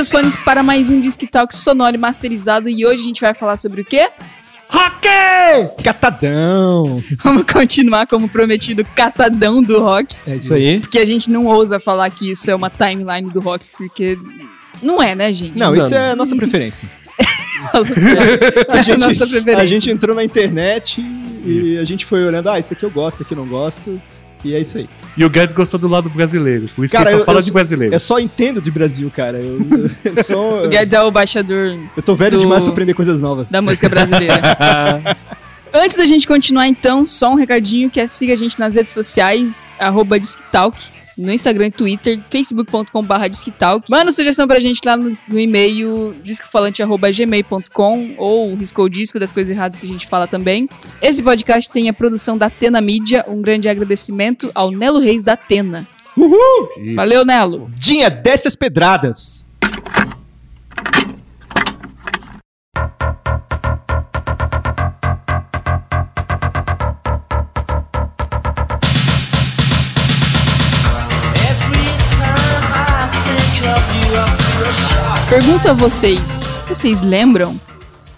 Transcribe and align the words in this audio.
seus 0.00 0.08
fones, 0.08 0.34
para 0.34 0.62
mais 0.62 0.88
um 0.88 0.98
Disque 0.98 1.26
Talk 1.26 1.54
sonoro 1.54 1.94
e 1.94 1.98
masterizado. 1.98 2.70
E 2.70 2.86
hoje 2.86 3.02
a 3.02 3.04
gente 3.04 3.20
vai 3.20 3.34
falar 3.34 3.58
sobre 3.58 3.82
o 3.82 3.84
quê? 3.84 4.08
Rock! 4.70 5.82
Catadão! 5.84 7.02
Vamos 7.22 7.42
continuar 7.44 8.06
como 8.06 8.26
prometido, 8.26 8.82
catadão 8.96 9.62
do 9.62 9.78
rock. 9.78 10.16
É 10.26 10.36
isso 10.36 10.54
aí. 10.54 10.80
Porque 10.80 10.98
a 10.98 11.04
gente 11.04 11.30
não 11.30 11.44
ousa 11.44 11.78
falar 11.78 12.08
que 12.08 12.30
isso 12.30 12.50
é 12.50 12.54
uma 12.54 12.70
timeline 12.70 13.30
do 13.30 13.40
rock, 13.40 13.66
porque 13.76 14.18
não 14.82 15.02
é, 15.02 15.14
né, 15.14 15.34
gente? 15.34 15.58
Não, 15.58 15.76
isso 15.76 15.94
é 15.94 16.12
a 16.12 16.16
nossa 16.16 16.34
preferência. 16.34 16.88
Sério. 17.94 18.38
A 18.70 18.78
É 18.78 18.82
gente, 18.82 19.02
a 19.04 19.06
nossa 19.06 19.26
preferência. 19.26 19.62
a 19.62 19.66
gente 19.66 19.90
entrou 19.90 20.16
na 20.16 20.24
internet 20.24 21.04
e 21.44 21.76
a 21.76 21.84
gente 21.84 22.06
foi 22.06 22.24
olhando, 22.24 22.48
ah, 22.48 22.58
isso 22.58 22.72
aqui 22.72 22.84
eu 22.86 22.90
gosto, 22.90 23.16
isso 23.16 23.22
aqui 23.24 23.34
eu 23.34 23.38
não 23.38 23.46
gosto. 23.46 24.00
E 24.44 24.54
é 24.54 24.60
isso 24.60 24.78
aí. 24.78 24.88
E 25.16 25.24
o 25.24 25.28
Guedes 25.30 25.52
gostou 25.54 25.78
do 25.78 25.86
lado 25.88 26.08
brasileiro, 26.08 26.68
por 26.74 26.84
isso 26.84 26.92
Cara, 26.92 27.04
que 27.04 27.10
ele 27.10 27.16
eu- 27.16 27.18
só 27.20 27.26
fala 27.26 27.38
eu 27.38 27.42
de 27.42 27.52
brasileiro. 27.52 27.94
Eu 27.94 28.00
só 28.00 28.18
entendo 28.18 28.60
de 28.60 28.70
Brasil, 28.70 29.10
cara. 29.14 29.38
Eu, 29.38 29.60
eu 30.04 30.24
sou. 30.24 30.64
O 30.64 30.68
Guedes 30.68 30.94
é 30.94 31.02
o 31.02 31.10
baixador 31.10 31.78
Eu 31.96 32.02
tô 32.02 32.14
velho 32.14 32.36
do- 32.36 32.40
demais 32.40 32.62
pra 32.62 32.72
aprender 32.72 32.94
coisas 32.94 33.20
novas. 33.20 33.50
da 33.50 33.60
música 33.60 33.88
brasileira. 33.88 34.40
Antes 35.72 35.96
da 35.96 36.04
gente 36.06 36.26
continuar, 36.26 36.66
então, 36.66 37.06
só 37.06 37.30
um 37.30 37.36
recadinho 37.36 37.88
que 37.88 38.00
é 38.00 38.06
siga 38.08 38.32
a 38.32 38.36
gente 38.36 38.58
nas 38.58 38.74
redes 38.74 38.92
sociais, 38.92 39.72
arroba 39.78 40.18
Disquitalk, 40.18 40.76
no 41.16 41.32
Instagram 41.32 41.66
e 41.66 41.70
Twitter, 41.70 42.20
facebook.com.br 42.28 43.28
Disquitalk. 43.28 43.90
Manda 43.90 44.12
sugestão 44.12 44.46
pra 44.46 44.60
gente 44.60 44.80
lá 44.84 44.96
no, 44.96 45.10
no 45.28 45.38
e-mail 45.38 46.14
discofalante.gmail.com 46.22 48.14
ou 48.18 48.54
riscou 48.54 48.86
o 48.86 48.90
disco 48.90 49.18
das 49.18 49.32
coisas 49.32 49.50
erradas 49.50 49.78
que 49.78 49.86
a 49.86 49.88
gente 49.88 50.06
fala 50.06 50.26
também. 50.26 50.68
Esse 51.00 51.22
podcast 51.22 51.70
tem 51.70 51.88
a 51.88 51.92
produção 51.92 52.36
da 52.36 52.46
Atena 52.46 52.80
Mídia, 52.80 53.24
um 53.28 53.40
grande 53.40 53.68
agradecimento 53.68 54.50
ao 54.54 54.70
Nelo 54.70 54.98
Reis 54.98 55.22
da 55.22 55.34
Atena. 55.34 55.86
Isso. 56.16 56.94
Valeu, 56.94 57.24
Nelo! 57.24 57.70
Dinha, 57.74 58.10
desce 58.10 58.48
as 58.48 58.56
pedradas. 58.56 59.46
Pergunto 75.42 75.70
a 75.70 75.72
vocês, 75.72 76.42
vocês 76.68 77.00
lembram 77.00 77.58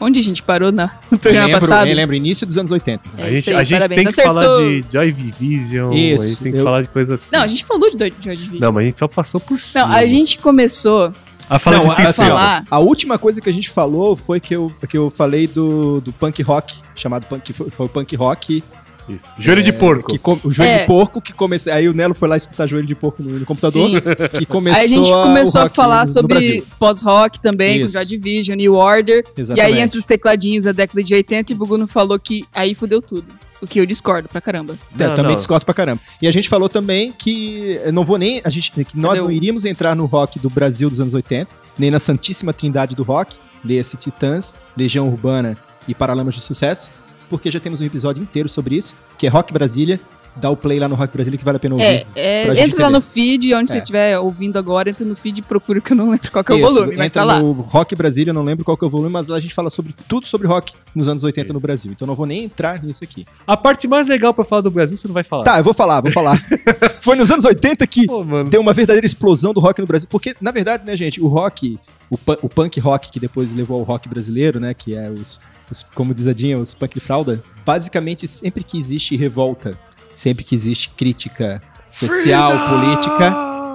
onde 0.01 0.19
a 0.19 0.23
gente 0.25 0.43
parou 0.43 0.73
na- 0.73 0.91
no 1.09 1.17
programa 1.17 1.47
lembro, 1.47 1.61
passado? 1.61 1.87
eu 1.87 1.95
lembro, 1.95 2.17
início 2.17 2.45
dos 2.45 2.59
anos 2.59 2.73
80. 2.73 3.11
É 3.17 3.23
A 3.27 3.31
gente, 3.31 3.51
aí, 3.51 3.57
a 3.57 3.63
gente 3.63 3.79
parabéns. 3.79 3.97
tem 3.97 4.05
que 4.07 4.11
Acertou. 4.21 4.35
falar 4.43 4.59
de 4.59 4.85
Joy 4.93 5.13
Division, 5.13 5.93
Isso, 5.93 6.23
a 6.25 6.27
gente 6.27 6.43
tem 6.43 6.53
que 6.53 6.59
eu- 6.59 6.65
falar 6.65 6.83
de 6.83 6.89
coisas 6.89 7.23
assim. 7.23 7.37
Não, 7.37 7.45
a 7.45 7.47
gente 7.47 7.65
falou 7.65 7.89
de 7.93 7.97
Joy 7.97 8.11
Division. 8.37 8.59
Não, 8.61 8.73
mas 8.73 8.83
a 8.83 8.87
gente 8.87 8.99
só 8.99 9.07
passou 9.07 9.41
por 9.41 9.61
cima. 9.61 9.87
Não, 9.87 9.95
a 9.95 10.05
gente 10.05 10.37
começou 10.39 11.15
A 11.49 11.59
falar 11.61 11.85
Não, 11.85 11.95
de 11.95 12.03
assim, 12.03 12.23
falar- 12.23 12.65
a 12.69 12.79
última 12.81 13.19
coisa 13.19 13.41
que 13.41 13.49
a 13.49 13.53
gente 13.53 13.71
falou 13.71 14.17
foi 14.17 14.41
que 14.41 14.57
eu, 14.57 14.73
que 14.89 14.99
eu 14.99 15.09
falei 15.09 15.47
do, 15.47 16.01
do 16.01 16.13
punk 16.13 16.43
rock, 16.43 16.75
chamado 16.97 17.27
punk, 17.27 17.53
foi, 17.53 17.71
foi 17.71 17.87
o 17.87 17.89
punk 17.89 18.17
rock. 18.17 18.65
Isso. 19.09 19.33
Joelho 19.39 19.63
de 19.63 19.73
porco. 19.73 20.11
Que 20.13 20.19
com- 20.19 20.39
o 20.45 20.51
joelho 20.51 20.71
É. 20.73 20.81
de 20.81 20.87
porco 20.87 21.21
que 21.21 21.33
começou. 21.33 21.73
Aí 21.73 21.89
o 21.89 21.93
Nelo 21.93 22.15
foi 22.15 22.29
lá 22.29 22.37
escutar 22.37 22.67
joelho 22.67 22.87
de 22.87 22.95
porco 22.95 23.23
no, 23.23 23.39
no 23.41 23.45
computador. 23.47 23.89
Sim. 23.91 23.97
Que 24.39 24.47
começou 24.47 24.81
Aí 24.81 24.85
a 24.87 24.89
gente 24.89 25.09
começou 25.11 25.61
a 25.63 25.69
falar 25.69 26.01
no- 26.03 26.07
sobre 26.13 26.63
pós-rock 26.79 27.41
também, 27.41 27.81
com 27.81 27.87
Isso. 27.87 27.95
Joy 27.95 28.07
Division, 28.07 28.57
New 28.57 28.75
Order. 28.75 29.25
E 29.37 29.41
Exatamente. 29.41 29.75
aí, 29.77 29.81
entre 29.83 29.99
os 29.99 30.05
tecladinhos 30.05 30.65
da 30.65 30.73
década 30.73 31.03
de 31.03 31.15
80, 31.15 31.53
e 31.53 31.55
o 31.55 31.59
Buguno 31.59 31.87
falou 31.89 32.19
que 32.19 32.45
aí 32.55 32.75
fudeu 32.75 33.03
tudo. 33.03 33.25
O 33.61 33.67
que 33.67 33.79
eu 33.79 33.87
discordo 33.87 34.29
pra 34.29 34.41
caramba. 34.41 34.75
É, 34.99 35.07
Não, 35.07 35.15
também 35.15 35.31
não. 35.31 35.37
discordo 35.37 35.65
pra 35.65 35.73
caramba. 35.75 36.01
E 36.21 36.27
a 36.27 36.33
gente 36.33 36.49
falou 36.49 36.69
também 36.69 37.13
que 37.17 37.79
eu 37.85 37.93
não 37.93 38.05
vou 38.05 38.19
nem. 38.19 38.41
A 38.45 38.51
gente, 38.51 38.73
que 38.73 38.99
nós 38.99 39.11
Cadê 39.13 39.21
não 39.21 39.29
o- 39.29 39.33
iríamos 39.33 39.65
entrar 39.65 39.95
no 39.95 40.05
rock 40.05 40.41
do 40.41 40.51
Brasil 40.51 40.91
dos 40.91 40.99
anos 40.99 41.15
80, 41.15 41.49
nem 41.79 41.89
na 41.91 42.01
Santíssima 42.01 42.53
Trindade 42.53 42.97
do 42.97 43.05
rock, 43.05 43.37
leia-se 43.65 43.97
Titãs, 43.97 44.53
Legião 44.77 45.07
Urbana 45.09 45.57
e 45.87 45.95
Paralamas 45.95 46.35
de 46.35 46.41
Sucesso, 46.41 46.91
porque 47.33 47.51
já 47.51 47.59
temos 47.59 47.81
um 47.81 47.85
episódio 47.87 48.23
inteiro 48.23 48.47
sobre 48.49 48.77
isso, 48.77 48.95
que 49.19 49.27
é 49.27 49.31
Rock 49.31 49.53
Brasília. 49.53 49.99
Dá 50.35 50.49
o 50.49 50.57
play 50.57 50.79
lá 50.79 50.89
no 50.89 50.95
Rock 50.95 51.13
Brasília 51.13 51.39
que 51.39 51.45
vale 51.45 51.57
a 51.57 51.61
pena 51.61 51.75
ouvir. 51.75 51.85
É, 51.85 52.07
é, 52.15 52.65
entra 52.65 52.85
lá 52.85 52.91
no 52.91 53.03
feed, 53.03 53.53
onde 53.53 53.71
você 53.71 53.77
É. 53.77 53.81
estiver 53.81 54.19
ouvindo 54.19 54.59
agora, 54.59 54.89
entra 54.89 55.05
no 55.05 55.15
feed 55.15 55.41
e 55.41 55.43
procura 55.43 55.79
que 55.79 55.93
eu 55.93 55.97
não 55.97 56.09
lembro 56.11 56.31
qual 56.31 56.43
que 56.43 56.53
é 56.53 56.55
o 56.55 56.59
Isso, 56.59 56.69
volume, 56.75 56.97
mas 56.97 57.07
entra 57.09 57.21
tá 57.21 57.25
lá. 57.27 57.41
no 57.41 57.53
Rock 57.53 57.95
Brasília, 57.95 58.31
eu 58.31 58.35
não 58.35 58.43
lembro 58.43 58.65
qual 58.65 58.75
que 58.75 58.83
é 58.83 58.87
o 58.87 58.91
volume, 58.91 59.11
mas 59.13 59.31
a 59.31 59.39
gente 59.39 59.53
fala 59.53 59.69
sobre 59.69 59.95
tudo 60.09 60.27
sobre 60.27 60.47
rock 60.49 60.73
nos 60.95 61.07
anos 61.07 61.23
80 61.23 61.53
no 61.53 61.59
Isso. 61.59 61.67
Brasil. 61.67 61.93
Então 61.93 62.07
não 62.09 62.15
vou 62.15 62.25
nem 62.25 62.45
entrar 62.45 62.83
nisso 62.83 63.05
aqui. 63.05 63.27
A 63.47 63.59
parte 63.59 63.87
mais 63.87 64.09
legal 64.09 64.33
pra 64.33 64.43
falar 64.43 64.63
do 64.63 64.71
Brasil, 64.71 64.97
você 64.97 65.07
não 65.07 65.13
vai 65.13 65.23
falar. 65.23 65.45
Tá, 65.45 65.59
eu 65.59 65.65
vou 65.65 65.75
falar, 65.75 66.01
vou 66.01 66.11
falar. 66.11 66.43
Foi 67.03 67.15
nos 67.15 67.31
anos 67.31 67.45
80 67.45 67.87
que 67.87 68.07
Pô, 68.07 68.25
deu 68.49 68.63
uma 68.63 68.73
verdadeira 68.73 69.07
explosão 69.07 69.53
do 69.53 69.61
rock 69.61 69.83
no 69.83 69.87
Brasil. 69.87 70.09
Porque, 70.11 70.35
na 70.41 70.51
verdade, 70.51 70.83
né, 70.87 70.97
gente, 70.97 71.21
o 71.21 71.29
rock, 71.29 71.79
o, 72.09 72.17
pu- 72.17 72.39
o 72.41 72.49
punk 72.49 72.81
rock 72.81 73.11
que 73.11 73.21
depois 73.21 73.55
levou 73.55 73.79
ao 73.81 73.83
rock 73.85 74.09
brasileiro, 74.09 74.59
né, 74.59 74.73
que 74.73 74.95
é 74.97 75.11
os, 75.11 75.39
os- 75.73 75.87
como 75.95 76.15
diz 76.15 76.29
a 76.29 76.33
Dinha, 76.33 76.59
os 76.61 76.75
punk 76.75 76.95
de 76.95 77.01
fralda, 77.01 77.43
basicamente 77.67 78.29
sempre 78.29 78.63
que 78.63 78.79
existe 78.79 79.17
revolta, 79.17 79.73
sempre 80.15 80.45
que 80.45 80.55
existe 80.55 80.91
crítica 80.91 81.61
social, 81.91 82.53
política, 82.69 83.35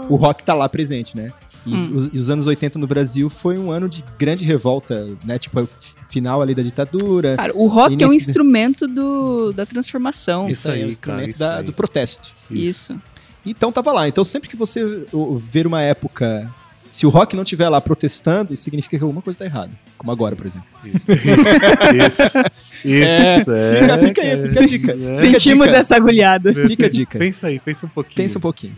o 0.10 0.16
rock 0.16 0.44
tá 0.44 0.54
lá 0.54 0.68
presente, 0.70 1.16
né? 1.16 1.32
E, 1.66 1.74
Hum. 1.76 1.92
os, 1.96 2.10
e 2.14 2.18
os 2.18 2.30
anos 2.30 2.48
80 2.48 2.80
no 2.80 2.88
Brasil 2.88 3.30
foi 3.30 3.58
um 3.58 3.72
ano 3.72 3.90
de 3.90 4.04
grande 4.18 4.46
revolta, 4.46 5.06
né? 5.26 5.38
Tipo, 5.38 5.60
o 5.60 5.64
f- 5.64 5.96
final 6.10 6.42
ali 6.42 6.56
da 6.56 6.64
ditadura. 6.64 7.36
Cara, 7.36 7.52
o 7.54 7.68
rock 7.68 7.96
E 8.00 8.04
é 8.04 8.08
um 8.08 8.14
instrumento 8.14 8.88
do, 8.88 9.52
da 9.52 9.66
transformação. 9.66 10.48
Isso 10.50 10.70
aí, 10.70 10.76
é 10.76 10.78
o 10.78 10.80
cara, 10.84 10.90
instrumento 10.90 11.30
isso 11.32 11.40
da- 11.40 11.58
aí. 11.58 11.64
do 11.66 11.74
protesto. 11.74 12.30
Isso. 12.50 12.98
Então 13.46 13.72
tava 13.72 13.92
lá. 13.92 14.08
Então 14.08 14.24
sempre 14.24 14.48
que 14.48 14.56
você 14.56 15.06
o, 15.12 15.38
ver 15.38 15.68
uma 15.68 15.82
época, 15.82 16.50
se 16.90 17.06
o 17.06 17.10
rock 17.10 17.36
não 17.36 17.44
estiver 17.44 17.68
lá 17.68 17.82
protestando, 17.82 18.56
significa 18.56 18.98
que 18.98 19.04
alguma 19.04 19.22
coisa 19.22 19.40
tá 19.40 19.46
errada. 19.46 19.72
Como 19.98 20.12
agora, 20.12 20.36
por 20.36 20.46
exemplo. 20.46 20.68
Isso. 20.86 22.38
Isso. 22.86 23.52
É, 23.52 23.80
é, 23.80 23.80
fica- 23.80 23.98
fica 23.98 24.22
aí, 24.22 24.30
cara. 24.30 24.48
fica 24.48 24.62
a 24.62 24.66
dica. 24.68 24.92
É. 25.10 25.14
Sentimos 25.16 25.68
dica. 25.68 25.80
essa 25.80 25.96
agulhada. 25.96 26.54
Fica 26.54 26.86
a 26.86 26.90
dica. 26.90 27.18
Pensa 27.20 27.48
aí, 27.48 27.60
pensa 27.60 27.86
um 27.86 27.90
pouquinho. 27.90 28.16
Pensa 28.16 28.38
um 28.38 28.42
pouquinho. 28.42 28.76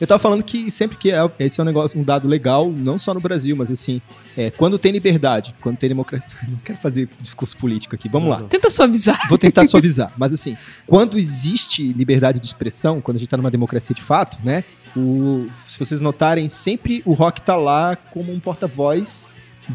Eu 0.00 0.06
tava 0.06 0.18
falando 0.20 0.42
que 0.44 0.70
sempre 0.70 0.96
que 0.96 1.10
é, 1.10 1.18
esse 1.40 1.60
é 1.60 1.62
um 1.62 1.66
negócio, 1.66 1.98
um 1.98 2.04
dado 2.04 2.28
legal, 2.28 2.70
não 2.70 2.98
só 2.98 3.12
no 3.12 3.20
Brasil, 3.20 3.56
mas 3.56 3.70
assim, 3.70 4.00
é, 4.36 4.50
quando 4.50 4.78
tem 4.78 4.92
liberdade, 4.92 5.54
quando 5.60 5.76
tem 5.76 5.88
democracia. 5.88 6.28
Não 6.48 6.58
quero 6.64 6.78
fazer 6.78 7.08
discurso 7.20 7.56
político 7.56 7.94
aqui, 7.94 8.08
vamos 8.08 8.28
lá. 8.30 8.42
Tenta 8.42 8.70
suavizar. 8.70 9.28
Vou 9.28 9.36
tentar 9.36 9.66
suavizar, 9.66 10.12
mas 10.16 10.32
assim, 10.32 10.56
quando 10.86 11.18
existe 11.18 11.92
liberdade 11.92 12.38
de 12.38 12.46
expressão, 12.46 13.00
quando 13.00 13.16
a 13.16 13.20
gente 13.20 13.28
tá 13.28 13.36
numa 13.36 13.50
democracia 13.50 13.94
de 13.94 14.02
fato, 14.02 14.38
né? 14.44 14.62
O, 14.96 15.48
se 15.66 15.78
vocês 15.78 16.00
notarem, 16.00 16.48
sempre 16.48 17.02
o 17.04 17.12
rock 17.12 17.42
tá 17.42 17.56
lá 17.56 17.96
como 17.96 18.32
um 18.32 18.40
porta-voz 18.40 19.34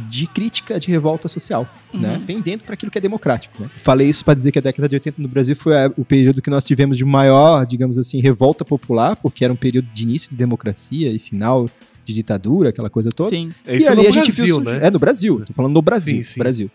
de 0.09 0.27
crítica, 0.27 0.79
de 0.79 0.87
revolta 0.87 1.27
social, 1.27 1.67
né? 1.93 2.15
Uhum. 2.15 2.25
Pendendo 2.25 2.63
para 2.63 2.73
aquilo 2.73 2.91
que 2.91 2.97
é 2.97 3.01
democrático, 3.01 3.61
né? 3.61 3.69
Falei 3.77 4.09
isso 4.09 4.25
para 4.25 4.33
dizer 4.33 4.51
que 4.51 4.59
a 4.59 4.61
década 4.61 4.89
de 4.89 4.95
80 4.95 5.21
no 5.21 5.27
Brasil 5.27 5.55
foi 5.55 5.73
o 5.95 6.03
período 6.03 6.41
que 6.41 6.49
nós 6.49 6.65
tivemos 6.65 6.97
de 6.97 7.05
maior, 7.05 7.65
digamos 7.65 7.97
assim, 7.97 8.19
revolta 8.19 8.65
popular, 8.65 9.15
porque 9.15 9.43
era 9.43 9.53
um 9.53 9.57
período 9.57 9.87
de 9.93 10.03
início 10.03 10.29
de 10.29 10.35
democracia 10.35 11.11
e 11.11 11.19
final 11.19 11.69
de 12.05 12.13
ditadura, 12.13 12.69
aquela 12.69 12.89
coisa 12.89 13.09
toda. 13.11 13.29
Sim. 13.29 13.53
É 13.65 13.77
isso 13.77 13.87
e 13.87 13.89
ali 13.89 14.01
no 14.03 14.09
a 14.09 14.11
gente 14.11 14.25
Brasil, 14.25 14.45
viu, 14.45 14.59
né? 14.61 14.79
É 14.81 14.91
no 14.91 14.99
Brasil, 14.99 15.43
tô 15.45 15.53
falando 15.53 15.73
no 15.73 15.81
Brasil, 15.81 16.17
Sim, 16.17 16.23
sim. 16.23 16.39
Brasil. 16.39 16.71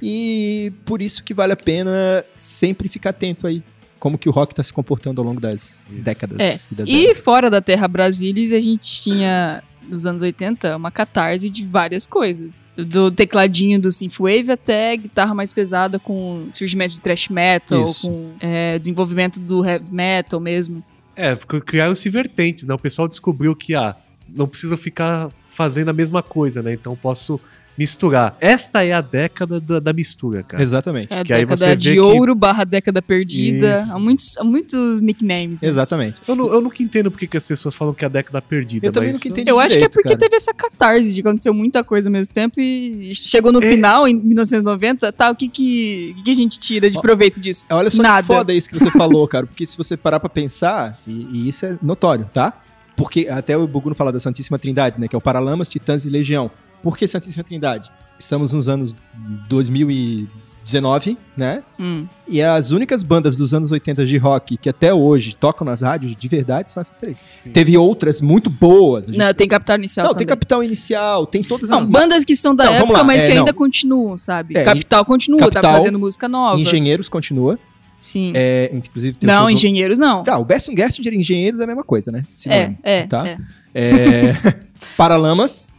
E 0.00 0.72
por 0.84 1.00
isso 1.00 1.22
que 1.24 1.32
vale 1.32 1.52
a 1.52 1.56
pena 1.56 2.24
sempre 2.36 2.88
ficar 2.88 3.10
atento 3.10 3.46
aí 3.46 3.62
como 3.98 4.18
que 4.18 4.28
o 4.28 4.32
rock 4.32 4.54
tá 4.54 4.62
se 4.62 4.72
comportando 4.72 5.20
ao 5.20 5.26
longo 5.26 5.40
das 5.40 5.84
Isso. 5.90 6.04
décadas 6.04 6.38
É, 6.38 6.54
e 6.70 6.74
das 6.74 6.88
E 6.88 7.14
fora 7.14 7.48
da 7.50 7.60
Terra 7.60 7.88
Brasilis, 7.88 8.52
a 8.52 8.60
gente 8.60 9.02
tinha, 9.02 9.62
nos 9.88 10.06
anos 10.06 10.22
80, 10.22 10.76
uma 10.76 10.90
catarse 10.90 11.48
de 11.50 11.64
várias 11.64 12.06
coisas. 12.06 12.60
Do 12.76 13.10
tecladinho 13.10 13.80
do 13.80 13.90
synthwave 13.90 14.50
até 14.52 14.96
guitarra 14.96 15.34
mais 15.34 15.52
pesada 15.52 15.98
com 15.98 16.48
surgimento 16.52 16.94
de 16.94 17.00
thrash 17.00 17.28
metal, 17.28 17.84
Isso. 17.84 18.08
com 18.08 18.32
é, 18.40 18.78
desenvolvimento 18.78 19.40
do 19.40 19.64
heavy 19.64 19.86
metal 19.90 20.38
mesmo. 20.40 20.82
É, 21.14 21.34
ficou- 21.34 21.60
criaram-se 21.60 22.08
vertentes, 22.10 22.64
né? 22.64 22.74
O 22.74 22.78
pessoal 22.78 23.08
descobriu 23.08 23.56
que, 23.56 23.74
ah, 23.74 23.96
não 24.28 24.46
precisa 24.46 24.76
ficar 24.76 25.30
fazendo 25.48 25.88
a 25.88 25.92
mesma 25.94 26.22
coisa, 26.22 26.62
né? 26.62 26.74
Então 26.74 26.94
posso 26.94 27.40
misturar. 27.78 28.36
Esta 28.40 28.84
é 28.84 28.92
a 28.92 29.00
década 29.00 29.60
da, 29.60 29.78
da 29.80 29.92
mistura, 29.92 30.42
cara. 30.42 30.62
Exatamente. 30.62 31.12
É 31.12 31.20
a 31.20 31.24
Que 31.24 31.32
aí 31.32 31.44
você 31.44 31.64
década 31.64 31.80
de 31.80 31.92
que- 31.92 32.00
ouro 32.00 32.34
barra 32.34 32.64
década 32.64 33.02
perdida. 33.02 33.76
Isso. 33.82 33.92
Há 33.94 33.98
muitos, 33.98 34.36
há 34.38 34.44
muitos 34.44 35.00
nicknames. 35.02 35.60
né? 35.62 35.68
Exatamente. 35.68 36.20
Eu, 36.26 36.34
não, 36.34 36.46
eu 36.52 36.60
nunca 36.60 36.82
entendo 36.82 37.10
porque 37.10 37.26
que 37.26 37.36
as 37.36 37.44
pessoas 37.44 37.74
falam 37.74 37.92
que 37.94 38.04
é 38.04 38.06
a 38.06 38.08
década 38.10 38.40
perdida. 38.40 38.86
Eu 38.86 38.92
também 38.92 39.12
nunca 39.12 39.28
entendi. 39.28 39.50
Eu 39.50 39.58
acho 39.58 39.68
que 39.68 39.74
é 39.74 39.76
direito, 39.78 39.92
porque 39.92 40.08
cara. 40.08 40.18
teve 40.18 40.36
essa 40.36 40.52
catarse 40.54 41.12
de 41.12 41.22
que 41.22 41.28
aconteceu 41.28 41.52
muita 41.52 41.84
coisa 41.84 42.08
ao 42.08 42.12
mesmo 42.12 42.32
tempo 42.32 42.60
e 42.60 43.14
chegou 43.14 43.52
no 43.52 43.62
É. 43.62 43.70
final, 43.70 44.06
em 44.08 44.14
1990, 44.14 45.12
tá, 45.12 45.30
o 45.30 45.34
que 45.36 45.48
que, 45.48 46.10
o 46.12 46.16
que 46.16 46.22
que 46.24 46.30
a 46.30 46.34
gente 46.34 46.58
tira 46.58 46.90
de 46.90 47.00
proveito 47.00 47.40
disso? 47.40 47.64
Olha 47.70 47.90
só 47.90 48.02
Nada. 48.02 48.22
que 48.22 48.26
foda 48.26 48.52
isso 48.54 48.68
que 48.68 48.78
você 48.78 48.90
falou, 48.90 49.26
cara. 49.28 49.46
Porque 49.46 49.66
se 49.66 49.76
você 49.76 49.96
parar 49.96 50.20
pra 50.20 50.28
pensar, 50.28 50.98
e, 51.06 51.26
e 51.32 51.48
isso 51.48 51.66
é 51.66 51.76
notório, 51.82 52.28
tá? 52.32 52.52
Porque 52.96 53.28
até 53.28 53.56
o 53.56 53.66
Buguno 53.66 53.94
fala 53.94 54.10
da 54.10 54.18
Santíssima 54.18 54.58
Trindade, 54.58 54.98
né? 54.98 55.06
Que 55.06 55.14
é 55.14 55.18
o 55.18 55.20
Paralamas, 55.20 55.68
Titãs 55.68 56.04
e 56.06 56.08
Legião. 56.10 56.50
Por 56.86 56.96
que 56.96 57.08
Santíssima 57.08 57.42
Trindade? 57.42 57.90
Estamos 58.16 58.52
nos 58.52 58.68
anos 58.68 58.94
XIX, 60.64 61.16
né? 61.36 61.64
Hum. 61.80 62.06
E 62.28 62.40
as 62.40 62.70
únicas 62.70 63.02
bandas 63.02 63.36
dos 63.36 63.52
anos 63.52 63.72
80 63.72 64.06
de 64.06 64.16
rock 64.18 64.56
que 64.56 64.68
até 64.68 64.94
hoje 64.94 65.34
tocam 65.34 65.64
nas 65.64 65.80
rádios 65.80 66.14
de 66.14 66.28
verdade 66.28 66.70
são 66.70 66.80
essas 66.80 66.96
três. 66.96 67.16
Sim. 67.32 67.50
Teve 67.50 67.76
outras 67.76 68.20
muito 68.20 68.48
boas. 68.48 69.08
gente- 69.08 69.18
Não, 69.18 69.34
tem 69.34 69.48
Capital 69.48 69.78
Inicial 69.78 70.06
Não, 70.06 70.12
tem 70.14 70.18
também. 70.26 70.36
Capital 70.36 70.62
Inicial, 70.62 71.26
tem 71.26 71.42
todas 71.42 71.70
Não, 71.70 71.78
as 71.78 71.82
bandas 71.82 72.24
que 72.24 72.36
são 72.36 72.54
da 72.54 72.64
Não, 72.66 72.72
época, 72.74 73.02
mas 73.02 73.24
é, 73.24 73.26
que 73.26 73.32
ainda 73.32 73.50
não. 73.50 73.58
continuam, 73.58 74.16
sabe? 74.16 74.56
É, 74.56 74.62
Capital 74.62 75.04
continua, 75.04 75.40
Capital, 75.40 75.62
tá 75.62 75.72
fazendo 75.72 75.98
música 75.98 76.28
nova. 76.28 76.56
Engenheiros 76.60 77.08
continua. 77.08 77.58
Sim. 77.98 78.30
É, 78.36 78.70
inclusive 78.72 79.16
tem 79.18 79.26
não, 79.26 79.46
do- 79.46 79.50
engenheiros 79.50 79.98
não. 79.98 80.22
Tá, 80.22 80.38
o 80.38 80.44
Best 80.44 80.72
Guest 80.72 81.00
de 81.00 81.16
Engenheiros 81.16 81.58
é 81.58 81.64
a 81.64 81.66
mesma 81.66 81.82
coisa, 81.82 82.12
né? 82.12 82.22
é, 82.24 82.28
Sinônimo, 82.36 82.78
é, 82.84 83.06
tá? 83.08 83.26
é. 83.26 83.38
É, 83.74 84.36
Paralamas. 84.96 85.74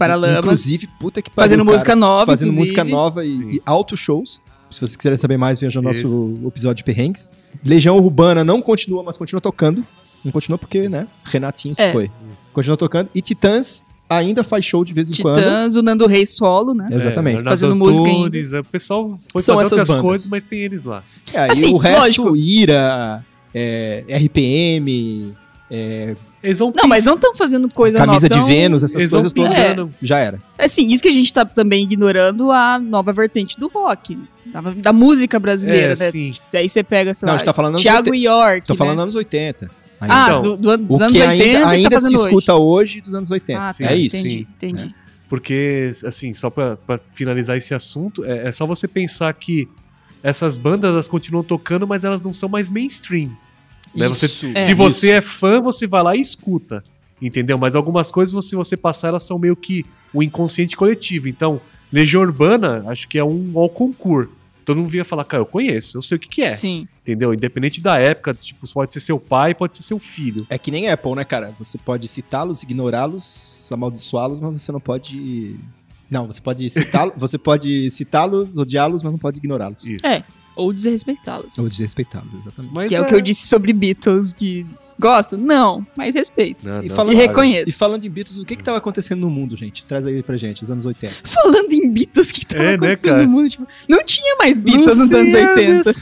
Paralamas. 0.00 0.38
Inclusive, 0.38 0.88
puta 0.98 1.22
que 1.22 1.30
pariu, 1.30 1.48
Fazendo 1.48 1.64
cara. 1.64 1.72
música 1.76 1.96
nova, 1.96 2.26
Fazendo 2.26 2.52
inclusive. 2.52 2.76
música 2.76 2.84
nova 2.84 3.24
e, 3.24 3.56
e 3.56 3.62
altos 3.64 4.00
shows. 4.00 4.40
Se 4.70 4.80
vocês 4.80 4.96
quiserem 4.96 5.18
saber 5.18 5.36
mais, 5.36 5.60
veja 5.60 5.78
o 5.80 5.82
nosso 5.82 5.98
Isso. 5.98 6.40
episódio 6.46 6.76
de 6.76 6.84
perrengues. 6.84 7.30
Legião 7.64 7.96
Urbana 7.98 8.44
não 8.44 8.62
continua, 8.62 9.02
mas 9.02 9.18
continua 9.18 9.40
tocando. 9.40 9.84
Não 10.24 10.30
continua 10.30 10.56
porque, 10.58 10.88
né? 10.88 11.06
Renatinho 11.24 11.74
se 11.74 11.82
É. 11.82 11.92
foi. 11.92 12.10
Continua 12.52 12.76
tocando. 12.76 13.08
E 13.14 13.20
Titãs 13.20 13.84
ainda 14.08 14.44
faz 14.44 14.64
show 14.64 14.84
de 14.84 14.92
vez 14.92 15.10
em 15.10 15.14
quando. 15.22 15.36
Titãs, 15.36 15.76
o 15.76 15.82
Nando 15.82 16.06
Reis 16.06 16.34
solo, 16.36 16.72
né? 16.74 16.88
Exatamente. 16.92 17.36
Bernardo 17.36 17.48
Fazendo 17.58 17.76
música 17.76 18.08
é, 18.08 18.60
O 18.60 18.64
pessoal 18.64 19.18
foi 19.32 19.40
São 19.42 19.54
fazer 19.56 19.66
essas 19.66 19.72
outras 19.78 19.88
bandas. 19.88 20.02
coisas, 20.02 20.28
mas 20.30 20.44
tem 20.44 20.60
eles 20.60 20.84
lá. 20.84 21.02
É, 21.32 21.50
Assim, 21.50 21.72
o 21.74 21.76
resto, 21.76 22.00
lógico. 22.22 22.36
Ira, 22.36 23.24
é, 23.54 24.04
RPM, 24.08 25.34
é, 25.70 26.16
Eles 26.42 26.58
vão 26.58 26.72
Não, 26.74 26.88
mas 26.88 27.04
não 27.04 27.14
estão 27.14 27.34
fazendo 27.34 27.68
coisa 27.68 27.98
Camisa 27.98 28.14
nova. 28.14 28.28
de 28.28 28.34
tão- 28.34 28.46
Vênus, 28.46 28.82
essas 28.82 28.96
eles 28.96 29.10
coisas 29.12 29.32
todas. 29.32 29.52
pingando. 29.54 29.92
Já 30.00 30.18
era. 30.18 30.38
É 30.56 30.64
assim, 30.64 30.88
isso 30.88 31.02
que 31.02 31.08
a 31.08 31.12
gente 31.12 31.30
tá 31.32 31.44
também 31.44 31.82
ignorando 31.84 32.50
a 32.50 32.78
nova 32.78 33.12
vertente 33.12 33.58
do 33.60 33.68
rock. 33.68 34.18
Da, 34.46 34.60
da 34.60 34.92
música 34.92 35.38
brasileira, 35.38 35.92
É, 35.92 35.96
né? 35.98 36.10
sim. 36.10 36.34
Aí 36.54 36.68
você 36.68 36.82
pega, 36.82 37.12
sei 37.14 37.26
Não, 37.26 37.32
lá, 37.32 37.34
a 37.34 37.38
gente 37.38 37.44
tá 37.46 37.52
falando 37.52 37.72
anos 37.74 37.82
Thiago 37.82 38.10
80. 38.10 38.16
York, 38.16 38.66
Tô 38.66 38.72
né? 38.72 38.78
falando 38.78 39.00
anos 39.00 39.14
80. 39.14 39.70
ainda. 40.00 40.14
Ah, 40.14 40.26
Então, 40.30 40.42
do, 40.42 40.56
do, 40.56 40.76
dos 40.78 40.98
o 40.98 41.02
anos 41.04 41.12
que 41.16 41.22
80 41.22 41.44
ainda, 41.58 41.58
e 41.58 41.76
ainda 41.76 41.90
tá 41.90 41.98
se 42.00 42.06
hoje. 42.06 42.14
escuta 42.24 42.54
hoje 42.54 43.00
dos 43.02 43.14
anos 43.14 43.30
80. 43.30 43.62
Ah, 43.62 43.72
Sim, 43.72 43.84
tá, 43.84 43.92
é 43.92 43.96
isso. 43.96 44.16
entendi, 44.16 44.28
sim. 44.38 44.46
entendi. 44.56 44.94
Porque, 45.28 45.92
assim, 46.04 46.32
só 46.32 46.48
pra, 46.50 46.76
pra 46.76 46.98
finalizar 47.14 47.56
esse 47.56 47.72
assunto, 47.74 48.24
é, 48.24 48.48
é 48.48 48.52
só 48.52 48.66
você 48.66 48.88
pensar 48.88 49.32
que 49.34 49.68
essas 50.22 50.56
bandas 50.56 50.90
elas 50.90 51.06
continuam 51.06 51.44
tocando, 51.44 51.86
mas 51.86 52.02
elas 52.02 52.24
não 52.24 52.32
são 52.32 52.48
mais 52.48 52.68
mainstream. 52.70 53.30
Né? 53.94 54.08
Você- 54.08 54.26
Isso, 54.26 54.46
É. 54.54 54.60
Se 54.60 54.74
você 54.74 55.10
é 55.12 55.20
fã, 55.20 55.60
você 55.60 55.86
vai 55.86 56.02
lá 56.02 56.16
e 56.16 56.20
escuta. 56.20 56.82
Entendeu? 57.20 57.58
Mas 57.58 57.74
algumas 57.74 58.10
coisas, 58.10 58.44
se 58.46 58.54
você 58.56 58.76
passar, 58.76 59.08
elas 59.08 59.22
são 59.24 59.38
meio 59.38 59.54
que 59.54 59.84
o 60.12 60.22
inconsciente 60.22 60.76
coletivo. 60.76 61.28
Então, 61.28 61.60
Legião 61.92 62.22
Urbana, 62.22 62.84
acho 62.86 63.06
que 63.08 63.18
é 63.18 63.24
um 63.24 63.52
ao 63.56 63.68
concurso. 63.68 64.30
Todo 64.64 64.76
mundo 64.78 64.88
vinha 64.90 65.04
falar, 65.04 65.24
cara, 65.24 65.42
eu 65.42 65.46
conheço, 65.46 65.98
eu 65.98 66.02
sei 66.02 66.16
o 66.16 66.18
que, 66.20 66.28
que 66.28 66.42
é. 66.42 66.50
Sim. 66.50 66.86
Entendeu? 67.02 67.34
Independente 67.34 67.80
da 67.82 67.98
época, 67.98 68.32
tipo, 68.34 68.66
pode 68.72 68.92
ser 68.92 69.00
seu 69.00 69.18
pai, 69.18 69.54
pode 69.54 69.74
ser 69.74 69.82
seu 69.82 69.98
filho. 69.98 70.46
É 70.48 70.56
que 70.56 70.70
nem 70.70 70.88
Apple, 70.88 71.14
né, 71.16 71.24
cara? 71.24 71.52
Você 71.58 71.76
pode 71.76 72.06
citá-los, 72.06 72.62
ignorá-los, 72.62 73.68
amaldiçoá-los, 73.72 74.38
mas 74.40 74.62
você 74.62 74.70
não 74.72 74.80
pode. 74.80 75.56
Não, 76.10 76.26
você 76.26 76.40
pode 76.40 76.70
citá-los, 76.70 77.14
você 77.18 77.36
pode 77.38 77.90
citá-los, 77.90 78.56
odiá-los, 78.56 79.02
mas 79.02 79.12
não 79.12 79.18
pode 79.18 79.38
ignorá-los. 79.38 79.84
Isso. 79.84 80.06
É. 80.06 80.22
Ou 80.60 80.72
desrespeitá-los. 80.72 81.58
Ou 81.58 81.68
desrespeitá-los, 81.68 82.28
exatamente. 82.42 82.74
Mas 82.74 82.88
Que 82.88 82.94
é, 82.94 83.00
o 83.00 83.06
que 83.06 83.14
eu 83.14 83.20
disse 83.20 83.46
sobre 83.46 83.72
Beatles, 83.72 84.32
que 84.32 84.66
gosto? 84.98 85.38
Não, 85.38 85.86
mas 85.96 86.14
respeito. 86.14 86.68
Não, 86.68 86.82
E 86.82 86.88
não, 86.88 86.94
falando- 86.96 87.12
E 87.14 87.16
reconheço. 87.16 87.70
E 87.70 87.72
falando 87.74 88.04
em 88.04 88.10
Beatles, 88.10 88.38
o 88.38 88.44
que 88.44 88.54
que 88.56 88.62
tava 88.62 88.76
acontecendo 88.78 89.20
no 89.20 89.30
mundo, 89.30 89.56
gente? 89.56 89.84
Traz 89.86 90.06
aí 90.06 90.22
pra 90.22 90.36
gente, 90.36 90.62
os 90.62 90.70
anos 90.70 90.84
80. 90.84 91.14
Falando 91.24 91.72
em 91.72 91.90
Beatles, 91.90 92.28
o 92.28 92.34
que 92.34 92.44
tava 92.44 92.62
É, 92.62 92.66
né, 92.68 92.74
acontecendo 92.74 93.10
cara? 93.12 93.22
no 93.22 93.28
mundo? 93.30 93.48
Tipo, 93.48 93.66
não 93.88 94.04
tinha 94.04 94.36
mais 94.36 94.58
Beatles 94.58 94.98
nos 94.98 95.14
anos 95.14 95.32
80. 95.34 95.92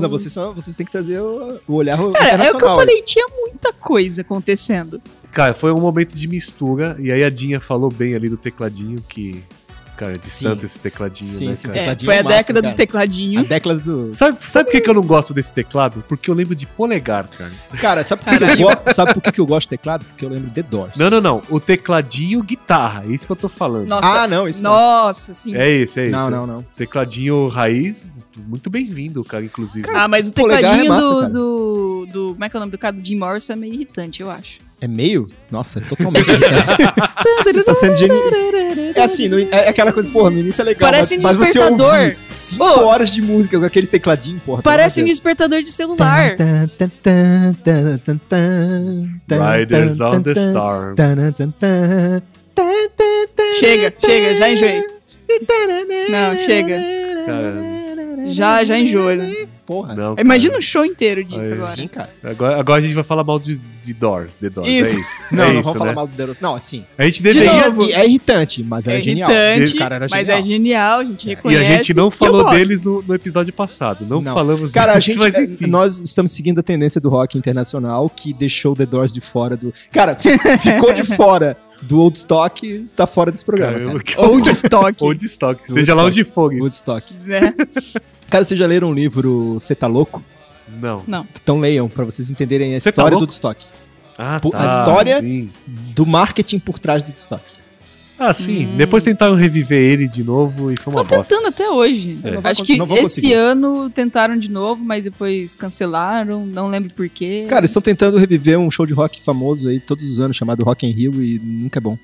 Não, 0.00 0.08
vocês, 0.08 0.32
são, 0.32 0.54
vocês 0.54 0.74
têm 0.76 0.86
que 0.86 0.92
trazer 0.92 1.20
o, 1.20 1.58
o 1.66 1.74
olhar 1.74 1.98
Cara, 2.12 2.44
é 2.44 2.50
o 2.52 2.58
que 2.58 2.64
eu 2.64 2.74
falei, 2.74 3.02
tinha 3.02 3.26
muita 3.28 3.72
coisa 3.72 4.22
acontecendo. 4.22 5.00
Cara, 5.32 5.52
foi 5.54 5.72
um 5.72 5.80
momento 5.80 6.16
de 6.16 6.26
mistura. 6.28 6.96
E 6.98 7.10
aí 7.12 7.22
a 7.22 7.30
Dinha 7.30 7.60
falou 7.60 7.90
bem 7.90 8.14
ali 8.14 8.28
do 8.28 8.36
tecladinho, 8.36 9.02
que. 9.08 9.42
Cara, 9.96 10.12
é 10.12 10.18
de 10.18 10.28
Sim. 10.28 10.44
santo 10.44 10.66
esse 10.66 10.78
tecladinho, 10.78 11.30
Sim, 11.30 11.48
né, 11.48 11.54
sim. 11.54 11.68
cara? 11.68 11.78
É, 11.78 11.80
Tecladinho 11.80 12.06
foi 12.06 12.14
é 12.14 12.18
a 12.18 12.22
máximo, 12.22 12.36
década 12.38 12.60
cara. 12.62 12.74
do 12.74 12.76
tecladinho. 12.76 13.40
A 13.40 13.44
década 13.44 13.74
do. 13.78 14.12
Sabe, 14.14 14.38
sabe 14.46 14.64
por 14.66 14.72
que, 14.72 14.80
que 14.82 14.90
eu 14.90 14.94
não 14.94 15.02
gosto 15.02 15.32
desse 15.32 15.52
teclado? 15.52 16.04
Porque 16.06 16.30
eu 16.30 16.34
lembro 16.34 16.54
de 16.54 16.66
polegar, 16.66 17.26
cara. 17.28 17.52
Cara, 17.80 18.04
sabe 18.04 18.22
por, 18.22 18.36
que 18.38 18.44
eu, 18.44 18.56
go- 18.58 18.92
sabe 18.94 19.14
por 19.14 19.22
que 19.22 19.32
que 19.32 19.40
eu 19.40 19.46
gosto 19.46 19.66
de 19.66 19.70
teclado? 19.70 20.04
Porque 20.04 20.24
eu 20.24 20.28
lembro 20.28 20.50
de 20.50 20.62
Doors. 20.62 20.92
Não, 20.96 21.08
não, 21.08 21.20
não. 21.20 21.42
O 21.48 21.58
tecladinho 21.60 22.42
guitarra. 22.42 23.04
É 23.08 23.12
isso 23.14 23.24
que 23.26 23.32
eu 23.32 23.36
tô 23.36 23.48
falando. 23.48 23.86
Nossa, 23.86 24.06
Ah, 24.06 24.28
não, 24.28 24.46
isso 24.46 24.62
não. 24.62 24.70
nossa, 24.70 25.32
sim. 25.32 25.56
É 25.56 25.70
esse, 25.70 26.00
é 26.00 26.04
esse. 26.04 26.12
Não, 26.12 26.28
não, 26.30 26.46
não. 26.46 26.62
Tecladinho 26.76 27.48
raiz, 27.48 28.10
muito 28.36 28.68
bem-vindo, 28.68 29.24
cara, 29.24 29.44
inclusive. 29.44 29.88
Ah, 29.94 30.06
mas 30.06 30.28
o 30.28 30.32
tecladinho 30.32 30.84
é 30.84 30.88
massa, 30.88 31.08
do, 31.08 31.16
cara. 31.20 31.28
do, 31.30 32.06
do- 32.12 32.32
Como 32.34 32.44
é 32.44 32.48
que 32.48 32.56
é 32.56 32.58
o 32.58 32.60
nome 32.60 32.72
do 32.72 32.78
cara? 32.78 32.94
Do 32.96 33.04
Jim 33.06 33.16
Morrison 33.16 33.54
é 33.54 33.56
meio 33.56 33.72
irritante, 33.74 34.20
eu 34.20 34.30
acho. 34.30 34.58
É 34.78 34.86
meio? 34.86 35.26
Nossa, 35.50 35.78
é 35.78 35.82
totalmente. 35.82 36.26
Você 37.44 37.62
tá 37.62 37.74
sendo 37.74 37.96
genial. 37.96 38.20
É 38.94 39.02
assim, 39.02 39.26
no- 39.28 39.38
é 39.38 39.68
aquela 39.68 39.90
coisa, 39.92 40.08
porra, 40.10 40.30
no 40.30 40.38
início 40.38 40.60
é 40.60 40.64
legal. 40.66 40.90
Parece 40.90 41.14
mas, 41.16 41.24
um 41.24 41.28
mas 41.28 41.36
você 41.36 41.58
despertador. 41.58 42.16
cinco 42.30 42.64
Ô. 42.64 42.84
horas 42.86 43.10
de 43.10 43.22
música 43.22 43.58
com 43.58 43.64
aquele 43.64 43.86
tecladinho, 43.86 44.38
porra. 44.44 44.62
Parece 44.62 45.00
um 45.02 45.04
despertador 45.06 45.62
de 45.62 45.72
celular. 45.72 46.36
Riders 49.30 50.00
on 50.00 50.20
the 50.22 50.32
Storm. 50.32 50.94
Chega, 53.58 53.92
chega, 53.98 54.34
já 54.38 54.50
enjoei. 54.50 54.82
Não, 56.10 56.36
chega. 56.44 56.76
Cara, 57.26 57.75
Já, 58.26 58.64
já 58.64 58.78
enjoa, 58.78 59.14
né? 59.16 59.46
Porra. 59.66 59.94
não. 59.96 60.14
Imagina 60.18 60.56
um 60.56 60.60
show 60.60 60.84
inteiro 60.84 61.24
disso 61.24 61.40
Aí, 61.40 61.52
agora. 61.54 61.74
Sim, 61.76 61.88
cara. 61.88 62.10
Agora, 62.22 62.60
agora 62.60 62.78
a 62.78 62.82
gente 62.82 62.94
vai 62.94 63.02
falar 63.02 63.24
mal 63.24 63.36
de, 63.38 63.58
de 63.58 63.92
Doors, 63.94 64.34
The 64.36 64.48
Doors. 64.50 64.68
Isso. 64.70 64.96
É 64.96 65.00
isso. 65.00 65.26
Não, 65.32 65.44
é 65.44 65.52
não 65.52 65.60
isso, 65.60 65.62
vamos 65.64 65.78
falar 65.78 65.90
né? 65.90 65.94
mal 65.96 66.06
do 66.06 66.16
The 66.16 66.24
Doors. 66.24 66.40
Não, 66.40 66.54
assim. 66.54 66.84
A 66.96 67.04
gente 67.04 67.16
De 67.16 67.22
deveria. 67.32 67.68
novo. 67.68 67.82
E 67.84 67.92
é 67.92 68.06
irritante, 68.06 68.62
mas 68.62 68.86
era 68.86 68.98
É 68.98 69.02
genial. 69.02 69.28
irritante, 69.30 69.76
cara 69.76 69.94
era 69.96 70.06
mas 70.08 70.20
genial. 70.26 70.38
é 70.38 70.42
genial, 70.42 70.98
a 71.00 71.04
gente 71.04 71.24
E 71.24 71.28
reconhece. 71.34 71.72
a 71.72 71.76
gente 71.78 71.94
não 71.94 72.10
falou 72.12 72.48
deles 72.50 72.82
no, 72.84 73.02
no 73.02 73.14
episódio 73.14 73.52
passado. 73.52 74.06
Não, 74.08 74.20
Não. 74.20 74.32
falamos 74.34 74.70
Cara, 74.70 74.92
a 74.92 75.00
gente, 75.00 75.18
mas 75.18 75.34
é, 75.34 75.42
enfim. 75.44 75.66
nós 75.66 75.98
estamos 75.98 76.30
seguindo 76.32 76.60
a 76.60 76.62
tendência 76.62 77.00
do 77.00 77.08
rock 77.08 77.36
internacional 77.36 78.08
que 78.08 78.32
deixou 78.32 78.76
The 78.76 78.86
Doors 78.86 79.12
de 79.12 79.20
fora 79.20 79.56
do. 79.56 79.72
Cara, 79.92 80.14
fi- 80.14 80.38
ficou 80.58 80.92
de 80.94 81.02
fora 81.16 81.56
do 81.82 81.98
Woodstock, 81.98 82.86
tá 82.96 83.06
fora 83.06 83.30
desse 83.32 83.44
programa. 83.44 84.00
Cara, 84.00 84.16
Cara. 84.28 84.40
de 84.40 84.48
estoque. 84.50 85.04
Ou 85.04 85.12
de 85.12 85.26
estoque, 85.26 85.70
seja 85.70 85.94
lá 85.94 86.04
onde 86.04 86.22
for. 86.24 86.52
isso. 86.52 86.62
Woodstock. 86.62 87.14
né? 87.24 87.52
Cara, 88.30 88.44
vocês 88.44 88.58
já 88.58 88.66
leram 88.66 88.90
o 88.90 88.94
livro 88.94 89.58
Cê 89.60 89.74
Tá 89.74 89.86
Louco? 89.86 90.22
Não. 90.80 91.02
Não. 91.06 91.26
Então 91.42 91.60
leiam, 91.60 91.88
pra 91.88 92.04
vocês 92.04 92.30
entenderem 92.30 92.74
a 92.74 92.80
Cê 92.80 92.90
Tá 92.90 92.90
história 92.90 93.10
do 93.10 93.14
Louco? 93.14 93.24
Woodstock. 93.24 93.66
Ah, 94.18 94.40
tá, 94.40 94.48
a 94.54 94.66
história- 94.66 95.20
sim. 95.20 95.50
Do 95.94 96.06
marketing 96.06 96.58
por 96.58 96.78
trás 96.78 97.02
do 97.02 97.06
Woodstock. 97.08 97.42
Ah, 98.18 98.32
sim. 98.32 98.66
Hum. 98.68 98.76
Depois 98.78 99.02
tentaram 99.04 99.34
reviver 99.34 99.78
ele 99.78 100.08
de 100.08 100.24
novo 100.24 100.72
e 100.72 100.76
foi 100.80 100.90
uma 100.90 101.04
Tô 101.04 101.16
bosta. 101.16 101.34
tentando 101.34 101.48
até 101.48 101.68
hoje. 101.68 102.18
É. 102.24 102.48
Acho 102.48 102.64
que 102.64 102.72
esse 102.72 102.86
conseguir. 102.86 103.34
ano 103.34 103.90
tentaram 103.90 104.38
de 104.38 104.50
novo, 104.50 104.82
mas 104.82 105.04
depois 105.04 105.54
cancelaram. 105.54 106.46
Não 106.46 106.68
lembro 106.68 106.90
por 106.94 107.06
quê. 107.10 107.44
Cara, 107.46 107.66
estão 107.66 107.82
tentando 107.82 108.16
reviver 108.16 108.58
um 108.58 108.70
show 108.70 108.86
de 108.86 108.94
rock 108.94 109.20
famoso 109.22 109.68
aí 109.68 109.78
todos 109.78 110.10
os 110.10 110.18
anos, 110.18 110.34
chamado 110.34 110.64
Rock 110.64 110.86
in 110.86 110.92
Rio, 110.92 111.22
e 111.22 111.38
nunca 111.38 111.78
é 111.78 111.80
bom. 111.80 111.98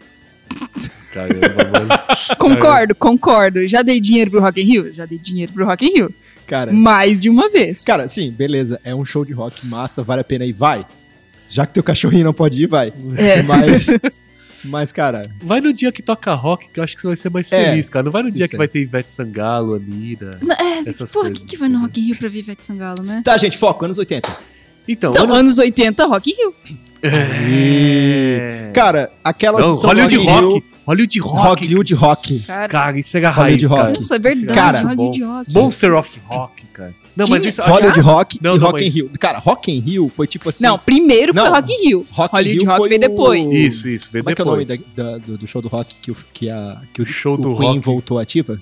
Caramba. 1.12 2.06
Concordo, 2.38 2.94
concordo. 2.94 3.66
Já 3.68 3.82
dei 3.82 4.00
dinheiro 4.00 4.30
pro 4.30 4.40
Rock 4.40 4.60
in 4.60 4.64
Rio? 4.64 4.92
Já 4.94 5.04
dei 5.06 5.18
dinheiro 5.18 5.52
pro 5.52 5.64
Rock 5.66 5.84
in 5.86 5.92
Rio. 5.94 6.14
Cara, 6.46 6.72
Mais 6.72 7.18
de 7.18 7.28
uma 7.30 7.48
vez. 7.48 7.82
cara, 7.84 8.08
sim, 8.08 8.30
beleza. 8.30 8.80
É 8.84 8.94
um 8.94 9.04
show 9.04 9.24
de 9.24 9.32
rock 9.32 9.66
massa, 9.66 10.02
vale 10.02 10.20
a 10.20 10.24
pena 10.24 10.44
ir, 10.44 10.52
vai. 10.52 10.84
Já 11.48 11.66
que 11.66 11.74
teu 11.74 11.82
cachorrinho 11.82 12.24
não 12.24 12.32
pode 12.34 12.62
ir, 12.62 12.66
vai. 12.66 12.92
É. 13.16 13.42
Mas. 13.44 14.22
Mas, 14.64 14.92
cara, 14.92 15.22
Vai 15.42 15.60
no 15.60 15.72
dia 15.72 15.90
que 15.90 16.00
toca 16.02 16.32
rock, 16.34 16.68
que 16.72 16.78
eu 16.78 16.84
acho 16.84 16.94
que 16.94 17.02
você 17.02 17.08
vai 17.08 17.16
ser 17.16 17.30
mais 17.30 17.52
É, 17.52 17.70
feliz, 17.70 17.88
cara. 17.88 18.04
Não 18.04 18.12
vai 18.12 18.22
no 18.22 18.30
dia 18.30 18.46
que 18.46 18.56
vai 18.56 18.68
ter 18.68 18.80
Ivete 18.80 19.12
Sangalo, 19.12 19.74
Anira. 19.74 20.38
Não, 20.40 20.54
É, 20.54 20.78
Essas 20.88 21.10
porra, 21.12 21.24
coisas, 21.26 21.38
quem 21.38 21.46
que 21.48 21.56
vai 21.56 21.68
no? 21.68 21.80
Rock 21.80 22.00
in 22.00 22.04
Rio 22.06 22.16
pra 22.16 22.28
ver 22.28 22.38
Ivete 22.38 22.64
Sangalo, 22.64 23.02
né? 23.02 23.22
Tá, 23.24 23.36
gente, 23.38 23.58
foco, 23.58 23.84
anos 23.84 23.98
80. 23.98 24.28
Então, 24.86 25.10
Então, 25.12 25.24
ano- 25.24 25.34
anos 25.34 25.58
80, 25.58 26.06
Rock 26.06 26.30
in 26.30 26.34
Rio. 26.36 26.54
É. 27.02 28.70
Cara, 28.72 29.10
aquela 29.24 29.60
Não, 29.60 29.68
edição 29.68 29.90
Hollywood 29.90 30.16
Rock 30.16 30.28
in 30.28 30.30
Rock. 30.54 30.64
Hollywood 30.86 31.18
Rock. 31.20 31.64
Hollywood 31.64 31.94
Rock. 31.94 32.38
Cara, 32.40 32.68
Cara, 32.68 32.98
isso 32.98 33.16
Hollywood 33.18 33.40
raiz, 33.40 33.68
cara. 33.68 33.82
Rock. 33.84 33.96
nossa, 33.96 34.14
é 34.14 34.18
verdade. 34.18 34.54
Cara, 34.58 34.80
Hollywood 34.82 35.22
Rock. 35.22 35.52
Monster 35.54 35.94
of 35.94 36.20
Rock, 36.26 36.66
cara. 36.72 36.94
Não, 37.14 37.26
mas 37.28 37.44
isso... 37.44 37.60
Hollywood 37.62 38.00
Rock 38.00 38.38
Não, 38.42 38.54
e 38.54 38.58
não, 38.58 38.66
Rock 38.66 38.82
in 38.82 38.86
mas- 38.86 38.94
Rio. 38.94 39.10
Cara, 39.20 39.38
Rock 39.38 39.70
in 39.70 39.80
Rio 39.80 40.08
foi 40.14 40.26
tipo 40.26 40.48
assim... 40.48 40.64
Não, 40.64 40.78
primeiro 40.78 41.34
foi 41.34 41.46
Rock 41.48 41.70
in 41.72 41.86
Rio. 41.88 42.06
Rock 42.10 42.32
in 42.34 42.36
Hollywood 42.38 42.58
Rio 42.60 42.66
Rock 42.68 42.78
foi 42.78 42.88
veio 42.88 42.98
o- 43.00 43.08
depois. 43.08 43.52
Isso, 43.52 43.88
isso, 43.88 44.10
veio 44.10 44.24
Como 44.24 44.32
é 44.32 44.34
que 44.34 44.40
é 44.40 44.44
o 44.44 44.46
nome 44.48 44.64
depois. 44.64 44.84
da- 44.96 45.04
da- 45.12 45.18
do, 45.18 45.36
do 45.38 45.46
show 45.46 45.60
do 45.60 45.68
rock 45.68 45.94
que 46.00 46.10
o, 46.10 46.16
que 46.32 46.48
a, 46.48 46.78
que 46.94 47.02
o, 47.02 47.06
Show 47.06 47.34
o 47.34 47.36
do 47.36 47.54
Queen 47.56 47.74
rock. 47.74 47.80
voltou 47.80 48.18
ativa? 48.18 48.58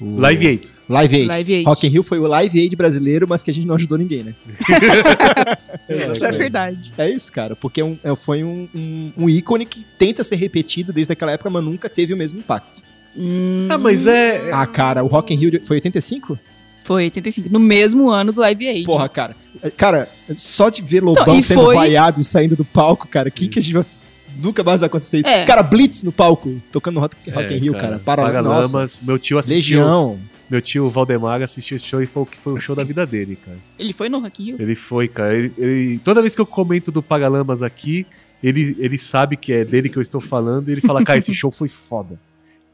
O- 0.00 0.18
Live 0.20 0.46
Aid. 0.46 0.68
Live 0.88 1.16
Aid. 1.16 1.26
Live 1.26 1.54
Aid. 1.54 1.64
Rock 1.66 1.86
in 1.86 1.90
Rio 1.90 2.02
foi 2.02 2.18
o 2.18 2.26
Live 2.26 2.60
Aid 2.60 2.76
brasileiro, 2.76 3.26
mas 3.28 3.42
que 3.42 3.50
a 3.50 3.54
gente 3.54 3.66
não 3.66 3.74
ajudou 3.76 3.96
ninguém, 3.98 4.22
né? 4.24 4.34
Isso 6.14 6.24
é 6.24 6.32
verdade. 6.32 6.92
É 6.98 7.08
isso, 7.10 7.32
cara, 7.32 7.56
porque 7.56 7.80
é 7.80 7.84
um- 7.84 7.98
é- 8.02 8.14
foi 8.16 8.42
um, 8.44 8.68
um- 8.74 9.12
um 9.16 9.28
ícone 9.28 9.64
que 9.66 9.84
tenta 9.98 10.22
ser 10.24 10.36
repetido 10.36 10.92
desde 10.92 11.12
aquela 11.12 11.32
época, 11.32 11.50
mas 11.50 11.64
nunca 11.64 11.88
teve 11.88 12.12
o 12.12 12.16
mesmo 12.16 12.38
impacto. 12.38 12.82
Hum, 13.16 13.66
Ah, 13.70 13.78
mas 13.78 14.06
é. 14.06 14.50
Ah, 14.52 14.66
cara, 14.66 15.02
o 15.02 15.06
Rock 15.06 15.32
in 15.32 15.38
Rio 15.38 15.60
foi 15.64 15.76
85? 15.76 16.38
Foi 16.84 17.04
85, 17.04 17.48
no 17.50 17.58
mesmo 17.58 18.10
ano 18.10 18.32
do 18.32 18.40
Live 18.40 18.68
Aid. 18.68 18.84
Porra, 18.84 19.08
cara. 19.08 19.34
Cara, 19.76 20.08
só 20.36 20.68
de 20.68 20.82
ver 20.82 21.02
Lobão 21.02 21.22
Então, 21.24 21.42
sendo 21.42 21.62
foi- 21.62 21.74
vaiado 21.74 22.20
e 22.20 22.24
saindo 22.24 22.54
do 22.54 22.64
palco, 22.64 23.08
cara, 23.08 23.28
que 23.30 23.48
que 23.48 23.58
a 23.58 23.62
gente 23.62 23.72
vai... 23.74 23.84
Nunca 24.40 24.62
mais 24.62 24.80
vai 24.80 24.86
acontecer 24.86 25.18
isso. 25.18 25.28
É. 25.28 25.44
Cara, 25.44 25.62
Blitz 25.62 26.02
no 26.02 26.12
palco, 26.12 26.60
tocando 26.70 27.00
Rock, 27.00 27.16
Rock 27.30 27.52
é, 27.52 27.56
in 27.56 27.60
Rio, 27.60 27.72
cara. 27.74 27.98
Para, 27.98 28.42
nossa. 28.42 29.04
Meu 29.04 29.18
tio 29.18 29.38
assistiu. 29.38 29.78
Legião. 29.80 30.20
Meu 30.48 30.62
tio 30.62 30.88
Valdemar 30.88 31.42
assistiu 31.42 31.76
esse 31.76 31.86
show 31.86 32.00
e 32.00 32.06
falou 32.06 32.24
que 32.26 32.38
foi 32.38 32.52
o 32.52 32.60
show 32.60 32.76
da 32.76 32.84
vida 32.84 33.04
dele, 33.04 33.36
cara. 33.44 33.58
Ele 33.78 33.92
foi 33.92 34.08
no 34.08 34.20
Rock 34.20 34.42
in 34.42 34.46
Rio? 34.46 34.56
Ele 34.60 34.74
foi, 34.76 35.08
cara. 35.08 35.34
Ele, 35.34 35.52
ele- 35.58 35.98
toda 36.04 36.20
vez 36.20 36.34
que 36.34 36.40
eu 36.40 36.46
comento 36.46 36.92
do 36.92 37.02
Paralamas 37.02 37.62
aqui, 37.62 38.06
ele, 38.42 38.76
ele 38.78 38.96
sabe 38.96 39.36
que 39.36 39.52
é 39.52 39.64
dele 39.64 39.88
que 39.88 39.96
eu 39.96 40.02
estou 40.02 40.20
falando 40.20 40.68
e 40.68 40.72
ele 40.72 40.80
fala, 40.80 41.02
cara, 41.04 41.18
esse 41.18 41.34
show 41.34 41.50
foi 41.50 41.68
foda. 41.68 42.18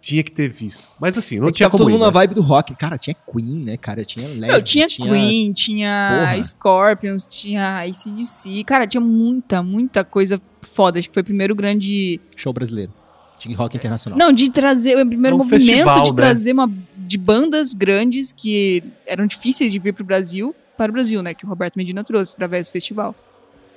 Tinha 0.02 0.22
que 0.24 0.32
ter 0.32 0.50
visto. 0.50 0.88
Mas 1.00 1.16
assim, 1.16 1.38
não 1.38 1.46
É 1.46 1.52
tinha 1.52 1.68
tava 1.68 1.78
como 1.78 1.84
todo 1.84 1.90
ir, 1.90 1.92
mundo 1.92 2.00
na 2.00 2.06
né? 2.08 2.12
vibe 2.12 2.34
do 2.34 2.42
rock. 2.42 2.74
Cara, 2.74 2.98
tinha 2.98 3.14
Queen, 3.14 3.62
né, 3.64 3.76
cara? 3.76 4.04
Tinha 4.04 4.26
LED, 4.26 4.52
Não, 4.52 4.60
tinha, 4.60 4.86
Queen, 4.88 5.52
tinha 5.52 6.18
Porra. 6.18 6.42
Scorpions, 6.42 7.24
tinha 7.26 7.82
ACDC. 7.84 8.64
Cara, 8.64 8.84
tinha 8.84 9.00
muita, 9.00 9.62
muita 9.62 10.02
coisa 10.04 10.42
foda. 10.60 10.98
Acho 10.98 11.08
que 11.08 11.14
foi 11.14 11.22
o 11.22 11.24
primeiro 11.24 11.54
grande. 11.54 12.20
Show 12.36 12.52
brasileiro. 12.52 12.92
Tinha 13.38 13.56
rock 13.56 13.76
internacional. 13.76 14.18
Não, 14.18 14.32
de 14.32 14.50
trazer. 14.50 14.96
O 15.00 15.06
primeiro 15.06 15.36
Um 15.36 15.38
movimento 15.38 15.60
festival, 15.68 16.02
de 16.02 16.10
né? 16.10 16.16
trazer 16.16 16.52
uma. 16.52 16.70
De 16.96 17.16
bandas 17.16 17.72
grandes 17.72 18.32
que 18.32 18.82
eram 19.06 19.24
difíceis 19.26 19.70
de 19.70 19.78
vir 19.78 19.92
pro 19.94 20.04
Brasil, 20.04 20.52
para 20.76 20.90
o 20.90 20.92
Brasil, 20.92 21.22
né? 21.22 21.32
Que 21.32 21.44
o 21.44 21.48
Roberto 21.48 21.76
Medina 21.76 22.02
trouxe 22.02 22.34
através 22.34 22.66
do 22.68 22.72
festival. 22.72 23.14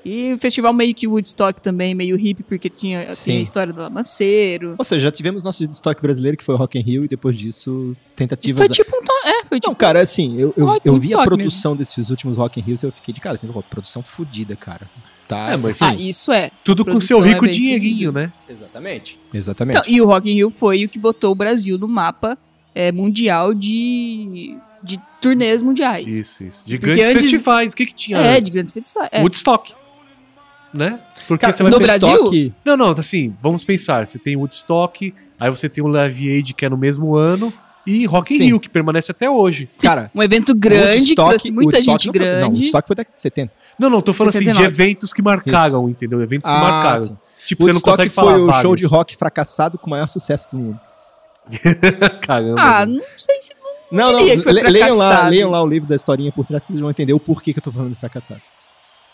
E 0.05 0.33
o 0.33 0.37
festival 0.37 0.71
meio 0.71 0.93
que 0.93 1.07
Woodstock 1.07 1.59
também, 1.59 1.95
meio 1.95 2.15
hippie, 2.15 2.43
porque 2.43 2.69
tinha 2.69 3.09
assim, 3.09 3.37
a 3.39 3.41
história 3.41 3.73
do 3.73 3.81
Lamaceiro. 3.81 4.75
Ou 4.77 4.85
seja, 4.85 5.05
já 5.05 5.11
tivemos 5.11 5.43
nosso 5.43 5.63
estoque 5.63 5.99
brasileiro, 6.01 6.37
que 6.37 6.43
foi 6.43 6.53
o 6.53 6.57
Rock 6.59 6.77
in 6.77 6.81
Rio, 6.83 7.05
e 7.05 7.07
depois 7.07 7.35
disso, 7.35 7.95
E 8.13 8.15
tentativas... 8.15 8.67
foi 8.67 8.69
tipo 8.75 8.95
um. 8.95 9.01
to- 9.01 9.11
É, 9.27 9.45
foi 9.45 9.59
tipo. 9.59 9.69
Não, 9.71 9.75
cara, 9.75 9.99
assim, 10.01 10.39
eu, 10.39 10.53
eu, 10.55 10.65
Rock- 10.67 10.81
eu 10.85 10.93
vi 10.93 11.13
a 11.13 11.17
Woodstock 11.17 11.25
produção 11.25 11.75
desses 11.75 12.09
últimos 12.11 12.37
Rock 12.37 12.59
in 12.59 12.63
Rios 12.63 12.83
e 12.83 12.85
eu 12.85 12.91
fiquei 12.91 13.11
de 13.13 13.19
cara, 13.19 13.35
assim, 13.35 13.49
produção 13.69 14.03
fodida, 14.03 14.55
cara. 14.55 14.87
Tá, 15.27 15.53
É, 15.53 15.57
mas- 15.57 15.81
ah, 15.81 15.89
assim, 15.89 16.07
isso 16.07 16.31
é. 16.31 16.51
Tudo 16.63 16.85
com 16.85 16.99
seu 16.99 17.23
é 17.25 17.29
rico 17.29 17.41
bem 17.41 17.49
dinheirinho, 17.51 18.11
né? 18.11 18.31
Exatamente. 18.47 19.19
Exatamente. 19.33 19.79
Então, 19.79 19.91
e 19.91 19.99
o 20.01 20.05
Rock 20.05 20.29
in 20.29 20.35
Rio 20.35 20.51
foi 20.51 20.85
o 20.85 20.89
que 20.89 20.99
botou 20.99 21.31
o 21.31 21.35
Brasil 21.35 21.79
no 21.79 21.87
mapa 21.87 22.37
é, 22.75 22.91
mundial 22.91 23.55
de, 23.55 24.55
de 24.83 24.99
turnês 25.19 25.63
mundiais. 25.63 26.13
Isso, 26.13 26.43
isso. 26.43 26.63
De 26.67 26.77
Porque 26.77 26.93
grandes 26.93 27.07
antes- 27.09 27.23
festivais. 27.31 27.73
O 27.73 27.75
que, 27.75 27.85
que 27.87 27.93
tinha 27.95 28.17
É, 28.19 28.37
antes? 28.37 28.51
de 28.51 28.57
grandes 28.59 28.71
festivais. 28.71 29.09
É. 29.11 29.21
Woodstock. 29.21 29.73
Né? 30.75 30.99
Porque 31.27 31.41
Cara, 31.41 31.53
você 31.53 31.63
vai 31.63 31.71
no 31.71 31.79
Brasil? 31.79 32.53
Não, 32.65 32.75
não, 32.75 32.89
assim, 32.89 33.33
vamos 33.41 33.63
pensar. 33.63 34.05
Você 34.05 34.19
tem 34.19 34.35
Woodstock, 34.35 35.13
aí 35.39 35.49
você 35.49 35.69
tem 35.69 35.81
o 35.83 35.87
Live 35.87 36.29
Aid, 36.29 36.53
que 36.53 36.65
é 36.65 36.69
no 36.69 36.77
mesmo 36.77 37.15
ano, 37.15 37.53
e 37.87 38.05
Rock 38.05 38.33
in 38.33 38.37
Sim. 38.37 38.43
Rio, 38.45 38.59
que 38.59 38.67
permanece 38.67 39.09
até 39.11 39.29
hoje. 39.29 39.69
Cara, 39.81 40.11
Um 40.13 40.21
evento 40.21 40.53
grande, 40.53 40.87
que 40.87 40.97
Woodstock- 40.97 41.29
trouxe 41.29 41.51
muita 41.51 41.77
Woodstock 41.77 42.03
gente 42.03 42.07
não 42.07 42.13
foi- 42.13 42.19
Não, 42.33 42.39
grande. 42.39 42.55
Woodstock 42.57 42.87
foi 42.87 42.95
década 42.97 43.13
de 43.13 43.21
70. 43.21 43.53
Não, 43.79 43.89
não, 43.89 44.01
tô 44.01 44.11
falando 44.11 44.29
assim, 44.31 44.39
69. 44.39 44.67
de 44.67 44.73
eventos 44.83 45.13
que 45.13 45.21
marcaram, 45.21 45.87
entendeu? 45.89 46.21
Eventos 46.21 46.45
que 46.49 46.53
Ah, 46.55 46.59
marcaram. 46.59 47.05
sim. 47.05 47.13
Tipo, 47.45 47.63
você 47.63 47.69
não 47.71 47.75
Woodstock 47.75 47.97
consegue 47.97 48.09
foi 48.13 48.23
falar 48.25 48.37
o 48.59 48.61
show 48.61 48.75
de 48.75 48.85
rock 48.85 49.15
fracassado 49.15 49.77
com 49.77 49.87
o 49.87 49.89
maior 49.91 50.07
sucesso 50.07 50.49
do 50.51 50.57
mundo. 50.57 50.79
Caramba. 52.21 52.55
ah, 52.61 52.85
não 52.85 53.01
sei 53.17 53.39
se. 53.39 53.53
Não, 53.91 54.11
não, 54.11 54.19
que 54.19 54.39
foi 54.39 54.51
le- 54.51 54.63
leiam 54.63 54.97
lá, 54.97 55.27
leiam 55.27 55.49
lá 55.51 55.61
o 55.63 55.67
livro 55.67 55.87
da 55.87 55.95
historinha 55.95 56.31
por 56.31 56.45
trás, 56.45 56.63
vocês 56.63 56.79
vão 56.79 56.89
entender 56.89 57.13
o 57.13 57.19
porquê 57.19 57.53
que 57.53 57.59
eu 57.59 57.63
tô 57.63 57.71
falando 57.71 57.89
de 57.93 57.99
fracassado. 57.99 58.41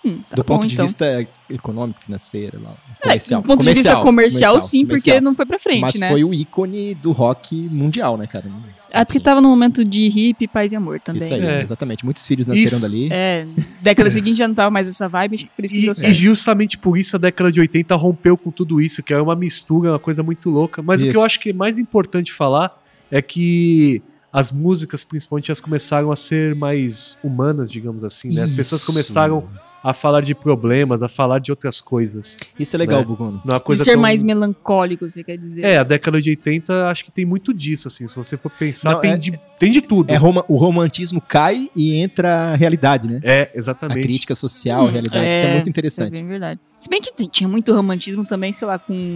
Hum, 0.04 0.18
tá 0.28 0.36
do 0.36 0.44
bom, 0.44 0.56
ponto 0.56 0.68
de 0.68 0.74
então. 0.74 0.86
vista 0.86 1.28
econômico, 1.48 2.00
financeiro, 2.02 2.60
lá, 2.64 2.72
É, 3.02 3.04
comercial. 3.04 3.42
do 3.42 3.46
ponto 3.48 3.64
de 3.66 3.74
vista 3.74 3.96
comercial, 3.98 4.60
sim, 4.60 4.80
porque 4.86 5.02
comercial. 5.12 5.22
não 5.22 5.36
foi 5.36 5.46
pra 5.46 5.60
frente, 5.60 5.82
Mas 5.82 5.94
né? 5.96 6.10
foi 6.10 6.24
o 6.24 6.34
ícone 6.34 6.96
do 6.96 7.12
rock 7.12 7.56
mundial, 7.56 8.18
né, 8.18 8.26
cara? 8.26 8.46
É 8.90 9.06
porque 9.06 9.20
tava 9.20 9.40
no 9.40 9.48
momento 9.48 9.86
de 9.86 10.10
hippie, 10.10 10.48
paz 10.48 10.72
e 10.74 10.76
amor 10.76 11.00
também. 11.00 11.22
Isso 11.24 11.34
aí, 11.34 11.46
É. 11.46 11.62
exatamente. 11.62 12.04
Muitos 12.04 12.26
filhos 12.26 12.48
nasceram 12.48 12.66
Isso. 12.66 12.82
dali. 12.82 13.10
É, 13.12 13.46
década 13.82 14.10
seguinte 14.12 14.38
já 14.38 14.48
não 14.48 14.56
tava 14.56 14.72
mais 14.72 14.88
essa 14.88 15.08
vibe, 15.08 15.36
acho 15.36 15.46
que 15.46 15.52
por 15.52 15.64
isso 15.66 15.74
que 15.76 15.80
E, 15.80 15.84
deu 15.84 15.94
e 15.94 15.96
certo. 15.96 16.14
justamente 16.14 16.78
por 16.78 16.98
isso 16.98 17.16
a 17.16 17.20
década 17.20 17.52
de 17.52 17.60
80 17.62 17.96
rompeu 17.96 18.36
com 18.36 18.50
tudo 18.52 18.82
isso, 18.82 19.02
que 19.04 19.14
é 19.14 19.22
uma 19.22 19.36
mistura, 19.36 19.92
uma 19.92 20.00
coisa 20.00 20.24
muito 20.24 20.50
louca. 20.50 20.82
Mas 20.82 21.02
o 21.02 21.04
que 21.06 21.10
Isso. 21.12 21.20
eu 21.20 21.24
acho 21.24 21.40
que 21.40 21.52
é 21.52 21.54
mais 21.54 21.78
importante 21.78 22.34
falar 22.34 22.76
é 23.12 23.22
que 23.22 24.02
as 24.32 24.52
músicas, 24.52 25.04
principalmente, 25.04 25.50
elas 25.52 25.60
começaram 25.60 26.12
a 26.12 26.16
ser 26.16 26.56
mais 26.56 27.18
humanas, 27.24 27.72
digamos 27.72 28.04
assim, 28.04 28.34
né? 28.34 28.44
As 28.44 28.52
pessoas 28.52 28.84
começaram 28.84 29.50
a 29.84 29.94
falar 29.94 30.22
de 30.22 30.36
problemas, 30.36 31.02
a 31.02 31.08
falar 31.10 31.40
de 31.40 31.52
outras 31.52 31.82
coisas. 31.82 32.38
Isso 32.58 32.76
é 32.76 32.80
legal, 32.80 33.00
né? 33.00 33.06
Bugono. 33.06 33.42
Não 33.44 33.52
é 33.52 33.54
uma 33.54 33.60
De 33.60 33.66
coisa 33.66 33.84
ser 33.84 33.94
tão- 33.94 34.02
mais 34.02 34.22
melancólico, 34.24 35.10
você 35.10 35.24
quer 35.24 35.38
dizer. 35.38 35.64
É, 35.66 35.78
a 35.80 35.84
década 35.84 36.22
de 36.22 36.30
80 36.30 36.88
acho 36.88 37.04
que 37.04 37.12
tem 37.12 37.26
muito 37.26 37.52
disso, 37.54 37.88
assim. 37.88 38.06
Se 38.08 38.16
você 38.16 38.38
for 38.38 38.52
pensar, 38.52 38.94
Não, 38.94 39.02
tem, 39.02 39.12
é- 39.14 39.18
de, 39.18 39.40
tem 39.60 39.72
de 39.72 39.82
tudo. 39.82 40.10
É 40.12 40.20
o 40.48 40.56
romantismo 40.56 41.20
cai 41.20 41.68
e 41.76 41.96
entra 41.96 42.52
a 42.52 42.56
realidade, 42.56 43.08
né? 43.10 43.20
É, 43.24 43.52
A 43.54 43.58
exatamente. 43.58 44.04
crítica 44.08 44.36
social, 44.36 44.86
a 44.86 44.90
Hum, 44.90 44.92
realidade. 44.92 45.34
Isso 45.34 45.46
é 45.46 45.48
é, 45.48 45.52
muito 45.52 45.64
Isso 45.64 45.68
é 45.68 45.72
interessante. 45.72 46.12
bem 46.12 46.28
verdade. 46.28 46.60
Se 46.78 46.88
bem 46.88 47.02
que 47.02 47.12
tinha 47.28 47.48
muito 47.50 47.74
romantismo 47.74 48.24
também, 48.24 48.54
sei 48.54 48.68
lá, 48.68 48.78
com 48.78 49.16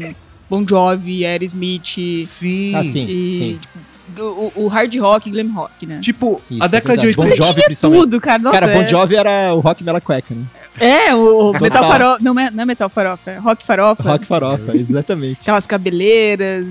Bon 0.50 0.66
Jovi, 0.68 1.26
Aerosmith 1.26 2.26
Sim. 2.26 2.72
Ah, 2.76 2.84
sim, 2.84 3.08
e 3.08 3.28
sim. 3.28 3.58
tipo, 3.62 3.80
o, 4.18 4.52
o 4.56 4.68
hard 4.68 4.96
rock 5.00 5.30
e 5.30 5.32
glam 5.32 5.54
rock, 5.54 5.86
né? 5.86 6.00
Tipo, 6.02 6.42
Isso, 6.50 6.62
a 6.62 6.66
é 6.66 6.70
década 6.70 6.98
de 6.98 7.08
verdade. 7.08 7.16
Bon 7.16 7.24
80. 7.24 7.44
Você 7.74 7.76
tinha 7.76 7.92
tudo, 8.00 8.22
cara. 8.22 8.40
Nossa, 8.40 8.60
Cara, 8.60 8.72
é, 8.72 8.82
Bon 8.82 8.88
Jovi 8.88 9.16
era 9.16 9.54
o 9.54 9.60
rock 9.60 9.84
mela 9.84 10.02
cueca, 10.02 10.34
né? 10.36 10.44
É, 10.80 11.16
o, 11.16 11.52
o 11.52 11.62
metal 11.62 11.88
farofa. 11.88 12.24
Não, 12.24 12.40
é- 12.40 12.52
não 12.52 12.64
é 12.64 12.66
metal 12.66 12.90
farofa, 12.90 13.32
é 13.32 13.38
rock 13.38 13.66
farofa. 13.66 14.04
Rock 14.04 14.26
farofa, 14.26 14.76
exatamente. 14.78 15.42
Aquelas 15.42 15.66
cabeleiras. 15.66 16.68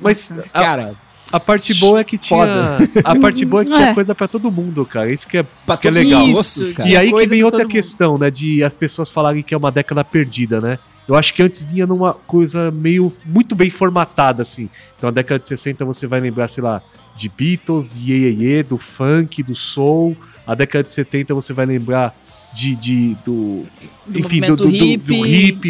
Mas 0.00 0.30
Nossa. 0.30 0.44
a, 0.52 0.60
Cara, 0.60 0.94
a 1.32 1.40
parte 1.40 1.74
boa 1.74 2.00
é 2.00 2.04
que 2.04 2.16
tinha. 2.16 2.38
Foda. 2.38 2.78
A 3.04 3.16
parte 3.16 3.44
boa 3.44 3.62
é 3.62 3.64
que 3.64 3.72
tinha 3.72 3.88
É. 3.90 3.94
coisa 3.94 4.14
pra 4.14 4.28
todo 4.28 4.50
mundo, 4.50 4.84
cara. 4.86 5.12
Isso 5.12 5.26
que 5.26 5.38
é. 5.38 5.42
pra 5.66 5.76
Que 5.76 5.88
é 5.88 5.90
legal. 5.90 6.26
Isso, 6.28 6.74
cara. 6.74 6.88
E 6.88 6.96
aí 6.96 7.12
que 7.12 7.26
vem 7.26 7.42
outra 7.42 7.58
todo 7.60 7.66
mundo. 7.66 7.72
questão, 7.72 8.18
né? 8.18 8.30
De 8.30 8.62
as 8.62 8.76
pessoas 8.76 9.10
falarem 9.10 9.42
que 9.42 9.52
é 9.54 9.56
uma 9.56 9.72
década 9.72 10.04
perdida, 10.04 10.60
né? 10.60 10.78
Eu 11.06 11.16
acho 11.16 11.34
que 11.34 11.42
antes 11.42 11.62
vinha 11.62 11.86
numa 11.86 12.14
coisa 12.14 12.70
meio. 12.70 13.12
muito 13.26 13.54
bem 13.54 13.68
formatada, 13.70 14.42
assim. 14.42 14.70
Então, 14.96 15.08
a 15.08 15.12
década 15.12 15.38
de 15.40 15.48
60 15.48 15.84
você 15.84 16.06
vai 16.06 16.20
lembrar, 16.20 16.48
sei 16.48 16.62
lá, 16.64 16.80
de 17.16 17.28
Beatles, 17.28 17.92
de 17.92 18.12
Ye, 18.12 18.28
Ye, 18.28 18.44
Ye, 18.56 18.62
do 18.62 18.78
funk, 18.78 19.42
do 19.42 19.54
soul. 19.54 20.16
A 20.46 20.54
década 20.54 20.84
de 20.84 20.92
70 20.92 21.34
você 21.34 21.52
vai 21.52 21.66
lembrar 21.66 22.14
de. 22.54 22.74
de 22.76 23.16
do, 23.24 23.64
Do 24.06 24.18
enfim, 24.18 24.40
do, 24.40 24.54
do, 24.56 24.64
do, 24.64 24.68
hippie, 24.70 24.96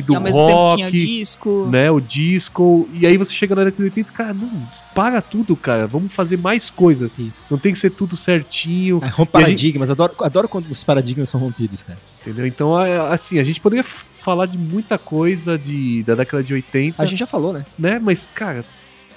do 0.02 0.14
do 0.14 0.20
e 0.28 0.32
tempo 0.32 0.76
tinha 0.76 0.86
rock, 0.86 0.90
disco. 0.90 1.68
né? 1.70 1.90
O 1.90 2.00
disco. 2.00 2.88
E 2.92 3.06
aí 3.06 3.16
você 3.16 3.32
chega 3.32 3.54
na 3.54 3.64
década 3.64 3.76
de 3.82 3.84
80, 3.84 4.12
cara, 4.12 4.34
não, 4.34 4.50
para 4.94 5.22
tudo, 5.22 5.54
cara. 5.56 5.86
Vamos 5.86 6.12
fazer 6.12 6.36
mais 6.36 6.68
coisas. 6.70 7.18
Isso. 7.18 7.46
Não 7.50 7.58
tem 7.58 7.72
que 7.72 7.78
ser 7.78 7.90
tudo 7.90 8.16
certinho. 8.16 9.00
É, 9.02 9.06
rompe 9.08 9.36
a 9.36 9.40
gente- 9.40 9.46
paradigmas. 9.50 9.90
Adoro, 9.90 10.14
adoro 10.20 10.48
quando 10.48 10.70
os 10.70 10.82
paradigmas 10.84 11.28
são 11.30 11.40
rompidos, 11.40 11.82
cara. 11.82 11.98
Entendeu? 12.20 12.46
Então, 12.46 12.80
é, 12.80 12.98
assim, 13.12 13.38
a 13.38 13.44
gente 13.44 13.60
poderia 13.60 13.84
falar 13.84 14.46
de 14.46 14.58
muita 14.58 14.98
coisa 14.98 15.56
de, 15.58 16.02
da 16.02 16.14
década 16.14 16.42
de 16.42 16.54
80, 16.54 17.02
A 17.02 17.06
gente 17.06 17.18
já 17.18 17.26
falou, 17.26 17.52
né? 17.52 17.64
né? 17.78 17.98
Mas, 18.02 18.26
cara, 18.34 18.64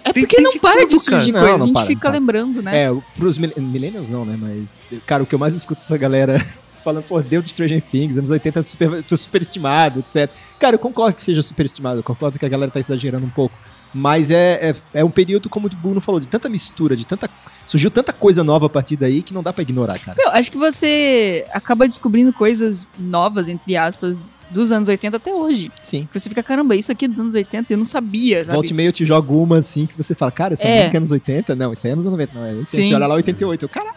É 0.04 0.14
Tem- 0.14 0.24
porque 0.24 0.36
tem 0.38 0.44
não 0.46 0.52
de 0.52 0.60
para 0.60 0.82
tudo, 0.82 0.90
de 0.90 1.00
surgir 1.00 1.34
cara. 1.34 1.44
coisa, 1.46 1.58
Não, 1.58 1.58
não 1.58 1.64
a 1.64 1.68
gente 1.68 1.74
para, 1.76 1.86
fica 1.88 2.10
lembrando, 2.10 2.62
né? 2.62 2.84
É, 2.86 2.96
pros 3.18 3.38
mil- 3.38 3.52
millennials 3.58 4.10
não, 4.10 4.24
né? 4.24 4.38
Mas, 4.40 4.82
cara, 5.06 5.24
o 5.24 5.26
que 5.26 5.34
eu 5.36 5.40
mais 5.40 5.54
escuto 5.54 5.82
essa 5.82 5.98
galera 5.98 6.44
falando, 6.84 7.04
pô, 7.04 7.22
deu 7.22 7.42
de 7.42 7.50
Stranger 7.50 7.82
Things, 7.82 8.18
anos 8.18 8.30
80 8.30 8.60
é 8.60 8.64
super, 8.64 9.04
tô 9.04 9.16
superestimado, 9.18 10.00
etc. 10.00 10.30
Cara, 10.60 10.76
eu 10.76 10.80
concordo 10.80 11.16
que 11.16 11.22
seja 11.22 11.42
superestimado, 11.42 12.00
eu 12.00 12.04
concordo 12.04 12.38
que 12.40 12.46
a 12.46 12.50
galera 12.50 12.72
tá 12.72 12.80
exagerando 12.80 13.26
um 13.26 13.30
pouco. 13.30 13.56
Mas 13.94 14.30
é, 14.30 14.70
é, 14.94 15.00
é 15.00 15.04
um 15.04 15.10
período, 15.10 15.50
como 15.50 15.68
o 15.68 15.70
Bruno 15.70 16.02
falou, 16.02 16.20
de 16.20 16.28
tanta 16.28 16.50
mistura, 16.50 16.96
de 16.96 17.06
tanta. 17.06 17.30
Surgiu 17.66 17.90
tanta 17.90 18.14
coisa 18.14 18.44
nova 18.44 18.66
a 18.68 18.70
partir 18.70 18.96
daí 18.96 19.22
que 19.22 19.34
não 19.34 19.42
dá 19.42 19.52
pra 19.52 19.62
ignorar, 19.62 19.98
cara. 20.00 20.18
Meu, 20.18 20.30
acho 20.32 20.52
que 20.52 20.58
você 20.58 21.46
acaba 21.52 21.88
descobrindo 21.88 22.32
coisas 22.34 22.90
novas, 23.00 23.50
entre 23.50 23.76
aspas, 23.76 24.28
dos 24.52 24.72
anos 24.72 24.88
80 24.90 25.18
até 25.18 25.34
hoje. 25.34 25.72
Sim. 25.82 26.08
Você 26.14 26.30
fica, 26.30 26.44
caramba, 26.44 26.76
isso 26.76 26.92
aqui 26.92 27.06
é 27.06 27.08
dos 27.08 27.20
anos 27.20 27.34
80 27.36 27.74
eu 27.74 27.78
não 27.78 27.86
sabia, 27.86 28.40
sabe? 28.46 28.54
Volta 28.56 28.72
e 28.72 28.74
meia 28.74 28.88
eu 28.90 28.94
te 28.94 29.06
jogo 29.06 29.42
uma 29.42 29.58
assim 29.60 29.86
que 29.86 29.96
você 29.98 30.14
fala, 30.16 30.32
cara, 30.32 30.54
essa 30.54 30.64
É. 30.66 30.80
música 30.80 30.98
é 30.98 31.00
anos 31.00 31.12
80? 31.12 31.56
Não, 31.56 31.74
isso 31.74 31.88
aí 31.88 31.92
é 31.92 31.94
anos 31.94 32.06
90, 32.06 32.32
não 32.36 32.46
é 32.46 32.50
80. 32.50 32.70
Sim. 32.70 32.88
Você 32.88 32.94
olha 32.96 33.08
lá 33.08 33.16
88, 33.16 33.64
eu, 33.66 33.70
caralho. 33.70 33.96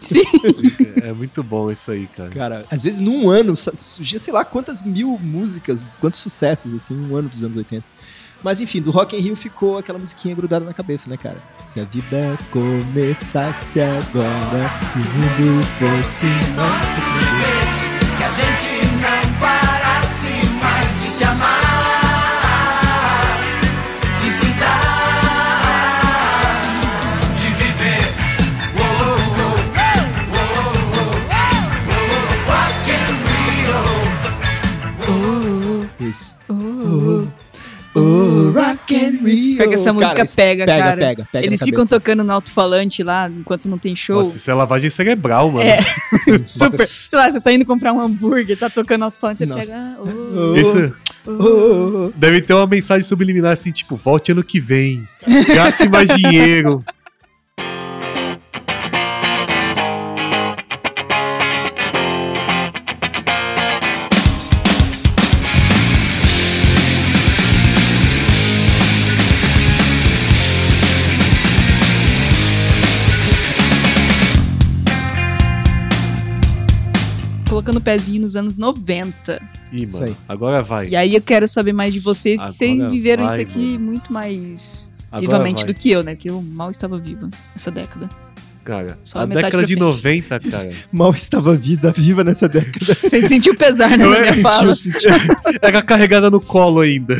Sim. 0.00 0.22
é 1.02 1.12
muito 1.12 1.42
bom 1.42 1.70
isso 1.70 1.90
aí, 1.90 2.06
cara. 2.06 2.30
Cara, 2.30 2.66
às 2.70 2.82
vezes 2.82 3.00
num 3.00 3.28
ano 3.28 3.54
surgia, 3.56 4.18
sei 4.18 4.32
lá, 4.32 4.44
quantas 4.44 4.80
mil 4.82 5.18
músicas, 5.18 5.84
quantos 6.00 6.20
sucessos, 6.20 6.72
assim, 6.74 6.94
um 6.94 7.16
ano 7.16 7.28
dos 7.28 7.42
anos 7.42 7.56
80. 7.56 7.84
Mas 8.42 8.60
enfim, 8.60 8.80
do 8.80 8.90
Rock 8.90 9.16
in 9.16 9.20
Rio 9.20 9.36
ficou 9.36 9.76
aquela 9.78 9.98
musiquinha 9.98 10.34
grudada 10.34 10.64
na 10.64 10.72
cabeça, 10.72 11.10
né, 11.10 11.16
cara? 11.16 11.38
Se 11.66 11.78
a 11.78 11.84
vida 11.84 12.38
começasse 12.50 13.80
agora, 13.80 14.70
o 14.94 14.98
mundo 14.98 15.64
fosse 15.78 16.26
nosso. 16.56 17.00
que 18.16 18.24
a 18.24 18.30
gente 18.30 18.79
oh, 37.94 38.00
oh, 38.00 38.50
rock 38.52 38.94
and. 38.94 39.14
Isso. 39.14 39.24
Rio. 39.24 39.68
Que 39.68 39.74
essa 39.74 39.92
música 39.92 40.24
isso 40.24 40.36
pega, 40.36 40.64
pega, 40.64 40.82
cara. 40.82 40.96
pega, 40.96 41.28
pega 41.30 41.46
Eles 41.46 41.60
ficam 41.60 41.84
cabeça. 41.84 42.00
tocando 42.00 42.24
no 42.24 42.32
alto-falante 42.32 43.02
lá 43.02 43.28
enquanto 43.28 43.68
não 43.68 43.78
tem 43.78 43.94
show. 43.94 44.16
Nossa, 44.16 44.36
isso 44.36 44.50
é 44.50 44.54
lavagem 44.54 44.90
cerebral, 44.90 45.50
mano. 45.50 45.68
É. 45.68 45.78
Super. 46.44 46.86
Sei 46.86 47.18
lá, 47.18 47.30
você 47.30 47.40
tá 47.40 47.52
indo 47.52 47.64
comprar 47.64 47.92
um 47.92 48.00
hambúrguer, 48.00 48.56
tá 48.58 48.70
tocando 48.70 49.04
alto-falante, 49.04 49.38
você 49.38 49.46
Nossa. 49.46 49.60
pega. 49.60 49.74
ah, 49.76 49.96
oh, 50.00 50.56
Isso 50.56 50.94
oh. 51.06 51.10
Oh, 51.26 52.06
oh, 52.06 52.12
deve 52.16 52.40
ter 52.40 52.54
uma 52.54 52.66
mensagem 52.66 53.06
subliminar 53.06 53.52
assim, 53.52 53.70
tipo, 53.70 53.94
volte 53.94 54.32
ano 54.32 54.42
que 54.42 54.58
vem. 54.58 55.06
Gaste 55.54 55.88
mais 55.88 56.08
dinheiro. 56.16 56.82
Colocando 77.70 77.76
o 77.78 77.80
pezinho 77.80 78.22
nos 78.22 78.36
anos 78.36 78.54
90. 78.54 79.40
Ih, 79.72 79.84
Isso 79.84 79.92
mano, 79.94 80.06
aí. 80.06 80.16
agora 80.28 80.62
vai. 80.62 80.88
E 80.88 80.96
aí 80.96 81.14
eu 81.14 81.20
quero 81.22 81.46
saber 81.46 81.72
mais 81.72 81.92
de 81.94 82.00
vocês, 82.00 82.36
que 82.36 82.42
Agora 82.42 82.52
vocês 82.52 82.82
viveram 82.84 83.24
vai, 83.26 83.32
isso 83.32 83.40
aqui 83.40 83.72
mano. 83.74 83.84
muito 83.86 84.12
mais 84.12 84.92
Agora 85.10 85.20
vivamente 85.20 85.56
vai. 85.58 85.66
do 85.66 85.74
que 85.74 85.90
eu, 85.90 86.02
né? 86.02 86.16
Que 86.16 86.28
eu 86.30 86.42
mal 86.42 86.70
estava 86.70 86.98
viva 86.98 87.28
nessa 87.54 87.70
década. 87.70 88.10
Cara, 88.64 88.98
Só 89.02 89.20
a 89.20 89.22
a 89.22 89.26
década 89.26 89.64
de 89.64 89.74
pra 89.76 89.92
frente. 89.92 90.28
90, 90.30 90.40
cara. 90.50 90.70
Mal 90.92 91.12
estava 91.12 91.54
vida 91.56 91.90
viva 91.96 92.22
nessa 92.24 92.48
década. 92.48 92.94
Sem 93.08 93.26
sentir 93.26 93.50
o 93.50 93.56
pesar, 93.56 93.96
né? 93.96 94.04
Eu 94.04 94.10
Na 94.10 94.18
minha 94.20 94.32
senti, 94.32 94.42
fala. 94.42 94.68
eu 94.70 94.74
senti. 94.76 95.06
Era 95.62 95.82
carregada 95.82 96.30
no 96.30 96.40
colo 96.40 96.80
ainda. 96.80 97.16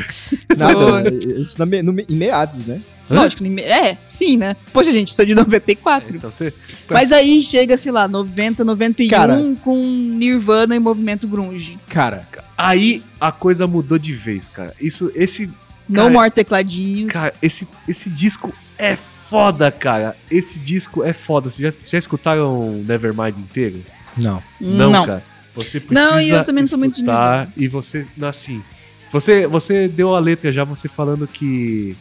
Nada, 0.57 1.11
isso 1.37 1.59
na 1.59 1.64
me- 1.66 1.83
no 1.83 1.99
em 1.99 2.14
meados, 2.16 2.66
né? 2.66 2.80
Lógico, 3.17 3.43
nem- 3.43 3.59
é, 3.64 3.99
sim, 4.07 4.37
né? 4.37 4.57
Poxa, 4.73 4.90
gente, 4.93 5.14
sou 5.14 5.25
de 5.25 5.35
94. 5.35 6.17
Então 6.17 6.31
você. 6.31 6.52
Mas 6.88 7.12
aí 7.12 7.40
chega, 7.40 7.76
sei 7.76 7.93
lá, 7.93 8.07
90, 8.09 8.64
91 8.64 9.09
Cara. 9.11 9.38
com 9.62 9.76
Nirvana 9.83 10.75
e 10.76 10.79
movimento 10.79 11.26
grunge. 11.29 11.79
Cara, 11.88 12.26
Aí 12.57 13.02
a 13.21 13.33
coisa 13.33 13.67
mudou 13.67 13.99
de 13.99 14.12
vez, 14.12 14.49
cara. 14.50 14.75
Isso, 14.81 15.11
esse, 15.14 15.47
No 15.88 15.97
Cara, 15.97 16.11
More 16.11 16.31
Tecladinhos. 16.31 17.11
cara, 17.11 17.33
esse, 17.40 17.67
esse 17.88 18.11
disco 18.11 18.52
é 18.79 18.95
foda, 18.95 19.71
cara. 19.73 20.14
Esse 20.31 20.59
disco 20.59 21.02
é 21.02 21.12
foda. 21.14 21.49
Vocês 21.49 21.75
já, 21.75 21.90
já 21.90 21.99
escutaram 21.99 22.83
Nevermind 22.87 23.37
inteiro? 23.38 23.83
não. 24.17 24.43
Não, 24.61 24.90
não. 24.90 25.07
cara. 25.07 25.23
Você 25.55 25.81
precisa 25.81 26.11
Não, 26.11 26.21
e 26.21 26.31
eu 26.31 26.45
também 26.45 26.62
não 26.62 26.69
sou 26.69 26.79
muito 26.79 26.93
de 26.93 27.00
escutar 27.00 27.50
e 27.57 27.67
você, 27.67 28.07
assim, 28.23 28.62
você, 29.11 29.47
você 29.47 29.88
deu 29.88 30.14
a 30.14 30.21
letra 30.21 30.52
já, 30.52 30.62
você 30.62 30.87
falando 30.88 31.26
que 31.26 31.97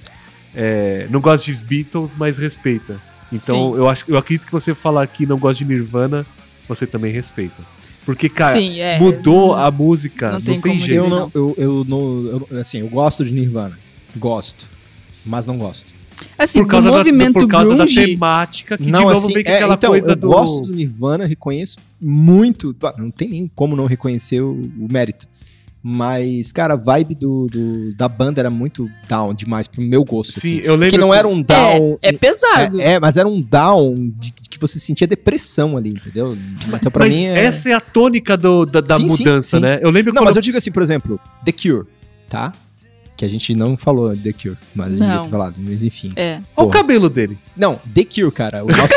é, 0.56 1.08
não 1.10 1.20
gosta 1.22 1.46
de 1.52 1.64
Beatles, 1.64 2.16
mas 2.18 2.38
respeita. 2.38 3.00
Então, 3.32 3.72
Sim. 3.74 3.78
eu, 3.78 3.90
acho, 3.90 4.06
eu 4.08 4.18
acredito 4.18 4.46
que 4.46 4.52
você 4.52 4.74
falar 4.74 5.06
que 5.08 5.26
não 5.26 5.38
gosta 5.38 5.64
de 5.64 5.66
Nirvana, 5.66 6.26
você 6.68 6.88
também 6.88 7.12
respeita. 7.12 7.62
Porque, 8.06 8.28
cara, 8.28 8.54
Sim, 8.60 8.80
é. 8.80 8.98
mudou 9.00 9.54
a 9.54 9.70
música, 9.70 10.28
não 10.28 10.34
não 10.40 10.42
tem 10.42 10.60
tem, 10.60 10.62
como 10.62 10.80
jeito. 10.80 11.04
Eu 11.04 11.10
não. 11.10 11.20
não, 11.20 11.32
eu, 11.36 11.56
eu 11.58 11.86
não, 11.88 12.46
eu- 12.50 12.60
assim, 12.60 12.80
eu 12.80 12.90
gosto 12.90 13.24
de 13.24 13.32
Nirvana. 13.32 13.78
Gosto. 14.16 14.68
Mas 15.26 15.46
não 15.46 15.58
gosto. 15.58 15.86
Assim, 16.38 16.64
Por 16.64 16.70
causa, 16.70 16.90
do 16.90 16.92
da, 16.92 16.98
movimento 16.98 17.34
por 17.34 17.48
causa 17.48 17.72
da 17.76 17.86
grunge, 17.86 18.06
temática, 18.06 18.78
que 18.78 18.92
não, 18.92 19.00
de 19.00 19.06
novo 19.06 19.18
assim, 19.26 19.34
vem 19.34 19.44
com 19.44 19.52
é, 19.52 19.56
aquela 19.56 19.76
então, 19.76 19.92
coisa 19.92 20.12
eu 20.12 20.16
do. 20.16 20.28
gosto 20.28 20.62
do 20.64 20.76
Nirvana, 20.76 21.26
reconheço 21.26 21.78
muito. 22.02 22.76
ah, 22.84 22.96
Não 22.98 23.12
tem 23.12 23.30
nem 23.30 23.52
como 23.56 23.76
não 23.76 23.86
reconhecer 23.86 24.42
o, 24.42 24.52
o 24.54 24.88
mérito. 24.92 25.28
Mas, 25.82 26.52
cara, 26.52 26.74
a 26.74 26.78
vibe 26.78 27.16
do, 27.16 27.48
do- 27.50 27.94
da 27.96 28.10
banda 28.10 28.42
era 28.42 28.50
muito 28.50 28.90
down 29.08 29.34
demais 29.34 29.66
pro 29.66 29.82
meu 29.82 30.04
gosto. 30.04 30.34
Sim, 30.34 30.58
assim. 30.58 30.66
eu 30.66 30.74
lembro. 30.76 30.90
Que 30.90 30.98
não 30.98 31.12
que- 31.12 31.16
era 31.16 31.28
um 31.28 31.42
down. 31.42 31.98
é, 32.02 32.10
é 32.10 32.12
pesado. 32.12 32.82
É, 32.82 32.94
é, 32.94 33.00
mas 33.00 33.16
era 33.16 33.28
um 33.28 33.40
down 33.42 33.96
de, 34.20 34.34
de 34.42 34.50
que 34.50 34.60
você 34.60 34.78
sentia 34.78 35.08
depressão 35.08 35.78
ali, 35.78 35.92
entendeu? 35.92 36.38
Então, 36.68 36.92
pra 36.92 37.06
Mas 37.06 37.14
mim. 37.14 37.28
É... 37.28 37.46
essa 37.46 37.70
é 37.70 37.74
a 37.74 37.80
tônica 37.80 38.36
do- 38.36 38.66
da, 38.66 38.82
da 38.82 38.98
Sim, 38.98 39.08
sim, 39.08 39.18
mudança, 39.20 39.58
sim. 39.58 39.64
né? 39.64 39.80
Eu 39.82 39.90
lembro 39.90 40.14
Não, 40.14 40.24
mas 40.24 40.36
eu 40.36 40.42
digo 40.42 40.58
assim, 40.58 40.72
por 40.72 40.84
exemplo, 40.84 41.18
The 41.46 41.54
Cure, 41.54 41.86
tá? 42.30 42.52
Que 43.16 43.24
a 43.24 43.30
gente 43.30 43.54
não 43.56 43.78
falou 43.78 44.16
The 44.16 44.34
Cure, 44.34 44.58
mas 44.76 44.88
a 44.88 44.90
gente 44.92 45.00
devia 45.00 45.16
Não. 45.16 45.24
ter 45.24 45.30
falado, 45.30 45.56
mas 45.60 45.82
enfim. 45.84 46.12
É. 46.16 46.42
Olha 46.58 46.68
o 46.68 46.70
cabelo 46.70 47.10
dele. 47.10 47.38
Não, 47.56 47.80
The 47.94 48.04
Cure, 48.04 48.32
cara. 48.32 48.64
O 48.66 48.68
nosso, 48.76 48.94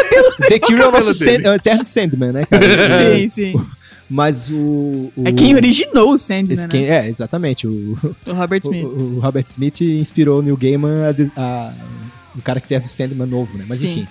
The 0.49 0.59
Cure 0.59 0.81
é 0.81 0.87
o 0.88 0.90
nosso 0.92 1.16
cabelo 1.18 1.37
Sand- 1.37 1.45
é 1.47 1.51
o 1.51 1.55
eterno 1.55 1.85
Sandman, 1.85 2.33
né, 2.33 2.45
cara? 2.47 2.88
Sim, 3.18 3.29
sim. 3.29 3.53
Mas 4.14 4.51
o. 4.51 5.11
o 5.16 5.22
É 5.25 5.33
quem 5.33 5.55
originou 5.55 6.12
o 6.12 6.18
Sandman, 6.18 6.57
né? 6.57 6.66
quem- 6.68 6.85
É, 6.85 7.09
exatamente. 7.09 7.66
O, 7.66 7.98
O 8.27 8.33
Robert 8.35 8.61
o, 8.66 8.70
Smith. 8.70 8.85
o 8.85 9.18
Robert 9.20 9.44
Smith 9.48 9.81
inspirou 9.81 10.40
o 10.40 10.42
Neil 10.42 10.57
Gaiman 10.57 10.90
a, 11.35 11.40
a, 11.40 11.72
o 12.37 12.42
caractere 12.42 12.83
do 12.83 12.88
Sandman 12.88 13.27
novo, 13.27 13.57
né? 13.57 13.64
Mas 13.66 13.79
Sim. 13.79 13.87
enfim. 13.90 14.09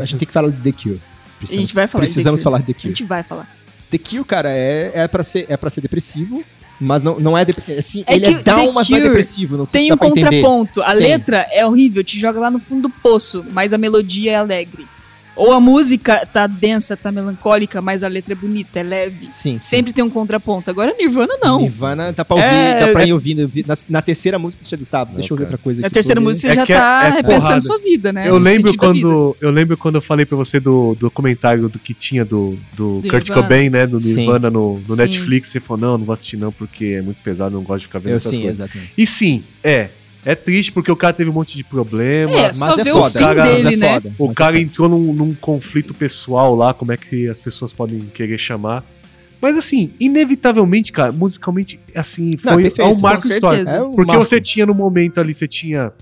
A 0.00 0.04
gente 0.04 0.18
tem 0.20 0.26
que 0.28 0.32
falar 0.32 0.50
de 0.50 0.58
The 0.58 0.70
Cure. 0.80 1.00
A 1.00 1.38
Precisamos, 1.38 1.60
gente 1.68 1.74
vai 1.74 1.86
falar 1.88 2.04
de 2.04 2.06
precisamos 2.12 2.40
Cure. 2.40 2.44
falar 2.44 2.58
de 2.58 2.66
The 2.66 2.72
A 2.72 2.74
Cure. 2.76 2.88
gente 2.88 3.04
vai 3.04 3.22
falar. 3.24 3.56
The 3.90 3.98
Cure, 3.98 4.24
cara, 4.24 4.50
é, 4.50 4.92
é, 4.94 5.08
pra, 5.08 5.24
ser, 5.24 5.46
é 5.48 5.56
pra 5.56 5.70
ser 5.70 5.80
depressivo, 5.80 6.44
mas 6.80 7.02
não, 7.02 7.18
não 7.18 7.36
é. 7.36 7.44
dep- 7.44 7.78
Assim, 7.78 8.04
É 8.06 8.14
ele 8.14 8.26
é 8.26 8.42
down, 8.42 8.72
mas 8.72 8.88
não 8.88 8.98
é 8.98 9.00
depressivo. 9.00 9.56
Não 9.56 9.66
sei 9.66 9.80
Tem 9.80 9.88
se 9.88 9.92
um 9.94 9.96
contraponto. 9.96 10.82
A 10.82 10.92
Tem. 10.92 11.00
letra 11.00 11.46
é 11.50 11.66
horrível, 11.66 12.04
te 12.04 12.18
joga 12.18 12.38
lá 12.38 12.50
no 12.50 12.58
fundo 12.60 12.82
do 12.82 12.90
poço, 12.90 13.44
mas 13.52 13.72
a 13.72 13.78
melodia 13.78 14.32
é 14.32 14.36
alegre. 14.36 14.86
Ou 15.36 15.52
a 15.52 15.60
música 15.60 16.26
tá 16.26 16.46
densa, 16.46 16.96
tá 16.96 17.12
melancólica, 17.12 17.82
mas 17.82 18.02
a 18.02 18.08
letra 18.08 18.32
é 18.32 18.36
bonita, 18.36 18.80
é 18.80 18.82
leve. 18.82 19.26
Sim. 19.30 19.54
sim. 19.54 19.60
Sempre 19.60 19.92
tem 19.92 20.02
um 20.02 20.08
contraponto. 20.10 20.70
Agora 20.70 20.94
Nirvana 20.98 21.34
não. 21.42 21.60
Nirvana 21.60 22.12
dá 22.12 22.24
pra 22.24 22.36
ouvir, 22.36 22.46
É, 22.48 22.80
dá 22.80 22.88
pra 22.92 23.04
ir 23.06 23.12
ouvindo. 23.12 23.50
Na, 23.66 23.74
na 23.90 24.02
terceira 24.02 24.38
música 24.38 24.64
você 24.64 24.76
já 24.76 24.84
tá, 24.86 25.04
deixa 25.04 25.32
eu 25.32 25.34
ouvir 25.34 25.44
cara. 25.44 25.44
outra 25.44 25.58
coisa 25.58 25.80
Na 25.82 25.86
aqui. 25.88 25.94
terceira 25.94 26.20
vou 26.20 26.28
ver. 26.30 26.34
música 26.34 26.48
você 26.48 26.52
É 26.52 26.54
já 26.56 26.66
que 26.66 26.72
é- 26.72 26.76
tá 26.76 27.04
é 27.08 27.10
repensando 27.10 27.62
sua 27.62 27.78
vida, 27.78 28.12
né? 28.12 28.28
Eu 28.28 28.38
lembro 28.38 28.74
quando 28.76 29.36
eu 29.40 29.50
lembro 29.50 29.76
quando 29.76 29.96
eu 29.96 30.00
falei 30.00 30.24
pra 30.24 30.36
você 30.36 30.58
do 30.58 30.96
documentário 30.98 31.68
do 31.68 31.78
que 31.78 31.92
tinha 31.92 32.24
do, 32.24 32.58
do 32.74 33.00
Do 33.00 33.08
Kurt 33.08 33.28
Nirvana. 33.28 33.42
Cobain, 33.42 33.68
né, 33.70 33.86
do 33.86 34.00
Sim. 34.00 34.16
Nirvana 34.16 34.50
no, 34.50 34.78
no 34.80 34.86
Sim. 34.94 34.96
Netflix, 34.96 35.48
você 35.48 35.60
falou 35.60 35.80
não, 35.80 35.98
não 35.98 36.04
vou 36.06 36.12
assistir 36.14 36.36
não 36.38 36.50
porque 36.50 36.96
é 36.98 37.02
muito 37.02 37.20
pesado, 37.20 37.54
não 37.54 37.62
gosto 37.62 37.80
de 37.80 37.86
ficar 37.88 37.98
vendo 37.98 38.12
Eu 38.12 38.16
essas 38.16 38.30
sim, 38.32 38.42
coisas. 38.42 38.56
exatamente. 38.58 38.92
E 38.96 39.06
sim, 39.06 39.44
é, 39.62 39.90
é 40.26 40.34
triste 40.34 40.72
porque 40.72 40.90
o 40.90 40.96
cara 40.96 41.12
teve 41.12 41.30
um 41.30 41.32
monte 41.32 41.56
de 41.56 41.62
problema. 41.62 42.32
É, 42.32 42.46
Mas 42.48 42.56
só 42.56 42.72
é 42.72 42.82
ver 42.84 42.92
foda. 42.92 43.06
o 43.06 43.10
fim 43.12 43.18
cara, 43.20 43.42
dele, 43.44 43.62
mas 43.62 43.72
é 43.72 43.76
né? 43.76 43.94
foda. 43.94 44.14
O 44.18 44.22
mas 44.26 44.30
é 44.32 44.34
cara 44.34 44.60
entrou 44.60 44.88
num, 44.88 45.12
num 45.12 45.32
conflito 45.34 45.94
pessoal 45.94 46.56
lá, 46.56 46.74
como 46.74 46.90
é 46.90 46.96
que 46.96 47.28
as 47.28 47.38
pessoas 47.38 47.72
podem 47.72 48.00
querer 48.12 48.36
chamar. 48.36 48.84
Mas 49.40 49.56
assim, 49.56 49.92
inevitavelmente, 50.00 50.90
cara, 50.90 51.12
musicalmente, 51.12 51.78
assim, 51.94 52.32
Não, 52.42 52.54
foi 52.54 52.62
perfeito. 52.64 52.90
um 52.90 53.00
marco 53.00 53.28
histórico. 53.28 53.70
É 53.70 53.80
um 53.80 53.92
Porque 53.92 54.12
marco. 54.12 54.24
você 54.26 54.40
tinha 54.40 54.66
no 54.66 54.74
momento 54.74 55.20
ali, 55.20 55.32
você 55.32 55.46
tinha 55.46 55.92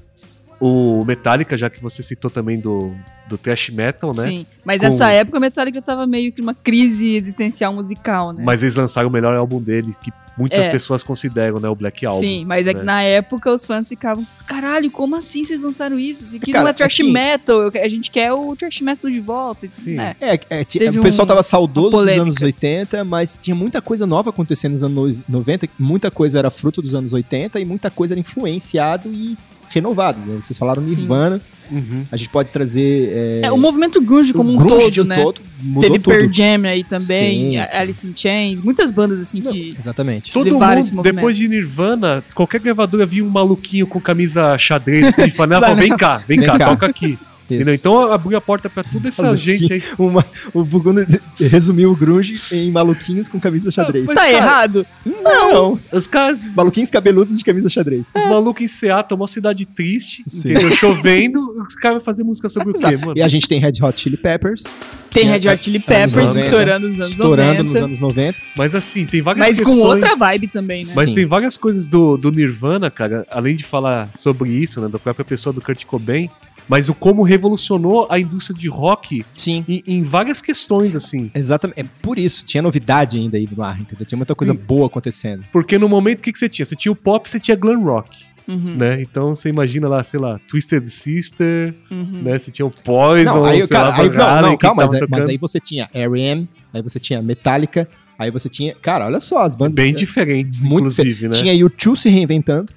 o 0.59 1.05
Metallica, 1.05 1.55
já 1.55 1.69
que 1.69 1.83
você 1.83 2.03
citou 2.03 2.31
também 2.31 2.59
do, 2.59 2.93
do 3.29 3.37
thrash 3.37 3.69
metal, 3.69 4.13
né? 4.17 4.23
Sim. 4.23 4.47
Mas 4.65 4.79
Com- 4.79 4.85
nessa 4.87 5.11
época 5.11 5.37
a 5.37 5.41
Metallica 5.41 5.83
tava 5.83 6.07
meio 6.07 6.33
que 6.33 6.41
numa 6.41 6.55
crise 6.55 7.17
existencial 7.17 7.75
musical, 7.75 8.33
né? 8.33 8.43
Mas 8.43 8.63
eles 8.63 8.77
lançaram 8.77 9.11
o 9.11 9.13
melhor 9.13 9.37
álbum 9.37 9.61
dele, 9.61 9.93
que 10.03 10.11
muitas 10.37 10.67
É. 10.67 10.71
pessoas 10.71 11.03
consideram, 11.03 11.59
né? 11.61 11.69
O 11.69 11.75
Black 11.75 12.05
Album. 12.07 12.21
Sim, 12.21 12.45
mas 12.45 12.67
é 12.67 12.73
que 12.73 12.79
né? 12.81 12.85
na 12.85 13.03
época 13.03 13.53
os 13.53 13.65
fãs 13.67 13.89
ficavam, 13.89 14.27
caralho, 14.47 14.91
como 14.91 15.17
assim 15.17 15.45
vocês 15.45 15.63
lançaram 15.63 15.99
isso? 15.99 16.23
Isso 16.25 16.37
aqui 16.37 16.53
Cara, 16.53 16.65
não 16.65 16.71
é 16.71 16.73
trash 16.73 16.95
assim- 17.01 17.13
metal, 17.13 17.71
a 17.83 17.89
gente 17.89 18.11
quer 18.11 18.33
o 18.33 18.55
trash 18.57 18.81
metal 18.81 19.11
de 19.11 19.21
volta. 19.21 19.69
Sim. 19.69 19.95
né? 19.95 20.17
É, 20.21 20.35
é, 20.51 20.63
o 20.91 21.03
pessoal 21.03 21.25
um- 21.25 21.29
tava 21.29 21.43
saudoso 21.43 21.91
dos 22.05 22.19
anos 22.19 22.41
80, 22.41 23.05
mas 23.05 23.37
tinha 23.41 23.55
muita 23.55 23.81
coisa 23.81 24.07
nova 24.07 24.31
acontecendo 24.31 24.73
nos 24.73 24.83
anos 24.83 25.17
90. 25.29 25.69
Muita 25.79 26.11
coisa 26.11 26.39
era 26.39 26.51
fruto 26.51 26.81
dos 26.83 26.95
anos 26.95 27.13
80 27.13 27.61
e 27.61 27.65
muita 27.65 27.91
coisa 27.91 28.15
era 28.15 28.21
influenciado 28.21 29.13
e 29.13 29.37
renovado. 29.75 30.21
né? 30.21 30.37
Vocês 30.41 30.59
falaram. 30.59 30.83
Nirvana, 30.83 31.41
Uhum. 31.71 32.05
a 32.13 32.17
gente 32.19 32.29
pode 32.29 32.51
trazer. 32.51 33.41
É, 33.43 33.47
É, 33.47 33.51
o 33.53 33.57
movimento 33.57 33.99
grunge 34.01 34.35
como 34.35 34.51
o 34.51 34.53
um 34.53 34.57
grunge 34.57 34.83
todo, 34.85 34.91
de 34.93 35.01
um 35.01 35.05
né? 35.05 35.17
todo, 35.17 35.41
mudou 35.63 35.83
Teve 35.83 35.99
tudo. 35.99 36.13
Pearl 36.15 36.31
Jam 36.31 36.69
aí 36.69 36.85
também, 36.85 37.41
Sim, 37.41 37.51
sim. 37.53 37.59
Alice 37.59 38.07
in 38.07 38.13
Chains, 38.15 38.63
muitas 38.63 38.91
bandas 38.91 39.19
assim 39.19 39.41
Não, 39.41 39.51
que... 39.51 39.75
exatamente. 39.79 40.31
Todo 40.31 40.45
mundo, 40.53 40.59
movimento. 40.63 41.03
depois 41.03 41.35
de 41.37 41.49
Nirvana, 41.49 42.23
qualquer 42.35 42.61
gravadora 42.61 43.07
via 43.07 43.25
um 43.25 43.31
maluquinho 43.31 43.87
com 43.87 43.99
camisa 43.99 44.57
xadrez 44.59 45.07
assim, 45.07 45.23
e 45.25 45.31
falava, 45.33 45.75
vem 45.75 45.97
cá, 45.97 46.19
vem, 46.29 46.39
Vem 46.41 46.47
cá, 46.47 46.59
cá." 46.59 46.67
toca 46.67 46.87
aqui. 46.87 47.19
Então 47.51 48.13
abriu 48.13 48.37
a 48.37 48.41
porta 48.41 48.69
pra 48.71 48.83
toda 48.83 49.09
essa 49.09 49.23
Maluquinho. 49.23 49.59
gente 49.59 49.73
aí. 49.75 49.83
Uma- 49.99 50.25
o 50.53 50.65
Buguno 50.65 51.05
resumiu 51.39 51.91
o 51.93 51.97
grunge 51.97 52.41
em 52.53 52.71
maluquinhos 52.71 53.29
com 53.29 53.39
camisa 53.39 53.71
xadrez. 53.71 54.05
Mas, 54.07 54.15
tá 54.17 54.23
cara, 54.23 54.33
errado? 54.33 54.87
Não! 55.05 55.79
Os 55.93 56.07
caras, 56.07 56.49
Maluquinhos 56.55 56.91
cabeludos 56.91 57.37
de 57.37 57.45
camisa 57.45 57.69
xadrez. 57.69 58.05
os 58.17 58.25
malucos 58.27 58.63
em 58.63 58.69
Seattle, 58.69 59.19
uma 59.21 59.27
cidade 59.27 59.67
triste, 59.67 60.23
Sim. 60.27 60.51
entendeu? 60.51 60.71
Chovendo, 60.73 61.41
os 61.67 61.75
caras 61.75 61.99
vão 61.99 62.05
fazer 62.05 62.23
música 62.25 62.49
sobre 62.49 62.71
o 62.71 62.75
quê, 62.75 62.97
mano? 62.97 63.13
E 63.17 63.23
a 63.23 63.29
gente 63.29 63.47
tem 63.49 63.61
Red 63.61 63.73
Hot 63.83 63.99
Chili 64.01 64.17
Peppers. 64.17 64.65
Tem 65.11 65.29
É, 65.29 65.37
Red 65.37 65.49
Hot 65.53 65.63
Chili 65.65 65.79
Peppers 65.79 66.15
90, 66.15 66.39
estourando 66.39 66.89
nos 66.89 66.99
anos 66.99 67.13
estourando 67.13 67.63
90, 67.65 67.81
nos 67.81 67.83
anos 67.89 68.01
90. 68.01 68.39
Mas 68.57 68.75
assim, 68.75 69.05
tem 69.07 69.21
várias 69.23 69.47
mas 69.49 69.59
questões. 69.59 69.79
com 69.79 69.85
outra 69.85 70.17
vibe 70.17 70.49
também, 70.49 70.85
né? 70.85 70.93
Mas 70.97 71.09
Sim. 71.11 71.15
tem 71.15 71.25
várias 71.27 71.57
coisas 71.57 71.89
do, 71.89 72.17
do 72.17 72.31
Nirvana, 72.33 72.91
cara, 72.91 73.27
além 73.31 73.55
de 73.55 73.65
falar 73.65 74.09
sobre 74.17 74.51
isso, 74.51 74.81
né, 74.81 74.89
da 74.89 74.99
própria 74.99 75.25
pessoa 75.25 75.53
do 75.53 75.61
Kurt 75.61 75.85
Cobain, 75.85 76.29
mas 76.69 76.89
o 76.89 76.95
como 76.95 77.23
revolucionou 77.23 78.07
a 78.11 78.19
indústria 78.19 78.59
de 78.59 78.69
rock 78.69 79.25
Sim. 79.35 79.65
em, 79.69 79.83
em 79.87 80.03
várias 80.03 80.41
questões, 80.41 80.97
assim. 80.97 81.31
Exatamente. 81.35 81.81
É 81.81 81.85
por 82.03 82.19
isso. 82.19 82.45
Tinha 82.45 82.63
novidade 82.63 83.17
ainda 83.17 83.37
aí 83.37 83.49
no 83.51 83.63
ar, 83.63 83.81
entendeu? 83.81 84.07
Tinha 84.07 84.17
muita 84.17 84.35
coisa 84.35 84.53
Sim. 84.53 84.59
boa 84.59 84.87
acontecendo. 84.87 85.45
Porque 85.53 85.79
no 85.79 85.89
momento, 85.89 86.21
o 86.21 86.23
que, 86.23 86.33
que 86.33 86.39
você 86.39 86.49
tinha? 86.49 86.65
Você 86.65 86.77
tinha 86.77 86.93
o 86.93 86.97
pop, 86.97 87.29
você 87.29 87.39
tinha 87.39 87.57
glam 87.57 87.83
rock, 87.83 88.35
Uhum, 88.47 88.77
né? 88.77 89.01
Então 89.01 89.35
você 89.35 89.49
imagina 89.49 89.89
lá, 89.89 90.05
sei 90.05 90.21
lá, 90.21 90.39
Twisted 90.47 90.85
Sister, 90.85 91.75
uhum. 91.91 92.23
né? 92.23 92.39
Você 92.39 92.51
tinha 92.51 92.67
o 92.67 92.71
Poison, 92.71 93.37
Não, 93.37 93.45
aí, 93.45 93.59
sei 93.61 93.69
cara, 93.69 93.89
lá, 93.89 93.99
aí, 93.99 94.09
não, 94.11 94.51
não, 94.51 94.57
calma, 94.59 94.87
mas, 94.87 95.01
mas 95.09 95.27
aí 95.29 95.39
você 95.39 95.59
tinha 95.59 95.89
R.E.M., 95.93 96.49
aí 96.73 96.83
você 96.83 96.99
tinha 96.99 97.23
Metallica, 97.23 97.89
aí 98.19 98.31
você 98.31 98.49
tinha... 98.49 98.75
Cara, 98.75 99.07
olha 99.07 99.19
só, 99.19 99.41
as 99.41 99.55
bandas... 99.55 99.83
Bem 99.83 99.95
diferentes, 99.95 100.63
Muito 100.63 100.77
inclusive, 100.77 101.29
né? 101.29 101.35
Tinha 101.35 101.55
U2 101.55 101.97
se 101.97 102.11
reinventando, 102.11 102.73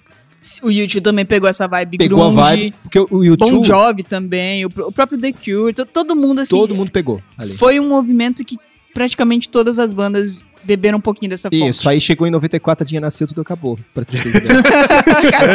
O 0.63 0.69
YouTube 0.71 1.03
também 1.03 1.25
pegou 1.25 1.49
essa 1.49 1.67
vibe 1.67 1.97
pegou 1.97 2.19
grunge. 2.19 2.39
a 2.39 2.43
vibe, 2.43 2.73
porque 2.83 2.99
o 2.99 3.07
U2, 3.07 3.37
Bon 3.37 3.63
Jovi 3.63 4.03
também, 4.03 4.65
o, 4.65 4.69
pr- 4.69 4.81
o 4.83 4.91
próprio 4.91 5.19
The 5.19 5.31
Cure, 5.33 5.73
to- 5.73 5.85
todo 5.85 6.15
mundo 6.15 6.39
assim. 6.41 6.55
todo 6.55 6.73
mundo 6.75 6.91
pegou 6.91 7.21
ali. 7.37 7.53
Foi 7.57 7.79
um 7.79 7.87
movimento 7.87 8.43
que 8.43 8.57
praticamente 8.93 9.47
todas 9.49 9.77
as 9.77 9.93
bandas 9.93 10.47
beberam 10.63 10.97
um 10.97 11.01
pouquinho 11.01 11.29
dessa 11.29 11.49
fonte. 11.51 11.69
Isso, 11.69 11.87
aí 11.87 12.01
chegou 12.01 12.25
em 12.27 12.31
94, 12.31 12.83
a 12.83 12.87
dia 12.87 12.99
nasceu, 12.99 13.27
tudo 13.27 13.41
acabou. 13.41 13.77
Pra 13.93 14.03
tristeza. 14.03 14.41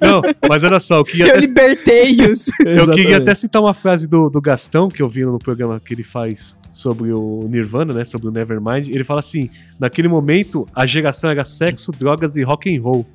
Não, 0.00 0.22
mas 0.48 0.64
olha 0.64 0.80
só, 0.80 0.98
eu 0.98 1.04
queria 1.04 1.26
Eu 1.26 1.30
até, 1.38 1.46
libertei-os. 1.46 2.46
eu 2.64 2.90
queria 2.90 3.18
até 3.18 3.34
citar 3.34 3.60
uma 3.60 3.74
frase 3.74 4.08
do, 4.08 4.28
do 4.30 4.40
Gastão, 4.40 4.88
que 4.88 5.02
eu 5.02 5.08
vi 5.08 5.22
no 5.22 5.38
programa 5.38 5.80
que 5.80 5.92
ele 5.94 6.02
faz 6.02 6.56
sobre 6.72 7.12
o 7.12 7.46
Nirvana, 7.48 7.92
né? 7.92 8.04
Sobre 8.04 8.28
o 8.28 8.30
Nevermind. 8.30 8.88
Ele 8.88 9.04
fala 9.04 9.20
assim: 9.20 9.50
naquele 9.78 10.08
momento, 10.08 10.66
a 10.74 10.86
geração 10.86 11.30
era 11.30 11.44
sexo, 11.44 11.92
drogas 11.92 12.36
e 12.36 12.42
rock 12.42 12.74
and 12.74 12.80
roll. 12.80 13.06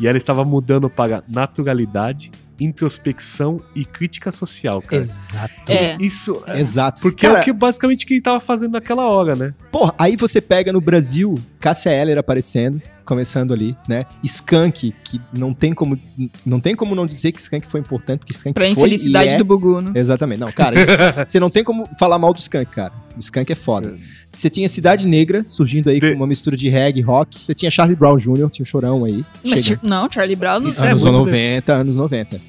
E 0.00 0.06
ela 0.06 0.16
estava 0.16 0.44
mudando 0.44 0.88
para 0.88 1.22
naturalidade, 1.28 2.30
introspecção 2.60 3.60
e 3.74 3.84
crítica 3.84 4.30
social, 4.30 4.80
cara. 4.82 5.02
Exato. 5.02 5.54
É. 5.72 5.96
Isso. 6.00 6.42
é- 6.46 6.60
Exato. 6.60 7.00
Porque 7.00 7.26
é 7.26 7.28
Cara, 7.28 7.40
o 7.40 7.44
que 7.44 7.52
basicamente 7.52 8.06
que 8.06 8.14
ele 8.14 8.20
tava 8.22 8.40
fazendo 8.40 8.72
naquela 8.72 9.06
hora, 9.08 9.34
né? 9.36 9.54
Porra, 9.70 9.94
aí 9.98 10.16
você 10.16 10.40
pega 10.40 10.72
no 10.72 10.80
Brasil, 10.80 11.40
Cássia 11.60 11.90
Eller 11.90 12.18
aparecendo, 12.18 12.80
começando 13.04 13.52
ali, 13.54 13.76
né? 13.88 14.04
Skank, 14.22 14.94
que 15.04 15.20
não 15.32 15.54
tem 15.54 15.72
como 15.72 15.98
não 16.44 16.60
tem 16.60 16.74
como 16.74 16.94
não 16.94 17.06
dizer 17.06 17.32
que 17.32 17.40
Skank 17.40 17.66
foi 17.66 17.80
importante, 17.80 18.20
porque 18.20 18.32
Skank 18.32 18.54
Pra 18.54 18.64
foi 18.64 18.72
infelicidade 18.72 19.30
e 19.30 19.34
é... 19.34 19.38
do 19.38 19.44
Bugu, 19.44 19.80
né? 19.80 19.92
Exatamente. 19.94 20.40
Não, 20.40 20.52
cara, 20.52 20.80
isso- 20.80 20.92
você 21.26 21.40
não 21.40 21.48
tem 21.50 21.64
como 21.64 21.88
falar 21.98 22.18
mal 22.18 22.32
do 22.32 22.38
Skank, 22.38 22.70
cara. 22.72 22.92
O 23.16 23.20
Skank 23.20 23.50
é 23.50 23.54
foda. 23.54 23.96
Você 24.32 24.48
tinha 24.50 24.68
Cidade 24.68 25.06
Negra 25.06 25.44
surgindo 25.44 25.88
aí 25.90 25.98
De- 25.98 26.10
com 26.10 26.16
uma 26.16 26.26
mistura 26.26 26.56
de 26.56 26.68
reggae, 26.68 27.00
rock. 27.00 27.38
Você 27.38 27.54
tinha 27.54 27.70
Charlie 27.70 27.96
Brown 27.96 28.16
Jr., 28.16 28.48
tinha 28.50 28.62
o 28.62 28.66
Chorão 28.66 29.04
aí. 29.04 29.24
Mas, 29.44 29.72
não, 29.82 30.08
Charlie 30.10 30.36
Brown 30.36 30.60
não. 30.60 30.68
Isso 30.68 30.84
é 30.84 30.90
anos 30.90 31.02
muito 31.02 31.18
90, 31.18 31.72
anos 31.72 31.96
90. 31.96 32.40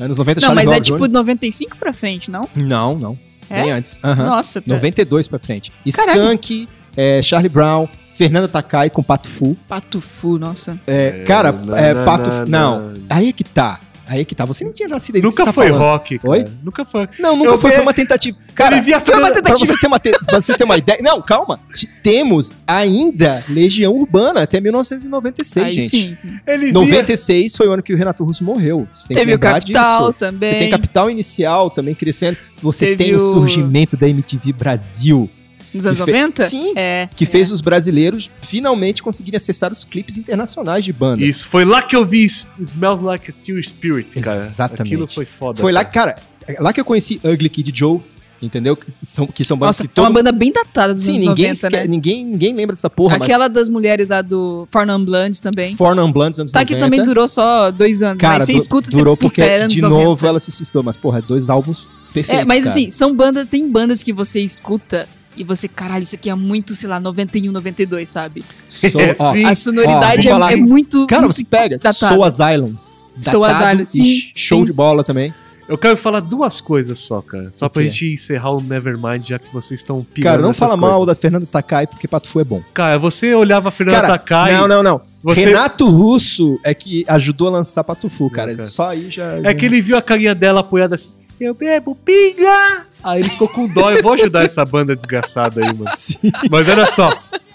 Anos 0.00 0.16
90, 0.18 0.40
não, 0.40 0.46
Charlie 0.48 0.54
mas 0.56 0.68
Brown 0.70 0.78
é 0.78 0.80
tipo 0.80 1.06
Jr. 1.08 1.12
95 1.12 1.76
pra 1.76 1.92
frente, 1.92 2.30
não? 2.30 2.48
Não, 2.54 2.98
não. 2.98 3.18
É? 3.50 3.62
Bem 3.62 3.72
antes. 3.72 3.98
Aham. 4.04 4.26
Nossa, 4.26 4.60
pra... 4.60 4.74
92 4.74 5.26
pra 5.28 5.38
frente. 5.38 5.72
Skank, 5.86 6.68
é, 6.96 7.22
Charlie 7.22 7.48
Brown, 7.48 7.88
Fernanda 8.12 8.46
Takai 8.48 8.90
com 8.90 9.02
Pato 9.02 9.28
Fu. 9.28 9.56
Pato 9.68 10.00
Fu, 10.00 10.38
nossa. 10.38 10.78
É, 10.86 11.24
cara, 11.26 11.54
é, 11.76 11.94
na, 11.94 12.04
Pato 12.04 12.30
Fu. 12.30 12.46
Não, 12.50 12.92
aí 13.08 13.28
é 13.28 13.32
que 13.32 13.44
tá. 13.44 13.80
Aí 14.08 14.20
é 14.22 14.24
que 14.24 14.34
tá. 14.34 14.44
Você 14.44 14.64
não 14.64 14.72
tinha 14.72 14.88
nascido 14.88 15.16
aí. 15.16 15.22
Nunca 15.22 15.44
tá 15.44 15.52
foi 15.52 15.66
falando. 15.68 15.80
rock, 15.82 16.18
cara. 16.18 16.30
Oi? 16.30 16.44
Nunca 16.64 16.84
foi. 16.84 17.08
Não, 17.18 17.36
nunca 17.36 17.52
Eu 17.52 17.58
foi. 17.58 17.70
vi- 17.70 17.76
Foi 17.76 17.84
uma 17.84 17.94
tentativa. 17.94 18.36
Cara, 18.54 18.80
via 18.80 18.98
foi 19.00 19.14
uma 19.14 19.26
Fernanda- 19.26 19.42
pra 19.42 19.52
tentativa. 19.54 19.72
você, 19.74 19.80
ter 19.80 19.86
uma 19.86 19.98
te- 19.98 20.18
pra 20.26 20.40
você 20.40 20.54
ter 20.56 20.64
uma 20.64 20.76
ideia. 20.76 20.98
Não, 21.02 21.20
calma. 21.22 21.60
Temos 22.02 22.54
ainda 22.66 23.44
Legião 23.48 23.94
Urbana 23.94 24.42
até 24.42 24.60
1996, 24.60 25.66
Aí 25.66 25.74
gente. 25.74 25.88
sim, 25.88 26.14
sim. 26.16 26.38
Ele 26.46 26.64
via- 26.66 26.72
96 26.72 27.56
foi 27.56 27.68
o 27.68 27.72
ano 27.72 27.82
que 27.82 27.92
o 27.92 27.96
Renato 27.96 28.24
Russo 28.24 28.42
morreu. 28.42 28.88
Você 28.92 29.08
tem 29.08 29.16
que 29.16 29.20
Teve 29.20 29.34
o 29.34 29.38
Capital 29.38 30.06
disso. 30.08 30.18
também. 30.18 30.48
Você 30.52 30.58
tem 30.58 30.70
Capital 30.70 31.10
Inicial 31.10 31.70
também 31.70 31.94
crescendo. 31.94 32.36
Você 32.62 32.86
Teve 32.86 33.04
tem 33.04 33.14
o- 33.14 33.20
surgimento 33.20 33.96
da 33.96 34.08
MTV 34.08 34.52
Brasil, 34.52 35.28
Nos 35.74 35.86
anos 35.86 35.98
que 35.98 36.04
fe- 36.04 36.10
90? 36.12 36.42
Sim. 36.48 36.72
É. 36.76 37.08
que 37.14 37.24
é. 37.24 37.26
fez 37.26 37.50
os 37.52 37.60
brasileiros 37.60 38.30
finalmente 38.42 39.02
conseguirem 39.02 39.36
acessar 39.36 39.72
os 39.72 39.84
clipes 39.84 40.16
internacionais 40.18 40.84
de 40.84 40.92
banda. 40.92 41.22
Isso, 41.24 41.46
foi 41.48 41.64
lá 41.64 41.82
que 41.82 41.94
eu 41.96 42.04
vi 42.04 42.24
Smells 42.24 43.02
Like 43.04 43.32
Teen 43.32 43.62
Spirit, 43.62 44.18
cara. 44.20 44.38
Exatamente. 44.38 44.94
Aquilo 44.94 45.08
foi 45.08 45.24
foda. 45.24 45.60
Foi 45.60 45.72
lá, 45.72 45.84
cara. 45.84 46.16
cara, 46.46 46.62
lá 46.62 46.72
que 46.72 46.80
eu 46.80 46.84
conheci 46.84 47.20
Ugly 47.24 47.48
Kid 47.50 47.72
Joe, 47.74 48.00
entendeu? 48.40 48.76
Que 48.76 48.90
são, 49.04 49.26
que 49.26 49.44
são 49.44 49.56
bandas 49.56 49.78
Nossa, 49.78 49.88
que 49.88 49.98
é 49.98 50.00
uma 50.02 50.06
todo 50.08 50.14
banda 50.14 50.32
bem 50.32 50.52
datada 50.52 50.94
dos 50.94 51.02
Sim, 51.04 51.16
anos 51.16 51.20
ninguém, 51.28 51.46
90, 51.48 51.66
esque- 51.66 51.76
né? 51.76 51.86
ninguém, 51.86 52.24
ninguém 52.24 52.54
lembra 52.54 52.74
dessa 52.74 52.88
porra, 52.88 53.16
Aquela 53.16 53.48
das 53.48 53.68
mulheres 53.68 54.08
lá 54.08 54.22
do 54.22 54.66
Fornum 54.70 55.04
Blondes 55.04 55.40
também. 55.40 55.70
mas 55.70 55.76
For 55.78 55.94
Non 55.94 56.10
Blondes 56.12 56.38
anos 56.38 56.52
Tá 56.52 56.60
90. 56.60 56.74
que 56.74 56.80
também 56.80 57.04
durou 57.04 57.26
só 57.28 57.70
dois 57.70 58.00
anos, 58.00 58.20
Cara, 58.20 58.34
mas 58.34 58.44
você 58.44 58.52
du- 58.52 58.58
escuta 58.58 58.90
durou 58.90 59.16
você, 59.16 59.20
porque, 59.22 59.42
é 59.42 59.66
de 59.66 59.80
90. 59.82 60.04
novo, 60.04 60.26
ela 60.26 60.38
se 60.40 60.50
suicidou. 60.52 60.82
Mas, 60.82 60.96
porra, 60.96 61.20
dois 61.20 61.50
álbuns 61.50 61.86
perfeitos, 62.14 62.42
É, 62.42 62.46
mas 62.46 62.64
cara. 62.64 62.70
assim, 62.76 62.90
são 62.90 63.14
bandas, 63.14 63.48
tem 63.48 63.68
bandas 63.70 64.02
que 64.02 64.12
você 64.12 64.40
escuta 64.40 65.06
e 65.38 65.44
você, 65.44 65.68
caralho, 65.68 66.02
isso 66.02 66.14
aqui 66.14 66.28
é 66.28 66.34
muito, 66.34 66.74
sei 66.74 66.88
lá, 66.88 66.98
91, 67.00 67.52
92, 67.52 68.08
sabe? 68.08 68.44
Sou, 68.68 69.00
ó, 69.18 69.32
Sim. 69.32 69.44
A 69.44 69.54
sonoridade 69.54 70.28
falar. 70.28 70.50
é, 70.50 70.54
é 70.54 70.56
muito. 70.56 71.06
Cara, 71.06 71.22
muito 71.22 71.34
você 71.34 71.44
pega 71.44 71.76
datado. 71.78 71.94
Soul 71.94 72.24
Asylum. 72.24 72.74
Soul 73.20 73.44
Asylum, 73.44 73.84
sim, 73.84 74.20
Show 74.34 74.60
sim. 74.60 74.66
de 74.66 74.72
bola 74.72 75.02
também. 75.02 75.32
Eu 75.68 75.76
quero 75.76 75.96
falar 75.98 76.20
duas 76.20 76.62
coisas 76.62 76.98
só, 76.98 77.20
cara. 77.20 77.50
Só 77.52 77.68
pra 77.68 77.82
gente 77.82 78.10
encerrar 78.14 78.52
o 78.52 78.60
Nevermind, 78.62 79.22
já 79.28 79.38
que 79.38 79.52
vocês 79.52 79.80
estão 79.80 80.02
pirando 80.02 80.30
Cara, 80.32 80.42
não 80.42 80.54
fala 80.54 80.78
mal 80.78 81.00
coisas. 81.00 81.06
da 81.08 81.20
Fernanda 81.20 81.44
Takai, 81.46 81.86
porque 81.86 82.08
Pato 82.08 82.26
Fu 82.26 82.40
é 82.40 82.44
bom. 82.44 82.62
Cara, 82.72 82.98
você 82.98 83.34
olhava 83.34 83.68
a 83.68 83.70
Fernanda 83.70 84.00
Cara, 84.00 84.18
Takai... 84.18 84.52
não, 84.56 84.66
não, 84.66 84.82
não. 84.82 85.00
Você- 85.22 85.44
Renato 85.44 85.86
Russo 85.90 86.58
é 86.64 86.72
que 86.72 87.04
ajudou 87.06 87.48
a 87.48 87.50
lançar 87.50 87.84
Pato 87.84 88.08
Fu, 88.08 88.30
cara. 88.30 88.54
cara. 88.56 88.66
Só 88.66 88.88
aí 88.88 89.10
já... 89.10 89.40
É 89.44 89.52
que 89.52 89.66
ele 89.66 89.82
viu 89.82 89.98
a 89.98 90.02
carinha 90.02 90.34
dela 90.34 90.60
apoiada 90.60 90.94
assim... 90.94 91.18
Eu 91.38 91.52
bebo 91.54 91.94
pinga! 91.94 92.86
Aí 93.02 93.20
ele 93.20 93.28
ficou 93.30 93.48
com 93.48 93.66
dó. 93.68 93.90
Eu 93.90 94.02
vou 94.02 94.12
ajudar 94.14 94.44
essa 94.44 94.64
banda 94.64 94.94
desgraçada 94.94 95.60
aí, 95.64 95.76
mano. 95.76 95.90
Sim. 95.96 96.16
Mas 96.50 96.68
olha 96.68 96.86
só. 96.86 97.08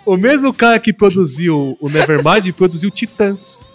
O 0.06 0.18
mesmo 0.18 0.54
cara 0.54 0.80
que 0.80 0.92
produziu 0.94 1.78
o 1.80 1.90
Nevermind 1.90 2.52
produziu 2.54 2.90
Titãs. 2.92 3.72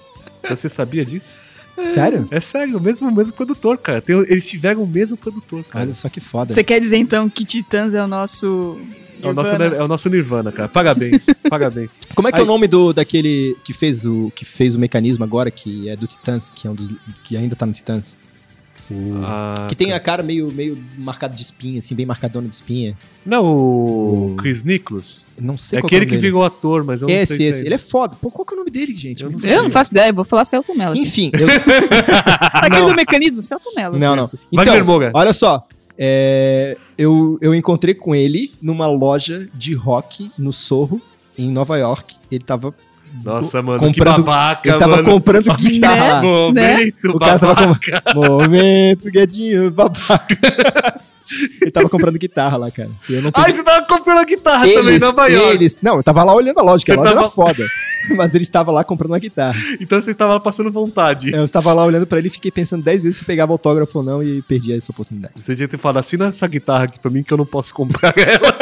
Você 0.49 0.69
sabia 0.69 1.05
disso? 1.05 1.39
Sério? 1.85 2.27
É 2.31 2.41
sério, 2.41 2.77
o 2.77 2.81
mesmo, 2.81 3.09
o 3.09 3.15
mesmo 3.15 3.33
produtor, 3.35 3.79
cara. 3.79 4.01
Tem- 4.01 4.19
eles 4.29 4.47
tiveram 4.49 4.83
o 4.83 4.87
mesmo 4.87 5.17
produtor, 5.17 5.63
cara. 5.65 5.85
Olha 5.85 5.95
só 5.95 6.09
que 6.09 6.21
foda. 6.21 6.53
Você 6.53 6.65
quer 6.65 6.81
dizer 6.81 6.97
então 6.97 7.29
que 7.31 7.45
Titãs 7.45 7.95
é 7.95 8.03
o 8.03 8.09
nosso. 8.09 8.79
É 9.23 9.29
o, 9.29 9.33
nosso, 9.33 9.51
Nirvana? 9.53 9.77
é 9.77 9.83
o 9.83 9.89
nosso 9.89 10.09
Nirvana, 10.09 10.53
cara. 10.53 10.69
Parabéns, 10.69 11.27
parabéns. 11.49 11.91
Como 12.15 12.27
é 12.29 12.33
que 12.33 12.39
é 12.39 12.41
Aí- 12.41 12.45
o 12.45 12.49
nome 12.49 12.67
do 12.67 12.93
daquele 12.93 13.57
que 13.65 13.73
fez 13.73 14.05
o 14.05 14.33
que 14.35 14.45
fez 14.45 14.75
o 14.75 14.79
mecanismo 14.79 15.23
agora 15.25 15.51
que 15.51 15.89
é 15.89 15.97
do 15.97 16.07
Titãs, 16.07 16.51
que 16.51 16.67
é 16.67 16.71
um 16.71 16.75
dos 16.75 16.89
que 17.25 17.37
ainda 17.37 17.55
tá 17.55 17.65
no 17.67 17.73
Titãs? 17.73 18.17
Ah, 19.23 19.67
Que 19.69 19.75
tem 19.75 19.93
a 19.93 20.01
cara 20.01 20.23
meio 20.23 20.51
meio 20.53 20.79
marcada 20.97 21.35
de 21.37 21.43
espinha, 21.43 21.79
assim, 21.79 21.95
bem 21.95 22.07
marcadona 22.07 22.49
de 22.49 22.55
espinha. 22.55 22.97
Não, 23.25 23.45
o 23.45 24.33
O- 24.33 24.37
Chris 24.37 24.63
Nicholas. 24.63 25.27
Não 25.39 25.59
sei 25.59 25.79
É 25.79 25.83
qual 25.83 25.89
aquele 25.89 26.03
é 26.05 26.07
que 26.07 26.13
dele. 26.13 26.23
virou 26.23 26.43
ator, 26.43 26.83
mas 26.85 27.03
eu 27.03 27.09
não 27.09 27.15
Esse, 27.15 27.37
sei 27.37 27.49
esse. 27.49 27.59
se 27.61 27.67
Ele 27.67 27.75
é 27.75 27.79
foda. 27.79 28.17
Pô, 28.21 28.31
qual 28.31 28.45
que 28.47 28.55
é 28.55 28.57
o 28.57 28.59
nome 28.59 28.71
dele, 28.71 28.97
gente? 28.97 29.23
Eu 29.23 29.31
não 29.31 29.39
Eu 29.41 29.63
não 29.65 29.71
faço 29.71 29.93
ideia, 29.93 30.13
vou 30.13 30.25
falar 30.25 30.45
Celto 30.45 30.75
Mello. 30.77 30.97
Enfim, 30.97 31.31
eu... 31.35 31.47
Aquele 32.53 32.81
não. 32.81 32.89
do 32.89 32.95
mecanismo, 32.97 33.43
Celto 33.43 33.71
Mello. 33.77 33.99
não, 33.99 34.17
não. 34.17 34.25
Isso. 34.25 34.39
Moura. 34.85 35.11
olha 35.15 35.33
só. 35.33 35.67
é, 35.99 36.77
eu, 36.97 37.39
eu 37.41 37.55
encontrei 37.55 37.95
com 37.95 38.15
ele 38.15 38.53
numa 38.63 38.87
loja 38.87 39.49
de 39.55 39.75
rock 39.75 40.31
no 40.39 40.53
Sorro, 40.53 41.01
em 41.37 41.51
Nova 41.51 41.77
York. 41.77 42.17
Ele 42.31 42.43
tava 42.45 42.75
Nossa, 43.25 43.63
mano, 43.63 43.79
comprando- 43.81 44.15
que 44.17 44.21
babaca, 44.23 44.69
ele 44.69 44.79
tava 44.79 44.97
mano. 44.97 45.05
comprando 45.11 45.55
guitarra. 45.59 46.23
Né? 46.23 46.23
Momento, 46.23 47.11
O 47.11 47.19
cara 47.19 47.39
tava 47.39 47.55
babaca. 47.55 48.03
com... 48.15 48.21
Momento, 48.21 49.11
Guedinho, 49.11 49.71
babaca. 49.71 50.37
ele 51.61 51.71
tava 51.71 51.89
comprando 51.89 52.19
guitarra 52.19 52.57
lá, 52.57 52.71
cara. 52.71 52.89
E 53.09 53.15
Eu 53.15 53.23
não 53.23 53.31
Ai, 53.35 53.53
você 53.53 53.63
tava 53.63 53.87
comprando 53.87 54.19
a 54.19 54.25
guitarra 54.25 54.67
também 54.67 54.97
em 54.97 54.99
Nova 55.01 55.27
York. 55.29 55.55
eles, 55.55 55.79
não, 55.83 55.97
eu 55.97 56.03
tava 56.03 56.23
lá 56.25 56.35
olhando 56.35 56.59
a 56.59 56.63
loja, 56.63 56.85
que 56.85 56.93
a 56.93 56.97
loja 56.97 57.09
era 57.11 57.17
tava- 57.21 57.31
foda. 57.31 57.65
Mas 58.17 58.35
ele 58.35 58.45
estava 58.45 58.71
lá 58.73 58.83
comprando 58.85 59.11
uma 59.11 59.19
guitarra. 59.19 59.59
Então 59.81 60.01
você 60.01 60.11
estava 60.11 60.41
passando 60.41 60.71
vontade. 60.71 61.31
Eu 61.33 61.45
estava 61.45 61.73
lá 61.75 61.85
olhando 61.85 62.07
pra 62.07 62.19
ele 62.19 62.29
e 62.29 62.31
fiquei 62.31 62.51
pensando 62.51 62.83
10 62.83 63.03
vezes 63.03 63.19
se 63.19 63.25
pegava 63.25 63.53
autógrafo 63.53 63.99
ou 63.99 64.05
não 64.05 64.23
e 64.23 64.41
perdi 64.43 64.73
essa 64.73 64.91
oportunidade. 64.91 65.35
Você 65.37 65.55
que 65.55 65.69
ter 65.69 65.77
falado, 65.79 65.99
assina 65.99 66.29
essa 66.29 66.47
guitarra 66.47 66.85
aqui 66.85 66.99
pra 66.99 67.11
mim 67.11 67.23
que 67.23 67.33
eu 67.33 67.37
não 67.39 67.45
posso 67.45 67.75
comprar 67.75 68.15
ela. 68.17 68.57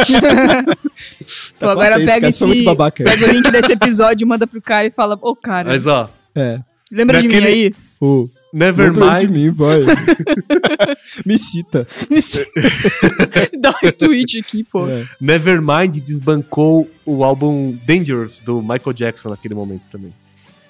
Pô, 1.59 1.68
agora 1.68 1.96
Tá, 1.96 2.00
esse 2.02 2.07
pega 2.07 2.29
esse. 2.29 2.64
babaca. 2.64 3.05
Pega 3.05 3.26
o 3.26 3.31
link 3.31 3.50
desse 3.50 3.72
episódio, 3.72 4.26
manda 4.26 4.46
pro 4.46 4.61
cara 4.61 4.87
e 4.88 4.90
fala, 4.92 5.18
ô 5.20 5.37
cara, 5.37 5.68
Mas 5.68 5.87
ó, 5.87 6.09
É. 6.35 6.61
lembra 6.90 7.20
de 7.20 7.29
mim 7.29 7.37
aí? 7.37 7.74
O 8.00 8.29
De 8.52 8.59
Nevermind. 8.59 9.30
mim, 9.30 9.50
vai. 9.50 9.80
Me 11.26 11.37
cita. 11.38 11.87
Dá 13.61 13.70
um 13.70 13.74
retweet 13.82 14.38
aqui, 14.38 14.64
pô. 14.64 14.87
É. 14.88 15.04
Nevermind 15.20 16.00
desbancou 16.00 16.88
o 17.04 17.24
álbum 17.24 17.76
Dangerous 17.87 18.40
do 18.40 18.61
Michael 18.62 18.92
Jackson 18.94 19.30
naquele 19.30 19.54
momento 19.54 19.88
também. 19.90 20.11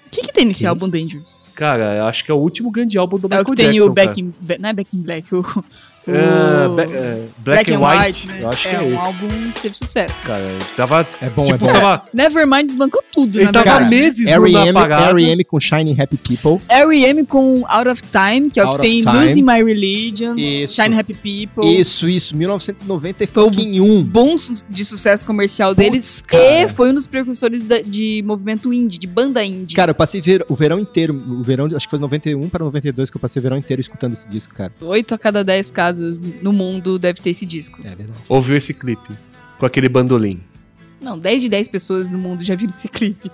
O 0.07 0.11
que, 0.11 0.23
que 0.23 0.33
tem 0.33 0.45
nesse 0.47 0.61
Que? 0.61 0.67
álbum 0.67 0.89
Dangerous? 0.89 1.39
Cara, 1.55 1.97
eu 1.97 2.05
acho 2.07 2.25
que 2.25 2.31
é 2.31 2.35
o 2.35 2.39
último 2.39 2.71
grande 2.71 2.97
álbum 2.97 3.19
do 3.19 3.25
É 3.27 3.27
o 3.27 3.31
Michael 3.39 3.45
que 3.45 3.57
tem 3.57 3.67
Jackson. 3.73 3.87
o 3.91 3.93
Back 3.93 4.21
in, 4.21 4.33
Não 4.61 4.69
é 4.69 4.73
Back 4.73 4.97
in 4.97 5.03
Black, 5.03 5.35
o, 5.35 5.45
O 6.09 6.75
Ba- 6.77 6.83
é, 6.85 7.23
Black, 7.39 7.73
and 7.73 7.81
White. 7.81 8.29
né? 8.29 8.39
Eu 8.43 8.49
acho 8.49 8.69
é 8.69 8.71
que 8.71 8.77
é 8.77 8.87
um 8.87 8.91
esse. 8.91 8.99
álbum 8.99 9.29
que 9.53 9.61
teve 9.61 9.77
sucesso. 9.77 10.23
Cara, 10.25 10.41
tava. 10.77 11.09
É 11.21 11.29
bom, 11.31 11.43
é 11.43 11.47
tipo, 11.47 11.59
bom. 11.67 11.73
tava. 11.73 12.03
Nevermind 12.15 12.67
desbancou 12.67 13.03
tudo, 13.13 13.37
Ele 13.39 13.45
na 13.47 13.53
tava 13.53 13.65
verdade. 13.65 13.95
meses 13.95 14.29
R.E.M. 14.29 14.79
R.E.M. 14.79 15.45
com 15.45 15.59
Shining 15.59 15.97
Happy 16.01 16.17
People. 16.17 16.65
R.E.M. 16.69 17.27
com 17.27 17.65
Out 17.67 17.89
of 17.89 18.03
Time, 18.03 18.51
que 18.51 18.61
é 18.61 18.65
o 18.65 18.73
que 18.77 18.83
tem. 18.83 19.03
Losing 19.05 19.43
My 19.43 19.63
Religion, 19.63 20.35
Isso. 20.37 20.75
Shine 20.81 20.99
Happy 20.99 21.15
People. 21.15 21.65
Isso, 21.81 22.09
isso, 22.09 22.37
1990 22.37 23.25
e 23.25 23.27
Foi 23.27 23.43
o- 23.43 23.47
fucking 23.47 23.81
um. 23.81 24.03
Bom 24.03 24.37
su- 24.39 24.65
de 24.69 24.85
sucesso 24.85 25.25
comercial 25.27 25.75
deles. 25.75 26.23
cara. 26.27 26.43
E 26.63 26.69
foi 26.69 26.91
um 26.91 26.95
dos 26.95 27.07
precursores 27.07 27.67
da- 27.69 27.81
de 27.81 28.23
movimento 28.25 28.73
indie, 28.73 28.99
de 28.99 29.07
banda 29.07 29.45
indie. 29.45 29.75
Cara, 29.75 29.91
eu 29.91 29.95
passei 29.95 30.21
ver- 30.21 30.45
o 30.49 30.55
verão 30.55 30.79
inteiro, 30.79 31.15
o 31.15 31.43
verão, 31.43 31.67
acho 31.67 31.87
que 31.87 31.91
foi 31.91 31.99
91 31.99 32.49
para 32.49 32.65
92 32.65 33.11
que 33.11 33.17
eu 33.17 33.21
passei 33.21 33.41
o 33.41 33.43
verão 33.43 33.57
inteiro 33.57 33.81
escutando 33.81 34.13
esse 34.13 34.29
disco, 34.29 34.55
cara. 34.55 34.73
Oito 34.81 35.15
a 35.15 35.19
cada 35.19 35.43
dez 35.43 35.71
casas 35.71 35.96
no 36.43 36.53
mundo 36.53 36.99
deve 36.99 37.21
ter 37.21 37.31
esse 37.31 37.45
disco. 37.47 37.81
É 37.85 37.95
verdade. 37.95 38.19
Ouviu 38.29 38.57
esse 38.57 38.73
clipe. 38.75 39.13
Com 39.59 39.67
aquele 39.67 39.89
bandolim. 39.89 40.41
Não, 41.01 41.19
10 41.19 41.43
de 41.43 41.49
10 41.49 41.69
pessoas 41.69 42.11
no 42.11 42.19
mundo 42.19 42.43
já 42.45 42.55
viram 42.55 42.73
esse 42.73 42.89
clipe. 42.89 43.31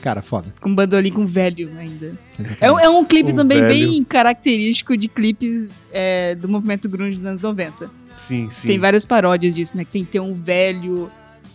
Cara, 0.00 0.20
foda. 0.22 0.52
Com 0.60 0.74
bandolim 0.74 1.12
com 1.12 1.24
velho 1.26 1.70
ainda. 1.78 2.18
É, 2.60 2.70
um- 2.72 2.78
é 2.80 2.88
um 2.88 3.04
clipe 3.04 3.30
Um 3.30 3.34
também 3.36 3.60
velho. 3.60 3.68
bem 3.90 4.02
característico 4.04 4.96
de 4.96 5.06
clipes 5.08 5.70
é, 5.92 6.34
do 6.34 6.48
movimento 6.48 6.88
grunge 6.88 7.16
dos 7.16 7.26
anos 7.26 7.40
90. 7.40 7.88
Sim, 8.12 8.48
sim. 8.50 8.66
Tem 8.66 8.78
várias 8.78 9.04
paródias 9.04 9.54
disso, 9.54 9.76
né? 9.76 9.84
Que 9.84 9.92
tem 9.92 10.04
que 10.04 10.10
ter 10.10 10.20
um 10.20 10.34
velho 10.34 11.08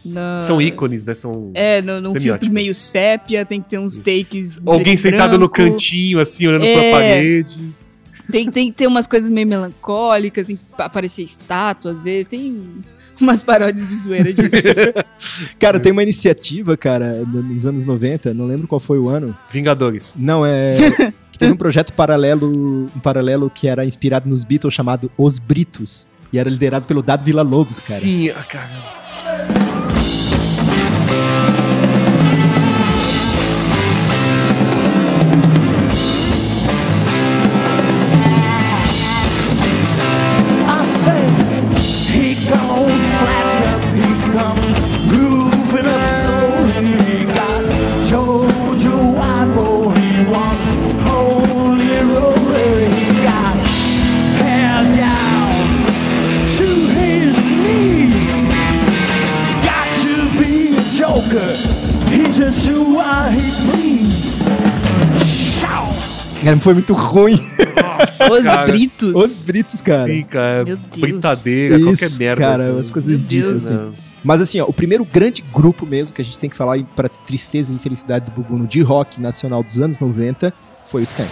na... 0.05 0.41
São 0.41 0.62
ícones, 0.62 1.03
né? 1.03 1.13
São. 1.13 1.51
É, 1.53 1.81
no, 1.81 1.99
num 1.99 2.15
filtro 2.15 2.49
meio 2.51 2.73
sépia, 2.73 3.45
tem 3.45 3.62
que 3.62 3.69
ter 3.69 3.79
uns 3.79 3.97
takes. 3.97 4.62
Alguém 4.65 4.95
sentado 4.95 5.33
no 5.38 5.49
branco. 5.49 5.55
cantinho, 5.55 6.19
assim, 6.21 6.47
olhando 6.47 6.63
É. 6.63 6.73
pra 6.91 6.99
parede. 6.99 7.60
Tem, 8.31 8.49
tem 8.51 8.71
que 8.71 8.77
ter 8.77 8.87
umas 8.87 9.07
coisas 9.07 9.29
meio 9.29 9.47
melancólicas, 9.47 10.45
tem 10.45 10.55
que 10.55 10.63
aparecer 10.77 11.23
estátua 11.23 11.91
às 11.91 12.01
vezes, 12.01 12.27
tem 12.27 12.83
umas 13.19 13.43
paródias 13.43 13.87
de 13.87 13.95
zoeira 13.95 14.33
disso. 14.33 14.51
Cara, 15.59 15.79
tem 15.79 15.91
uma 15.91 16.03
iniciativa, 16.03 16.77
cara, 16.77 17.23
nos 17.25 17.65
anos 17.65 17.83
90, 17.83 18.33
não 18.33 18.45
lembro 18.45 18.67
qual 18.67 18.79
foi 18.79 18.99
o 18.99 19.09
ano. 19.09 19.35
Vingadores. 19.49 20.13
Não, 20.15 20.45
é. 20.45 20.75
que 21.31 21.39
teve 21.39 21.51
um 21.51 21.57
projeto 21.57 21.93
paralelo, 21.93 22.89
um 22.95 22.99
paralelo 22.99 23.49
que 23.49 23.67
era 23.67 23.85
inspirado 23.85 24.29
nos 24.29 24.43
Beatles 24.43 24.73
chamado 24.73 25.11
Os 25.17 25.39
Britos. 25.39 26.07
E 26.31 26.37
era 26.37 26.49
liderado 26.49 26.85
pelo 26.85 27.01
Dado 27.01 27.23
Villa 27.23 27.41
Lobos, 27.41 27.87
cara. 27.87 27.99
Sim, 27.99 28.29
ah, 28.29 28.43
cara. 28.43 28.69
Cara, 66.47 66.60
foi 66.62 66.73
muito 66.73 66.93
ruim. 66.93 67.33
Os 67.33 68.43
Cara, 68.45 68.65
Britos. 68.65 69.13
Os 69.13 69.38
Britos, 69.38 69.81
cara. 69.81 70.05
Sim, 70.05 70.23
cara. 70.23 70.63
Meu 70.63 70.77
Deus. 70.77 70.97
Britadeira, 70.97 71.79
qualquer 71.79 72.05
Isso, 72.05 72.19
merda. 72.19 72.41
cara, 72.41 72.79
as 72.79 72.89
coisas 72.89 73.12
Meu 73.12 73.19
ridículas. 73.19 73.63
Deus. 73.65 73.81
assim. 73.81 73.93
Mas 74.23 74.41
assim, 74.41 74.60
ó, 74.62 74.65
o 74.65 74.73
primeiro 74.73 75.03
grande 75.05 75.43
grupo 75.53 75.86
mesmo 75.86 76.13
que 76.13 76.21
a 76.21 76.25
gente 76.25 76.39
tem 76.39 76.49
que 76.49 76.55
falar 76.55 76.81
para 76.95 77.10
tristeza 77.10 77.71
e 77.71 77.75
infelicidade 77.75 78.25
do 78.25 78.31
Buguno 78.31 78.65
de 78.65 78.81
rock 78.81 79.21
nacional 79.21 79.62
dos 79.62 79.81
anos 79.81 79.99
90 79.99 80.53
foi 80.89 81.01
o 81.01 81.03
Skank. 81.03 81.29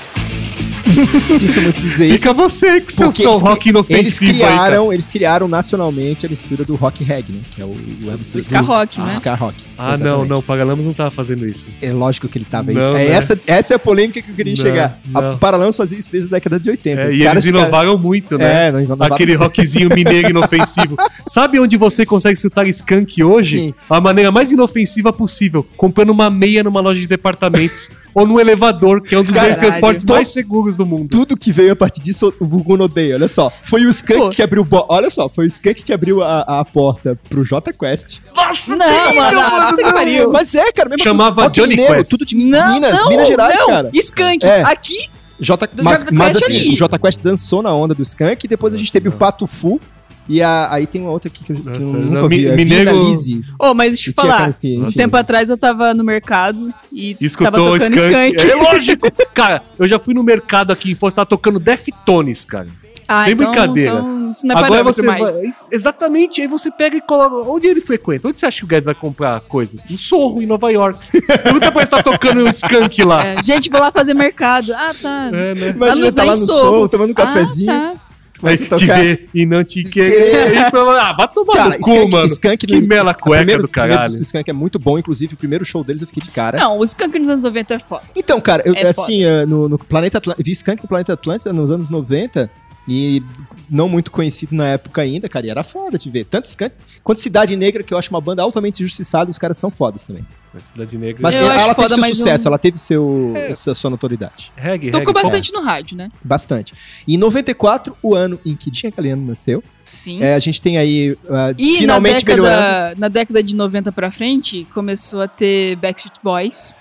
Sinto 1.38 1.62
muito 1.62 1.82
dizer 1.82 2.06
isso. 2.06 2.14
Fica 2.16 2.34
você 2.34 2.82
que 2.82 2.92
seu, 2.94 3.08
porque 3.08 3.22
seu 3.22 3.32
eles 3.32 3.42
rock 3.42 3.70
inofensivo 3.70 4.02
Eles 4.02 4.22
aí, 4.22 4.28
criaram, 4.30 4.94
eles 4.94 5.08
criaram 5.08 5.48
nacionalmente 5.48 6.26
a 6.26 6.30
mistura 6.30 6.64
do 6.64 6.76
rock 6.76 7.04
reggae, 7.04 7.34
né? 7.34 7.40
Que 7.54 7.62
é 7.62 7.66
o, 7.66 7.70
o, 7.70 8.36
O 8.36 8.40
ska 8.40 8.62
rock, 8.62 9.00
o 9.00 9.04
né? 9.06 9.14
ska 9.16 9.36
rock. 9.36 9.56
Ah, 9.78 9.84
não, 9.90 9.94
exatamente. 9.94 10.30
não, 10.30 10.42
Paralamas 10.42 10.86
não 10.86 10.94
tava 10.94 11.12
fazendo 11.12 11.48
isso. 11.48 11.68
É 11.82 11.92
lógico 11.92 12.28
que 12.28 12.38
ele 12.38 12.46
tava 12.46 12.72
Não, 12.72 12.80
isso. 12.82 12.90
É 12.92 12.94
né? 12.94 13.08
essa, 13.12 13.40
essa 13.46 13.74
é 13.74 13.76
a 13.76 13.80
polêmica 13.80 14.22
que 14.22 14.32
eu 14.32 14.36
queria 14.36 14.54
Não, 14.56 14.62
chegar. 14.62 15.00
não. 15.08 15.32
A 15.34 15.38
Paralamas 15.38 15.76
fazia 15.78 16.00
isso 16.00 16.12
desde 16.12 16.28
a 16.30 16.32
década 16.32 16.60
de 16.60 16.70
80. 16.70 17.02
É, 17.02 17.14
e 17.14 17.26
eles 17.28 17.46
inovaram 17.46 17.98
muito, 17.98 18.30
ficaram- 18.30 18.44
né? 18.54 18.68
É, 18.68 18.72
não 18.72 18.82
inovaram 18.82 19.14
Aquele 19.14 19.36
rockzinho 19.36 19.90
mineiro 19.94 20.30
inofensivo. 20.30 20.96
Sabe 21.28 21.60
onde 21.60 21.78
você 21.78 22.06
consegue 22.06 22.34
escutar 22.34 22.68
skunk 22.68 23.24
hoje? 23.24 23.58
Sim. 23.60 23.74
A 23.90 24.00
maneira 24.02 24.32
mais 24.32 24.52
inofensiva 24.52 25.12
possível. 25.12 25.66
Comprando 25.78 26.10
uma 26.10 26.30
meia 26.30 26.64
numa 26.64 26.82
loja 26.82 27.00
de 27.00 27.08
departamentos. 27.08 27.92
ou 28.16 28.26
no 28.26 28.40
elevador, 28.40 29.02
que 29.02 29.14
é 29.14 29.20
um 29.20 29.24
dos 29.24 29.36
Caralho. 29.36 29.60
transportes 29.60 30.06
mais 30.06 30.30
seguros 30.30 30.78
do 30.78 30.85
mundo. 30.86 31.10
Tudo 31.10 31.36
que 31.38 31.52
veio 31.52 31.74
a 31.74 31.76
partir 31.76 32.02
disso, 32.02 32.34
o 32.40 32.48
Gugu 32.48 32.82
odeia. 32.82 33.16
Olha 33.16 33.28
só. 33.28 33.52
Foi 33.64 33.86
o 33.86 33.90
Skank 33.90 34.20
Pô. 34.20 34.30
que 34.30 34.42
abriu. 34.42 34.64
bo- 34.64 34.86
Olha 34.90 35.10
só, 35.10 35.28
foi 35.30 35.46
o 35.46 35.48
Skank 35.48 35.84
que 35.84 35.94
abriu 35.94 36.22
a, 36.24 36.42
a 36.42 36.66
porta 36.66 37.18
pro 37.30 37.44
J 37.44 37.72
Quest. 37.74 38.20
Nossa, 38.36 38.76
Não, 38.76 39.16
mano, 39.16 39.40
ah, 39.40 39.68
puta 39.70 39.84
que 39.84 39.92
pariu. 39.94 40.32
Mas 40.32 40.54
é, 40.56 40.72
cara, 40.72 40.90
mesmo 40.90 41.04
Chamava 41.04 41.50
Johnny 41.50 41.70
mineiro, 41.76 41.96
Quest. 41.96 42.10
Tudo 42.12 42.26
de 42.26 42.36
Não, 42.36 42.74
Minas, 42.74 43.00
não, 43.02 43.10
Minas 43.10 43.28
Gerais, 43.28 43.58
não. 43.60 43.68
cara. 43.68 43.90
Skunk. 43.94 44.46
É. 44.46 44.62
Aqui, 44.64 45.10
J, 45.40 45.70
mas, 45.84 46.04
mas 46.12 46.34
Quest 46.34 46.44
assim, 46.46 46.56
ali. 46.58 46.74
o 46.74 46.78
J 46.78 47.00
Quest 47.00 47.20
dançou 47.22 47.62
na 47.62 47.74
onda 47.74 47.94
do 47.94 48.04
Skank 48.04 48.46
e 48.46 48.48
depois 48.48 48.74
a 48.74 48.78
gente 48.78 48.92
teve 48.92 49.10
o 49.10 49.12
Pato 49.12 49.46
Fu. 49.48 49.80
E 50.28 50.42
a- 50.42 50.70
aí 50.72 50.88
tem 50.88 51.02
uma 51.02 51.12
outra 51.12 51.28
aqui 51.30 51.44
que 51.44 51.52
eu, 51.54 51.56
que 51.58 51.68
eu 51.70 51.80
nunca 51.80 52.22
não, 52.22 52.28
vi. 52.28 52.48
É 52.48 52.56
mineiro- 52.56 52.92
Vina 52.92 53.04
Lizzy. 53.10 53.44
Ô, 53.60 53.74
mas 53.74 53.90
deixa 53.94 54.10
eu 54.10 54.12
E 54.12 54.16
tinha 54.16 54.28
falar. 54.28 54.88
Um 54.88 54.92
tempo 54.92 55.18
atrás 55.18 55.50
eu 55.50 55.58
tava 55.58 55.94
no 55.94 56.04
mercado 56.04 56.74
e, 56.92 57.16
E 57.22 57.26
escutou 57.26 57.52
tava 57.52 57.64
tocando 57.64 57.96
skunk. 57.96 58.36
skunk. 58.36 58.52
É 58.52 58.56
lógico. 58.56 59.08
cara, 59.34 59.62
eu 59.78 59.88
já 59.88 60.00
fui 60.00 60.14
no 60.14 60.24
mercado 60.24 60.72
aqui 60.72 60.92
em 60.92 60.96
Foz, 60.96 61.14
tava 61.14 61.26
tocando 61.28 61.60
Deftones, 61.60 62.44
cara. 62.46 62.68
Ah, 63.08 63.24
Sem 63.24 63.34
então- 63.34 63.52
brincadeira. 63.52 63.92
Então, 63.92 64.32
isso 64.32 64.48
não 64.48 64.56
é 64.60 64.64
Agora 64.64 64.84
você 64.84 65.06
mais. 65.06 65.40
vai. 65.40 65.54
Exatamente, 65.72 66.42
aí 66.42 66.48
você 66.48 66.72
pega 66.72 66.98
e 66.98 67.02
coloca. 67.02 67.48
Onde 67.52 67.68
ele 67.68 67.80
frequenta? 67.80 68.28
Onde 68.28 68.40
você 68.40 68.48
acha 68.48 68.58
que 68.58 68.64
o 68.64 68.68
Guedes 68.68 68.86
vai 68.88 68.96
comprar 68.96 69.42
coisas? 69.42 69.82
No 69.88 69.96
Sorro, 70.00 70.42
em 70.42 70.48
Nova 70.48 70.72
York. 70.72 70.98
Pergunta 71.44 71.72
pra 71.72 71.82
ele 71.82 71.86
se 71.86 71.92
tá 71.92 72.02
tocando 72.02 72.42
um 72.44 72.48
skunk 72.48 73.04
lá. 73.04 73.24
É, 73.24 73.44
gente, 73.44 73.70
vou 73.70 73.80
lá 73.80 73.92
fazer 73.92 74.16
mercado. 74.16 74.74
Ah, 74.74 74.92
tá. 75.00 75.28
É, 75.32 75.54
né? 75.54 75.70
Imagina 75.70 76.06
no- 76.08 76.12
tá 76.12 76.24
lá 76.24 76.32
lá 76.32 76.36
em 76.36 76.40
no 76.40 76.46
Sorro. 76.48 76.90
tomando 76.90 77.12
um 77.12 77.14
cafezinho. 77.14 77.72
Ah, 77.72 77.94
tá. 77.94 78.05
Vai 78.42 78.58
Você 78.58 78.66
te 78.66 78.70
tocar- 78.70 79.00
ver 79.00 79.30
e 79.34 79.46
não 79.46 79.64
te 79.64 79.84
querer. 79.84 80.32
querer. 80.32 80.58
Ah, 80.76 81.14
vai 81.14 81.28
tomar 81.30 81.54
Cara, 81.54 81.70
no 81.78 81.80
cu, 81.84 81.90
Skank, 81.94 82.12
mano. 82.12 82.26
Skank 82.26 82.68
Que 82.68 82.76
no- 82.82 82.88
mela 82.88 83.14
cueca 83.14 83.38
primeiro- 83.38 83.62
do 83.64 83.66
o 83.68 83.72
primeiro 83.72 83.94
caralho. 83.96 84.14
do 84.14 84.22
Skank 84.22 84.50
é 84.50 84.54
muito 84.54 84.78
bom, 84.78 85.00
inclusive 85.00 85.34
o 85.34 85.38
primeiro 85.38 85.64
show 85.64 85.84
deles 85.84 86.02
eu 86.02 86.08
fiquei 86.08 86.22
de 86.24 86.32
cara. 86.32 86.58
Não, 86.60 86.78
o 86.78 86.84
skunk 86.84 87.18
nos 87.18 87.30
anos 87.30 87.44
90 87.44 87.74
é 87.76 87.80
foda. 87.80 88.04
Então, 88.16 88.42
cara, 88.42 88.62
eu, 88.66 88.74
É 88.76 88.88
assim, 88.88 89.24
eh, 89.24 89.46
no, 89.46 89.70
no 89.70 89.78
Planeta 89.80 90.18
Atlântida, 90.18 90.44
vi 90.44 90.52
Skank 90.52 90.82
no 90.84 90.90
Planeta 90.90 91.14
Atlântida 91.14 91.54
nos 91.54 91.72
anos 91.72 91.90
90 91.90 92.50
e 92.88 93.24
não 93.70 93.88
muito 93.88 94.12
conhecido 94.12 94.54
na 94.54 94.68
época 94.68 95.02
ainda, 95.02 95.30
cara, 95.30 95.46
e 95.48 95.50
era 95.50 95.64
foda 95.64 95.98
de 95.98 96.10
ver. 96.10 96.26
Tanto 96.26 96.46
Skank 96.46 96.76
quanto 97.04 97.22
Cidade 97.22 97.56
Negra, 97.56 97.84
que 97.84 97.94
eu 97.94 97.98
acho 97.98 98.10
uma 98.12 98.22
banda 98.22 98.42
altamente 98.44 98.84
injustiçada, 98.84 99.32
os 99.32 99.38
caras 99.40 99.58
são 99.58 99.72
fodas 99.72 100.04
também. 100.04 100.26
Cidade 100.60 100.98
Negra. 100.98 101.22
Mas 101.22 101.36
Eu 101.36 101.42
ela, 101.42 101.62
ela 101.62 101.76
teve 101.76 101.90
seu 101.90 101.98
mas 102.00 102.18
sucesso, 102.18 102.44
não- 102.46 102.50
ela 102.50 102.58
teve 102.60 102.80
seu, 102.80 103.34
É. 103.36 103.56
sua, 103.56 103.76
sua 103.76 103.90
notoriedade. 103.90 104.52
reggae, 104.56 104.92
Tocou 104.92 105.08
reggae, 105.14 105.24
bastante 105.24 105.54
no 105.54 105.62
rádio, 105.62 105.98
né? 105.98 106.10
Bastante. 106.24 106.74
E 107.08 107.16
em 107.16 107.18
94, 107.18 107.96
o 108.02 108.14
ano 108.16 108.40
em 108.46 108.56
que 108.56 108.70
Dinha 108.72 108.92
Galeano 108.96 109.26
nasceu, 109.28 109.64
Sim. 109.86 110.22
é, 110.24 110.36
a 110.36 110.40
gente 110.40 110.62
tem 110.62 110.78
aí 110.78 111.18
ah, 111.30 111.54
E 111.58 111.78
finalmente 111.78 112.24
na 112.26 112.32
melhorando. 112.32 112.62
década, 112.62 112.96
na 113.00 113.08
década 113.08 113.44
de 113.44 113.56
90 113.56 113.92
pra 113.92 114.12
frente, 114.12 114.66
começou 114.74 115.22
a 115.22 115.28
ter 115.28 115.76
Backstreet 115.78 116.16
Boys. 116.24 116.76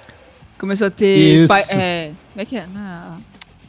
Começou 0.59 0.87
a 0.87 0.91
ter. 0.91 1.35
Isso. 1.37 1.47
Spy- 1.47 1.77
é, 1.79 2.13
como 2.33 2.43
é 2.43 2.45
que 2.45 2.57
é? 2.57 2.67
Na, 2.73 3.19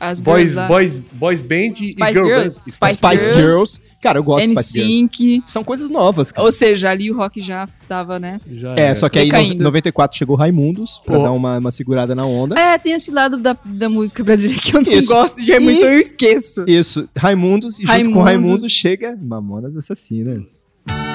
as 0.09 0.21
Boys, 0.21 0.53
girls 0.53 0.67
boys, 0.67 0.99
boys 1.13 1.41
Band 1.41 1.73
e 1.81 1.87
Spice 1.89 2.13
Girl 2.13 2.25
Girls. 2.27 2.59
Band. 2.65 2.71
Spice 2.71 2.97
Spice 2.97 3.25
Girls, 3.25 3.41
Girls. 3.51 3.81
Cara, 4.01 4.19
eu 4.19 4.23
gosto 4.23 4.47
de 4.47 4.55
Spice 4.55 4.73
Girls. 4.73 5.03
NSYNC. 5.03 5.41
São 5.45 5.63
coisas 5.63 5.89
novas, 5.89 6.31
cara. 6.31 6.45
Ou 6.45 6.51
seja, 6.51 6.89
ali 6.91 7.11
o 7.11 7.15
rock 7.17 7.41
já 7.41 7.67
tava, 7.87 8.19
né? 8.19 8.39
Já 8.51 8.75
É, 8.77 8.93
só 8.93 9.09
que 9.09 9.17
aí 9.17 9.25
em 9.25 9.29
Decaindo. 9.29 9.63
94 9.63 10.17
chegou 10.17 10.35
Raimundos, 10.35 11.01
pra 11.05 11.17
Pô. 11.17 11.23
dar 11.23 11.31
uma, 11.31 11.57
uma 11.57 11.71
segurada 11.71 12.13
na 12.13 12.25
onda. 12.25 12.59
É, 12.59 12.77
tem 12.77 12.93
esse 12.93 13.09
lado 13.11 13.37
da, 13.37 13.57
da 13.65 13.89
música 13.89 14.23
brasileira 14.23 14.61
que 14.61 14.75
eu 14.75 14.81
não 14.81 14.91
Isso. 14.91 15.07
gosto 15.07 15.41
de 15.41 15.59
muito, 15.59 15.81
E- 15.81 15.87
eu 15.87 15.99
esqueço. 15.99 16.63
Isso, 16.67 17.09
Raimundos, 17.17 17.79
e 17.79 17.81
junto 17.81 17.87
com 17.87 17.93
Raimundos. 17.93 18.25
Raimundos 18.25 18.71
chega 18.71 19.17
Mamonas 19.19 19.75
Assassinas. 19.75 20.65
Mina, 20.87 21.14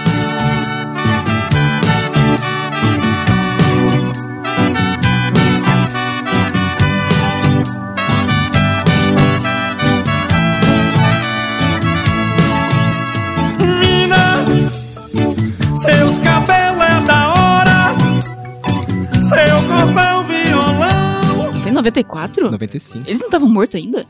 seus 15.80 16.18
cabelos 16.18 16.82
é 16.84 17.00
da 17.06 17.32
hora, 17.32 17.96
seu 19.18 19.56
corpo 19.66 19.98
é 19.98 20.14
um 20.14 20.24
violão. 20.24 21.62
Foi 21.62 21.70
94? 21.70 22.50
95. 22.50 23.08
Eles 23.08 23.18
não 23.20 23.28
estavam 23.28 23.48
mortos 23.48 23.76
ainda? 23.76 24.06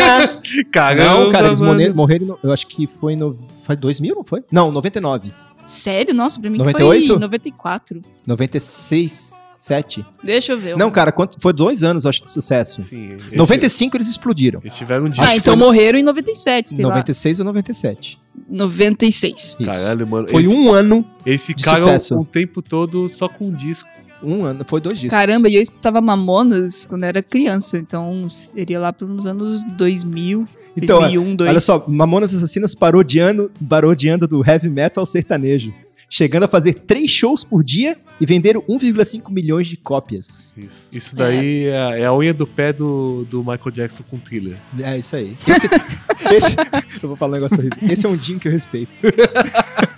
Caramba, 0.72 1.20
não, 1.24 1.28
cara, 1.28 1.48
eles 1.48 1.60
morreram, 1.60 1.94
morreram 1.94 2.38
eu 2.42 2.50
acho 2.50 2.66
que 2.66 2.86
foi 2.86 3.16
no. 3.16 3.36
Foi 3.64 3.76
2000, 3.76 4.14
não 4.14 4.24
foi? 4.24 4.42
Não, 4.50 4.72
99. 4.72 5.30
Sério? 5.66 6.14
Nossa, 6.14 6.40
pra 6.40 6.48
mim 6.48 6.56
98? 6.56 7.06
foi 7.06 7.18
94. 7.18 8.00
96, 8.26 9.43
7. 9.64 10.04
Deixa 10.22 10.52
eu 10.52 10.58
ver. 10.58 10.76
Não, 10.76 10.90
cara, 10.90 11.10
quanto, 11.10 11.36
foi 11.40 11.52
dois 11.52 11.82
anos, 11.82 12.04
acho, 12.04 12.22
de 12.22 12.30
sucesso. 12.30 12.82
Sim, 12.82 13.14
esse- 13.14 13.34
95 13.36 13.96
eles 13.96 14.08
explodiram. 14.08 14.60
Eles 14.62 14.74
tiveram 14.76 15.06
um 15.06 15.08
disco. 15.08 15.24
Ah, 15.24 15.34
então 15.34 15.56
foi- 15.56 15.64
morreram 15.66 15.98
em 15.98 16.02
97, 16.02 16.74
sei 16.74 16.82
96 16.84 17.38
ou 17.38 17.44
97. 17.46 18.18
lá. 18.36 18.44
96. 18.50 19.56
Isso. 19.58 19.64
Caralho, 19.64 20.06
mano. 20.06 20.28
Foi 20.28 20.42
eles, 20.42 20.52
um 20.54 20.70
ano. 20.70 21.04
Eles 21.24 21.40
de 21.46 21.54
ficaram 21.54 21.78
sucesso. 21.78 22.18
o 22.18 22.24
tempo 22.26 22.60
todo 22.60 23.08
só 23.08 23.26
com 23.28 23.46
um 23.48 23.52
disco. 23.52 23.88
Um 24.22 24.44
ano. 24.44 24.64
Foi 24.66 24.80
dois 24.80 24.98
discos. 24.98 25.10
Caramba, 25.18 25.48
e 25.48 25.56
eu 25.56 25.62
escutava 25.62 26.00
Mamonas 26.00 26.86
quando 26.86 27.04
era 27.04 27.22
criança, 27.22 27.76
então 27.78 28.26
seria 28.28 28.78
lá 28.80 28.92
pelos 28.92 29.26
anos 29.26 29.62
2000, 29.76 30.44
Então, 30.76 31.00
2001, 31.00 31.36
2. 31.36 31.50
Olha 31.50 31.60
só, 31.60 31.84
Mamonas 31.86 32.34
Assassinas 32.34 32.74
parodiando, 32.74 33.50
parodiando 33.68 34.26
do 34.26 34.42
heavy 34.46 34.68
metal 34.70 35.02
ao 35.02 35.06
sertanejo. 35.06 35.72
Chegando 36.08 36.44
a 36.44 36.48
fazer 36.48 36.74
três 36.74 37.10
shows 37.10 37.42
por 37.42 37.64
dia 37.64 37.96
e 38.20 38.26
venderam 38.26 38.60
1,5 38.62 39.30
milhões 39.32 39.66
de 39.66 39.76
cópias. 39.76 40.54
Isso, 40.56 40.88
Isso 40.92 41.16
daí 41.16 41.64
é. 41.64 42.00
é 42.00 42.04
a 42.06 42.14
unha 42.14 42.32
do 42.32 42.46
pé 42.46 42.72
do, 42.72 43.26
do 43.28 43.38
Michael 43.40 43.70
Jackson 43.72 44.04
com 44.08 44.18
thriller. 44.18 44.56
É 44.80 44.96
isso 44.98 45.16
aí. 45.16 45.36
Esse, 45.48 45.66
esse- 46.34 46.56
eu 47.02 47.08
vou 47.08 47.16
falar 47.16 47.32
um 47.32 47.34
negócio 47.40 47.58
horrível. 47.58 47.78
Esse 47.90 48.06
é 48.06 48.08
um 48.08 48.16
Jim 48.16 48.38
que 48.38 48.46
eu 48.48 48.52
respeito. 48.52 48.92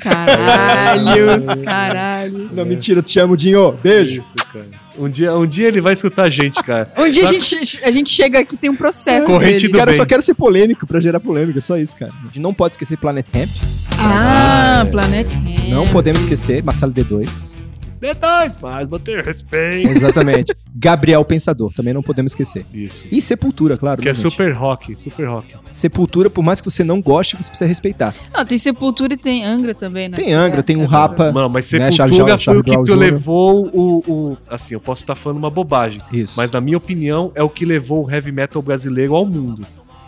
Caralho, 0.01 1.27
caralho. 1.65 2.51
Não, 2.53 2.65
mentira, 2.65 3.03
te 3.03 3.11
chamo 3.13 3.37
Dinho. 3.37 3.73
Beijo. 3.73 4.23
Isso, 4.23 4.47
cara. 4.53 4.86
Um 4.99 5.09
dia, 5.09 5.35
um 5.35 5.47
dia 5.47 5.69
ele 5.69 5.81
vai 5.81 5.93
escutar 5.93 6.25
a 6.25 6.29
gente, 6.29 6.63
cara. 6.63 6.89
Um 6.97 7.11
dia 7.11 7.25
a 7.25 7.33
gente, 7.33 7.81
a 7.85 7.91
gente 7.91 8.11
chega 8.11 8.39
aqui 8.41 8.55
e 8.55 8.59
tem 8.59 8.71
um 8.71 8.77
processo 8.77 9.31
Corrente 9.31 9.63
dele. 9.63 9.73
do 9.73 9.79
Cara, 9.79 9.91
eu 9.91 9.93
bem. 9.93 9.99
só 9.99 10.07
quero 10.07 10.23
ser 10.23 10.35
polêmico 10.35 10.87
pra 10.87 11.01
gerar 11.01 11.21
polêmica, 11.21 11.61
só 11.61 11.77
isso, 11.77 11.97
cara. 11.97 12.13
A 12.23 12.27
gente 12.27 12.41
não 12.41 12.55
pode 12.55 12.75
esquecer 12.75 12.97
Planet 12.97 13.27
Hemp. 13.35 13.49
Ah, 13.99 14.81
Ah, 14.81 14.85
é. 14.87 14.91
Planet 14.91 15.33
Ramp. 15.35 15.69
Não 15.69 15.89
podemos 15.89 16.21
esquecer 16.23 16.63
Marcelo 16.63 16.93
D2. 16.93 17.56
Verdade, 18.01 18.55
mas 18.61 18.89
manter 18.89 19.25
respeito. 19.25 19.89
Exatamente. 19.89 20.55
Gabriel 20.75 21.25
Pensador, 21.25 21.73
também 21.73 21.95
não 21.95 22.03
podemos 22.03 22.33
esquecer. 22.33 22.65
Isso. 22.73 23.07
E 23.11 23.23
Sepultura, 23.23 23.77
claro. 23.77 24.01
Que 24.01 24.09
é 24.09 24.11
né, 24.11 24.15
gente? 24.15 24.23
super 24.31 24.53
rock, 24.53 24.95
super 24.99 25.27
rock. 25.29 25.55
Sepultura, 25.73 26.29
por 26.29 26.43
mais 26.43 26.61
que 26.61 26.71
você 26.71 26.85
não 26.85 27.01
goste, 27.01 27.37
você 27.37 27.49
precisa 27.49 27.67
respeitar. 27.67 28.15
Ah, 28.33 28.45
tem 28.45 28.59
Sepultura 28.59 29.15
e 29.15 29.17
tem 29.17 29.45
Angra 29.45 29.75
também, 29.75 30.09
né? 30.09 30.17
Tem 30.17 30.33
Angra, 30.33 30.61
É, 30.61 30.63
tem 30.63 30.77
um 30.77 30.85
é 30.85 30.87
Rapa. 30.87 31.33
Mano, 31.33 31.49
mas 31.51 31.71
Né, 31.73 31.91
Sepultura 31.91 31.93
Charlie 31.93 32.23
Brown- 32.25 32.39
foi 32.39 32.77
o 32.77 32.85
que 32.85 32.95
levou 32.95 33.67
o, 33.73 33.99
o. 34.07 34.39
Assim, 34.51 34.75
eu 34.75 34.81
posso 34.81 35.03
estar 35.03 35.15
falando 35.15 35.39
uma 35.39 35.51
bobagem. 35.51 36.01
Isso. 36.13 36.35
Mas 36.37 36.51
na 36.51 36.61
minha 36.61 36.77
opinião, 36.77 37.33
é 37.35 37.43
o 37.43 37.49
que 37.49 37.65
levou 37.65 38.07
o 38.07 38.11
heavy 38.11 38.31
metal 38.33 38.61
brasileiro 38.63 39.15
ao 39.15 39.25
mundo. 39.27 39.67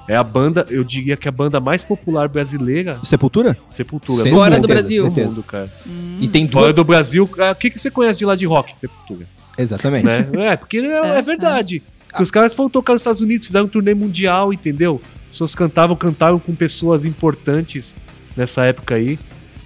É 0.08 0.16
a 0.16 0.24
banda, 0.24 0.66
eu 0.70 0.82
diria 0.82 1.16
que 1.16 1.28
a 1.28 1.30
banda 1.30 1.60
mais 1.60 1.82
popular 1.82 2.28
brasileira, 2.28 2.98
Sepultura? 3.04 3.56
Sepultura. 3.68 4.22
Sem 4.22 4.32
Fora 4.32 4.52
mundo, 4.52 4.62
do 4.62 4.68
Brasil. 4.68 5.04
certeza. 5.04 5.28
mundo, 5.28 5.42
cara. 5.42 5.70
Hum. 5.86 6.16
E 6.18 6.26
tem 6.28 6.48
Fora 6.48 6.66
duas... 6.66 6.76
do 6.76 6.84
Brasil, 6.84 7.30
ah, 7.38 7.52
o 7.52 7.54
que, 7.54 7.70
que 7.70 7.78
você 7.78 7.90
conhece 7.90 8.18
de 8.18 8.24
lá 8.24 8.34
de 8.34 8.46
rock, 8.46 8.76
Sepultura? 8.78 9.26
Exatamente. 9.58 10.06
né? 10.06 10.26
É, 10.38 10.56
porque 10.56 10.78
é, 10.78 11.18
é 11.18 11.22
verdade. 11.22 11.82
Porque 12.06 12.22
os 12.22 12.30
caras 12.30 12.54
foram 12.54 12.70
tocar 12.70 12.94
nos 12.94 13.02
Estados 13.02 13.20
Unidos, 13.20 13.44
fizeram 13.44 13.66
um 13.66 13.68
turnê 13.68 13.92
mundial, 13.92 14.50
entendeu? 14.50 15.00
As 15.26 15.32
pessoas 15.32 15.54
cantavam, 15.54 15.94
cantaram 15.94 16.38
com 16.38 16.54
pessoas 16.54 17.04
importantes 17.04 17.94
nessa 18.34 18.64
época 18.64 18.94
aí. 18.94 19.18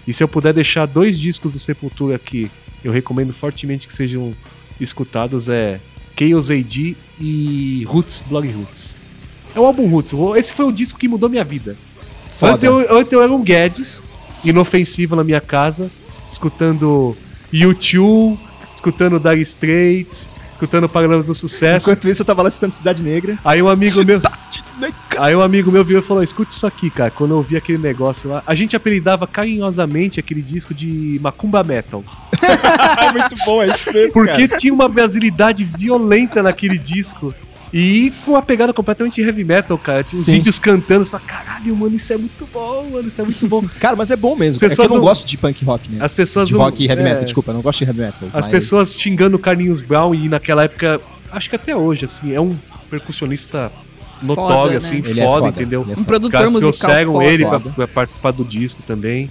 E 0.06 0.12
se 0.12 0.24
eu 0.24 0.28
puder 0.28 0.52
deixar 0.52 0.86
dois 0.86 1.18
discos 1.18 1.52
do 1.52 1.58
Sepultura 1.60 2.18
que 2.18 2.50
eu 2.82 2.90
recomendo 2.90 3.32
fortemente 3.32 3.86
que 3.86 3.92
sejam 3.92 4.34
escutados, 4.80 5.48
é 5.48 5.80
Chaos 6.18 6.50
AD 6.50 6.96
e 7.20 7.84
Roots, 7.86 8.22
Blog 8.26 8.50
Roots. 8.50 9.01
É 9.54 9.60
o 9.60 9.64
álbum 9.66 9.88
Roots. 9.88 10.12
Esse 10.36 10.52
foi 10.52 10.64
o 10.64 10.72
disco 10.72 10.98
que 10.98 11.08
mudou 11.08 11.28
minha 11.28 11.44
vida. 11.44 11.76
Foda. 12.38 12.52
Antes 12.54 12.64
eu, 12.64 12.96
antes 12.98 13.12
eu 13.12 13.22
era 13.22 13.32
um 13.32 13.42
Guedes, 13.42 14.04
inofensivo 14.44 15.14
na 15.14 15.22
minha 15.22 15.40
casa, 15.40 15.90
escutando 16.30 17.16
U2, 17.52 18.38
escutando 18.72 19.20
Dire 19.20 19.42
Straits, 19.42 20.30
escutando 20.50 20.88
Paralamas 20.88 21.26
do 21.26 21.34
Sucesso. 21.34 21.90
Enquanto 21.90 22.08
isso, 22.08 22.22
eu 22.22 22.26
tava 22.26 22.42
lá 22.42 22.48
assistindo 22.48 22.72
Cidade 22.72 23.02
Negra. 23.02 23.38
Aí 23.44 23.60
um 23.60 23.68
amigo 23.68 24.04
meu. 24.04 24.20
Negra. 24.78 24.98
Aí 25.18 25.36
um 25.36 25.42
amigo 25.42 25.70
meu 25.70 25.84
virou 25.84 26.02
e 26.02 26.04
falou: 26.04 26.22
escuta 26.22 26.50
isso 26.50 26.66
aqui, 26.66 26.88
cara. 26.88 27.10
Quando 27.10 27.32
eu 27.32 27.36
ouvi 27.36 27.56
aquele 27.56 27.78
negócio 27.78 28.30
lá. 28.30 28.42
A 28.46 28.54
gente 28.54 28.74
apelidava 28.74 29.26
carinhosamente 29.26 30.18
aquele 30.18 30.40
disco 30.40 30.72
de 30.72 31.18
Macumba 31.22 31.62
Metal. 31.62 32.02
muito 33.12 33.36
bom, 33.44 33.62
é 33.62 33.66
isso 33.66 33.92
mesmo, 33.92 34.12
Porque 34.12 34.48
cara. 34.48 34.60
tinha 34.60 34.72
uma 34.72 34.88
brasilidade 34.88 35.64
violenta 35.64 36.42
naquele 36.42 36.78
disco. 36.78 37.34
E 37.72 38.12
com 38.24 38.32
uma 38.32 38.42
pegada 38.42 38.72
completamente 38.72 39.20
heavy 39.20 39.44
metal, 39.44 39.78
cara. 39.78 40.04
Tinha 40.04 40.20
os 40.20 40.26
Sim. 40.26 40.36
índios 40.36 40.58
cantando. 40.58 41.04
Você 41.06 41.12
fala, 41.12 41.22
caralho, 41.26 41.74
mano, 41.74 41.96
isso 41.96 42.12
é 42.12 42.18
muito 42.18 42.46
bom, 42.52 42.86
mano, 42.92 43.08
isso 43.08 43.20
é 43.20 43.24
muito 43.24 43.48
bom. 43.48 43.64
Cara, 43.80 43.96
mas 43.96 44.10
é 44.10 44.16
bom 44.16 44.36
mesmo. 44.36 44.56
As 44.56 44.56
É 44.56 44.58
que 44.58 44.64
eu 44.64 44.68
pessoas 44.68 44.88
não 44.90 44.96
não- 44.96 45.02
gosto 45.04 45.26
de 45.26 45.38
punk 45.38 45.64
rock, 45.64 45.90
né? 45.90 45.98
As 46.04 46.12
pessoas. 46.12 46.48
De 46.48 46.54
não- 46.54 46.60
rock 46.60 46.84
e 46.84 46.88
heavy 46.88 47.00
é, 47.00 47.04
metal, 47.04 47.24
desculpa, 47.24 47.50
eu 47.50 47.54
não 47.54 47.62
gosto 47.62 47.78
de 47.78 47.84
heavy 47.86 48.00
metal. 48.00 48.28
As 48.28 48.32
mas- 48.44 48.46
pessoas 48.48 48.94
xingando 48.94 49.36
o 49.36 49.38
Carlinhos 49.38 49.80
Brown 49.80 50.14
e 50.14 50.28
naquela 50.28 50.64
época, 50.64 51.00
acho 51.32 51.48
que 51.48 51.56
até 51.56 51.74
hoje, 51.74 52.04
assim, 52.04 52.32
é 52.34 52.40
um 52.40 52.54
percussionista 52.90 53.72
notório, 54.22 54.52
Foda, 54.54 54.70
né? 54.72 54.76
assim, 54.76 55.02
foda, 55.02 55.20
é 55.20 55.24
foda, 55.24 55.48
entendeu? 55.48 55.80
é 55.80 55.82
Um 55.82 55.86
foda. 55.86 56.00
Os 56.00 56.06
produtor 56.06 56.30
caras 56.38 56.52
musical 56.52 56.72
trouxeram 56.72 57.12
foda. 57.12 57.24
ele 57.24 57.46
pra, 57.46 57.58
Foda. 57.60 57.74
pra 57.74 57.88
participar 57.88 58.30
do 58.32 58.44
disco 58.44 58.82
também. 58.86 59.30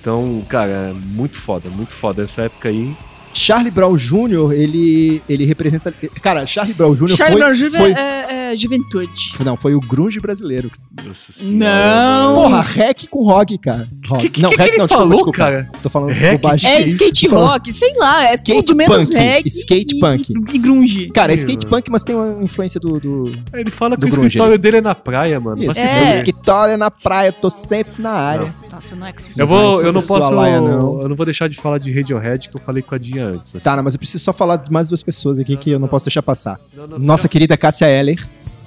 Então, 0.00 0.42
cara, 0.48 0.70
é 0.70 0.92
muito 1.08 1.36
foda, 1.36 1.68
muito 1.68 1.92
foda 1.92 2.22
essa 2.22 2.42
época 2.42 2.68
aí. 2.68 2.94
Charlie 3.34 3.70
Brown 3.70 3.96
Jr., 3.96 4.52
ele, 4.52 5.22
ele 5.28 5.44
representa... 5.44 5.92
Cara, 6.22 6.46
Charlie 6.46 6.74
Brown 6.74 6.94
Jr. 6.94 7.08
Charlie 7.08 7.38
foi... 7.38 7.40
Brown 7.40 7.52
Jr. 7.52 7.76
foi... 7.78 7.92
é, 7.92 8.52
é 8.52 8.56
juventude. 8.56 9.32
Não, 9.44 9.56
foi 9.56 9.74
o 9.74 9.80
grunge 9.80 10.20
brasileiro. 10.20 10.70
Nossa 11.04 11.32
Não. 11.44 12.34
Porra, 12.34 12.60
rec 12.62 13.08
com 13.08 13.24
rock, 13.24 13.56
cara. 13.58 13.88
Rock. 14.06 14.22
Que, 14.22 14.28
que, 14.30 14.42
não, 14.42 14.50
que, 14.50 14.56
rec 14.56 14.66
que 14.66 14.70
ele 14.72 14.78
não, 14.78 14.86
desculpa, 14.86 15.02
falou, 15.04 15.16
desculpa. 15.16 15.38
cara? 15.38 15.70
Tô 15.82 15.88
falando 15.88 16.10
Rec? 16.10 16.40
bobagem. 16.40 16.70
É 16.70 16.76
que 16.82 16.88
skate 16.88 17.28
rock, 17.28 17.72
sei 17.72 17.94
lá, 17.96 18.24
é 18.28 18.34
Skate 18.34 18.62
tudo 18.64 18.76
menos 18.76 19.08
punk, 19.08 19.14
reggae 19.18 19.48
skate 19.48 19.96
e, 19.96 20.00
punk. 20.00 20.30
E, 20.32 20.56
e 20.56 20.58
grunge. 20.58 21.08
Cara, 21.10 21.32
é 21.32 21.34
skate 21.34 21.66
punk, 21.66 21.90
mas 21.90 22.04
tem 22.04 22.14
uma 22.14 22.42
influência 22.42 22.78
do... 22.78 23.00
do... 23.00 23.32
Ele 23.54 23.70
fala 23.70 23.96
que 23.96 24.00
Do 24.02 24.06
o 24.06 24.10
grunge, 24.10 24.26
escritório 24.26 24.52
ele. 24.52 24.58
dele 24.58 24.76
é 24.78 24.80
na 24.80 24.94
praia, 24.94 25.40
mano. 25.40 25.62
Isso, 25.62 25.80
É. 25.80 25.88
fuder. 25.88 26.10
escritório 26.14 26.76
na 26.76 26.90
praia, 26.90 27.28
eu 27.28 27.32
tô 27.32 27.50
sempre 27.50 28.02
na 28.02 28.10
área. 28.10 28.54
Nossa, 28.70 28.96
não 28.96 29.06
é 29.06 29.12
com 29.12 29.18
esses 29.18 29.38
Eu, 29.38 29.46
Não 29.46 29.54
vou, 29.56 29.82
eu 29.82 29.92
não 29.92 30.02
posso. 30.02 30.34
laia, 30.34 30.60
não. 30.60 31.00
Eu 31.02 31.08
não 31.08 31.16
vou 31.16 31.24
deixar 31.26 31.48
de 31.48 31.56
falar 31.56 31.78
de 31.78 31.92
Radiohead 31.92 32.48
que 32.48 32.56
eu 32.56 32.60
falei 32.60 32.82
com 32.82 32.94
a 32.94 32.98
Dinha 32.98 33.21
antes. 33.22 33.52
Tá, 33.62 33.76
não, 33.76 33.82
mas 33.82 33.94
eu 33.94 33.98
preciso 33.98 34.22
só 34.24 34.32
falar 34.32 34.56
de 34.56 34.70
mais 34.70 34.88
duas 34.88 35.02
pessoas 35.02 35.38
aqui 35.38 35.56
que 35.56 35.70
eu 35.70 35.78
não 35.78 35.88
posso 35.88 36.04
deixar 36.06 36.22
passar. 36.22 36.60
Não, 36.76 36.86
não, 36.86 36.98
Nossa 36.98 37.28
querida 37.28 37.56
Cássia 37.56 37.86
Eller, 37.88 38.18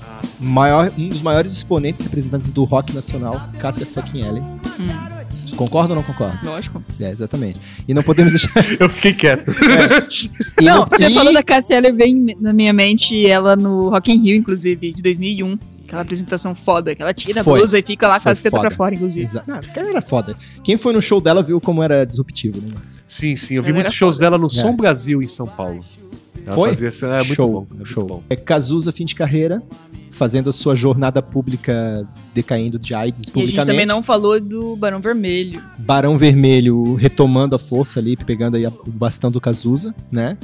Ah, 0.02 0.22
maior, 0.40 0.92
um 0.98 1.08
dos 1.10 1.22
maiores 1.22 1.52
exponentes 1.52 2.02
e 2.02 2.06
representantes 2.06 2.52
do 2.52 2.64
rock 2.64 2.94
nacional, 2.94 3.50
Cássia 3.60 3.86
fucking 3.86 4.22
Eller. 4.22 4.44
Concorda 5.56 5.94
ou 5.94 5.96
não 5.96 6.04
concorda? 6.04 6.38
Lógico. 6.44 6.84
É, 7.00 7.10
exatamente. 7.12 7.58
E 7.88 7.94
não 7.94 8.04
podemos 8.04 8.34
deixar. 8.34 8.52
Eu 8.80 8.90
fiquei 8.90 9.14
quieto. 9.14 9.52
e 10.60 10.66
não, 10.66 10.80
não- 10.80 10.86
você 10.88 11.08
e- 11.08 11.14
falou 11.14 11.32
da 11.34 11.42
Cassia 11.42 11.78
Eller, 11.78 11.94
vem 11.96 12.36
na 12.42 12.52
minha 12.52 12.74
mente 12.74 13.26
ela 13.26 13.56
no 13.56 13.90
Rock 13.90 14.12
in 14.12 14.18
Rio, 14.22 14.36
inclusive, 14.36 14.94
de 14.94 15.02
2001. 15.02 15.56
Aquela 15.86 16.02
apresentação 16.02 16.56
foda, 16.56 16.96
que 16.96 17.02
ela 17.02 17.14
tira 17.14 17.44
Foi. 17.44 17.54
a 17.54 17.58
blusa 17.62 17.78
e 17.80 17.84
fica 17.84 18.08
lá 18.08 18.20
tetas 18.20 18.40
foda. 18.42 18.60
pra 18.62 18.72
fora, 18.72 18.96
inclusive. 18.96 19.26
Exato. 19.26 19.52
Ah, 19.52 19.62
cara, 19.74 19.90
era 19.90 20.02
foda. 20.02 20.36
Quem 20.64 20.78
foi 20.78 20.94
no 20.94 21.02
show 21.02 21.22
dela 21.22 21.44
viu 21.44 21.62
como 21.62 21.84
era 21.84 22.04
disruptivo, 22.06 22.60
né? 22.62 22.74
Sim, 23.06 23.36
sim. 23.36 23.56
Eu 23.56 23.64
vi 23.64 23.70
Ela 23.70 23.76
muitos 23.80 23.94
shows 23.94 24.16
foda. 24.18 24.26
dela 24.26 24.38
no 24.38 24.48
É. 24.48 24.50
Som 24.50 24.76
Brasil 24.76 25.22
em 25.22 25.28
São 25.28 25.46
Paulo. 25.48 25.80
Ela 26.46 26.56
Foi? 26.56 26.70
Fazia, 26.70 26.88
essa- 26.90 27.06
é 27.08 27.18
muito 27.18 27.34
show, 27.36 27.52
bom. 27.52 27.68
É 27.72 27.74
muito 27.76 27.86
show. 27.90 28.06
bom. 28.06 28.24
É 28.30 28.36
Cazuza, 28.36 28.92
fim 28.92 29.06
de 29.06 29.16
carreira, 29.16 29.62
fazendo 30.12 30.50
a 30.50 30.54
sua 30.54 30.76
jornada 30.76 31.22
pública 31.22 32.08
decaindo 32.34 32.80
de 32.80 32.94
AIDS 32.94 33.22
E 33.22 33.24
a 33.24 33.26
gente 33.26 33.34
publicamente. 33.34 33.72
também 33.72 33.86
não 33.86 34.02
falou 34.02 34.40
do 34.40 34.76
Barão 34.76 35.00
Vermelho. 35.00 35.62
Barão 35.78 36.18
Vermelho 36.18 36.96
retomando 36.96 37.56
a 37.56 37.60
força 37.60 38.00
ali, 38.00 38.16
pegando 38.18 38.58
aí 38.58 38.66
a- 38.66 38.70
o 38.70 38.92
bastão 38.92 39.30
do 39.32 39.40
Cazuza, 39.42 39.94
né? 40.12 40.38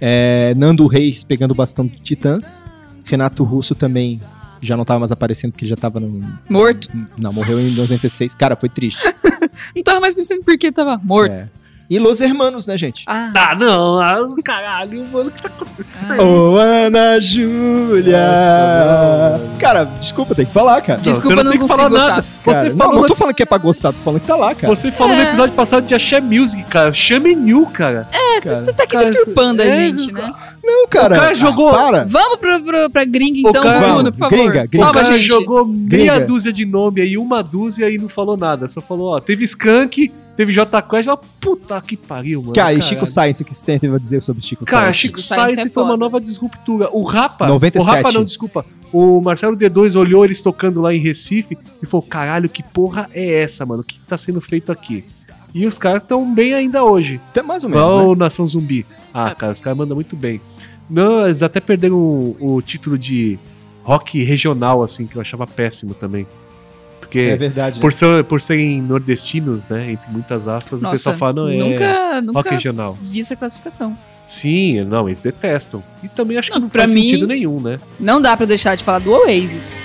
É, 0.00 0.54
Nando 0.56 0.86
Reis 0.86 1.22
pegando 1.24 1.50
o 1.52 1.54
bastão 1.54 1.86
do 1.86 1.96
Titãs. 1.98 2.64
Renato 3.04 3.44
Russo 3.44 3.74
também 3.74 4.20
já 4.62 4.76
não 4.76 4.84
tava 4.84 5.00
mais 5.00 5.12
aparecendo 5.12 5.52
porque 5.52 5.66
já 5.66 5.76
tava 5.76 6.00
no. 6.00 6.38
Morto. 6.48 6.88
Não, 7.16 7.32
morreu 7.32 7.60
em 7.60 7.70
96. 7.74 8.34
Cara, 8.34 8.56
foi 8.56 8.68
triste. 8.68 9.00
Não 9.74 9.82
tava 9.82 10.00
mais 10.00 10.14
pensando 10.14 10.44
porque 10.44 10.70
tava 10.70 11.00
morto. 11.02 11.32
É. 11.32 11.48
E 11.88 11.98
Los 12.00 12.20
Hermanos, 12.20 12.66
né, 12.66 12.76
gente? 12.76 13.04
Ah, 13.06 13.30
Ah, 13.34 13.54
não. 13.54 14.00
Ah, 14.00 14.26
caralho, 14.44 15.04
mano. 15.12 15.28
O 15.28 15.32
que 15.32 15.40
tá 15.40 15.48
acontecendo? 15.48 16.20
Ô, 16.22 16.56
Ana 16.58 17.20
Júlia! 17.20 18.18
Cara, 19.58 19.84
desculpa, 19.84 20.34
tem 20.34 20.46
que 20.46 20.52
falar, 20.52 20.80
cara. 20.80 21.00
Desculpa, 21.00 21.28
você 21.28 21.34
não 21.36 21.44
não 21.44 21.50
tem 21.52 21.60
que 21.60 21.68
falar 21.68 21.88
gostar. 21.88 22.08
nada. 22.08 22.24
Cara, 22.44 22.56
Você 22.56 22.68
não, 22.70 22.76
falou, 22.76 22.94
não 22.96 23.06
tô 23.06 23.14
falando 23.14 23.34
que 23.34 23.42
é 23.42 23.46
pra 23.46 23.58
gostar, 23.58 23.92
tô 23.92 23.98
falando 24.00 24.20
que 24.20 24.26
tá 24.26 24.36
lá, 24.36 24.54
cara. 24.54 24.74
você 24.74 24.90
falou 24.90 25.14
no 25.14 25.20
É. 25.22 25.28
episódio 25.28 25.54
passado 25.54 25.86
de 25.86 25.94
Axé 25.94 26.20
Music, 26.20 26.62
cara. 26.64 26.92
Chame 26.92 27.34
New, 27.34 27.66
cara. 27.66 28.06
é, 28.12 28.40
você 28.40 28.72
tá 28.72 28.84
aqui 28.84 28.96
deturpando 28.96 29.62
a 29.62 29.64
é, 29.64 29.86
gente, 29.88 30.12
né? 30.12 30.30
Não, 30.64 30.88
cara. 30.88 31.14
O 31.14 31.18
cara 31.18 31.34
jogou- 31.34 31.70
Para. 31.70 32.04
Vamos 32.04 32.38
pra, 32.38 32.58
pra, 32.60 32.90
pra 32.90 33.04
gringa, 33.04 33.46
O 33.46 33.50
então, 33.50 33.62
cara- 33.62 33.78
Bruno, 33.92 34.10
por 34.12 34.18
favor. 34.18 34.36
Gringa, 34.36 34.66
gringa. 34.66 34.70
O 34.74 34.78
Salva 34.78 34.98
a 34.98 35.02
cara 35.04 35.14
gente. 35.18 35.26
jogou 35.26 35.64
meia 35.64 36.14
Gringa. 36.14 36.26
dúzia 36.26 36.52
de 36.52 36.66
nome 36.66 37.00
aí, 37.00 37.16
uma 37.16 37.42
dúzia 37.42 37.88
e 37.88 37.96
não 37.98 38.08
falou 38.08 38.36
nada. 38.36 38.66
Só 38.66 38.80
falou, 38.80 39.14
ó, 39.14 39.20
teve 39.20 39.44
Skunk, 39.44 40.10
teve 40.36 40.52
J 40.52 40.82
Quest, 40.82 41.08
ó, 41.08 41.16
puta 41.16 41.80
que 41.80 41.96
pariu, 41.96 42.42
mano. 42.42 42.54
Cara, 42.54 42.72
e 42.72 42.78
caralho. 42.78 42.82
Chico 42.82 43.06
Science, 43.06 43.42
o 43.42 43.44
que 43.46 43.54
você 43.54 43.64
tem 43.78 43.90
a 43.90 43.98
dizer 43.98 44.22
sobre 44.22 44.42
Chico 44.42 44.64
Cara, 44.64 44.84
Science? 44.92 44.98
Chico 44.98 45.18
Chico 45.18 45.34
Science 45.34 45.54
Science 45.54 45.68
é 45.68 45.72
foi 45.72 45.82
uma 45.82 45.92
foda. 45.92 46.00
nova 46.04 46.20
disruptura. 46.20 46.90
O 46.92 47.02
Rapa, 47.02 47.46
97. 47.46 47.82
o 47.82 47.94
Rapa 47.94 48.12
não, 48.12 48.24
desculpa. 48.24 48.64
O 48.92 49.20
Marcelo 49.20 49.56
D2 49.56 49.98
olhou 49.98 50.24
eles 50.24 50.40
tocando 50.40 50.80
lá 50.80 50.94
em 50.94 50.98
Recife 50.98 51.58
e 51.82 51.86
falou: 51.86 52.06
caralho, 52.06 52.48
que 52.48 52.62
porra 52.62 53.08
é 53.12 53.42
essa, 53.42 53.66
mano? 53.66 53.80
O 53.80 53.84
que, 53.84 53.98
que 53.98 54.06
tá 54.06 54.16
sendo 54.16 54.40
feito 54.40 54.70
aqui? 54.70 55.04
E 55.54 55.66
os 55.66 55.78
caras 55.78 56.02
estão 56.02 56.34
bem 56.34 56.54
ainda 56.54 56.84
hoje. 56.84 57.20
Até 57.30 57.42
mais 57.42 57.64
ou 57.64 57.70
menos, 57.70 57.84
Igual 57.84 58.10
né? 58.10 58.16
Nação 58.24 58.46
Zumbi. 58.46 58.84
Ah, 59.12 59.34
cara, 59.34 59.52
os 59.52 59.60
caras 59.60 59.78
mandam 59.78 59.94
muito 59.94 60.14
bem. 60.14 60.40
Não, 60.88 61.24
eles 61.24 61.42
até 61.42 61.60
perderam 61.60 61.96
o, 61.96 62.36
o 62.40 62.62
título 62.62 62.98
de 62.98 63.38
rock 63.82 64.22
regional, 64.22 64.82
assim, 64.82 65.06
que 65.06 65.16
eu 65.16 65.20
achava 65.20 65.46
péssimo 65.46 65.94
também. 65.94 66.26
Porque 67.16 67.30
É 67.30 67.36
verdade, 67.36 67.76
né? 67.76 67.80
por, 67.80 67.92
ser, 67.92 68.24
por 68.24 68.40
serem 68.40 68.82
nordestinos, 68.82 69.66
né, 69.66 69.92
entre 69.92 70.10
muitas 70.10 70.46
aspas, 70.46 70.80
o 70.80 70.82
Nossa, 70.82 70.92
pessoal 70.96 71.16
fala, 71.16 71.32
não, 71.32 71.48
é 71.48 71.56
nunca, 71.56 72.32
rock 72.32 72.50
regional. 72.50 72.98
vi 73.02 73.20
essa 73.20 73.34
classificação. 73.36 73.96
Sim, 74.24 74.82
não, 74.84 75.08
eles 75.08 75.20
detestam. 75.20 75.82
E 76.02 76.08
também 76.08 76.36
acho 76.36 76.48
que 76.50 76.54
Não, 76.56 76.62
não 76.62 76.68
pra 76.68 76.82
faz 76.82 76.94
mim- 76.94 77.02
sentido 77.08 77.26
nenhum, 77.26 77.60
né? 77.60 77.78
Não 77.98 78.20
dá 78.20 78.36
pra 78.36 78.44
deixar 78.44 78.74
de 78.74 78.82
falar 78.84 78.98
do 78.98 79.12
Oasis. 79.12 79.80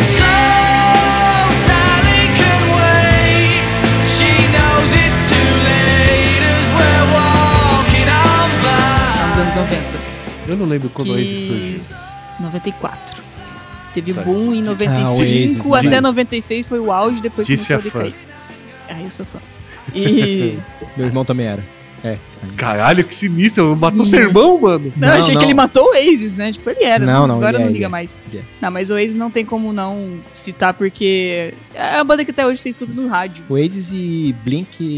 So 0.00 0.24
Sally 1.66 2.26
can 2.36 2.60
wait. 2.74 3.62
She 4.04 4.28
knows 4.50 4.90
it's 4.92 5.20
too 5.30 5.50
late 5.62 6.42
as 6.42 6.66
we're 6.76 7.06
walking 7.14 8.08
on 8.10 8.48
by. 8.60 9.28
Nos 9.28 9.38
anos 9.38 9.54
90. 9.56 10.50
Eu 10.50 10.56
não 10.56 10.66
lembro 10.66 10.90
quando 10.90 11.14
que... 11.14 11.20
esse 11.22 11.46
surgiu. 11.46 12.00
94. 12.40 13.19
Teve 13.94 14.14
Tá. 14.14 14.22
boom 14.22 14.54
em 14.54 14.60
Ah, 14.62 14.66
95 14.66 15.68
Oasis, 15.70 15.82
né? 15.84 15.88
até 15.88 16.00
96 16.00 16.66
foi 16.66 16.78
o 16.78 16.92
auge, 16.92 17.20
depois 17.20 17.46
Disse 17.46 17.68
começou 17.76 18.00
a 18.00 18.04
decair. 18.04 18.14
Ah, 18.88 19.02
eu 19.02 19.10
sou 19.10 19.26
fã. 19.26 19.38
E. 19.94 20.58
Meu 20.96 21.06
irmão 21.06 21.24
também 21.24 21.46
era. 21.46 21.64
É. 22.04 22.18
Caralho, 22.56 23.04
que 23.04 23.14
sinistro. 23.14 23.76
Matou 23.76 24.04
seu 24.04 24.20
irmão, 24.20 24.58
mano. 24.60 24.92
Não, 24.96 25.08
Não, 25.08 25.14
eu 25.14 25.20
achei 25.20 25.34
não. 25.34 25.38
que 25.40 25.46
ele 25.46 25.54
matou 25.54 25.84
o 25.84 25.90
Oasis, 25.90 26.34
né? 26.34 26.52
Tipo, 26.52 26.70
ele 26.70 26.84
era. 26.84 27.04
Não, 27.04 27.26
não, 27.26 27.36
Agora 27.36 27.56
é, 27.56 27.60
não 27.60 27.66
ele 27.66 27.74
liga 27.74 27.86
é. 27.86 27.88
mais. 27.88 28.20
Ele 28.28 28.38
é. 28.38 28.42
Não, 28.60 28.70
mas 28.70 28.90
o 28.90 28.94
Oasis 28.94 29.16
não 29.16 29.30
tem 29.30 29.44
como 29.44 29.72
não 29.72 30.18
citar, 30.34 30.74
porque 30.74 31.54
é 31.74 31.96
a 31.98 32.04
banda 32.04 32.24
que 32.24 32.30
até 32.30 32.46
hoje 32.46 32.60
você 32.60 32.68
escuta 32.70 32.92
no 32.92 33.06
rádio. 33.08 33.44
Oasis 33.48 33.90
e 33.92 34.34
Blink. 34.44 34.80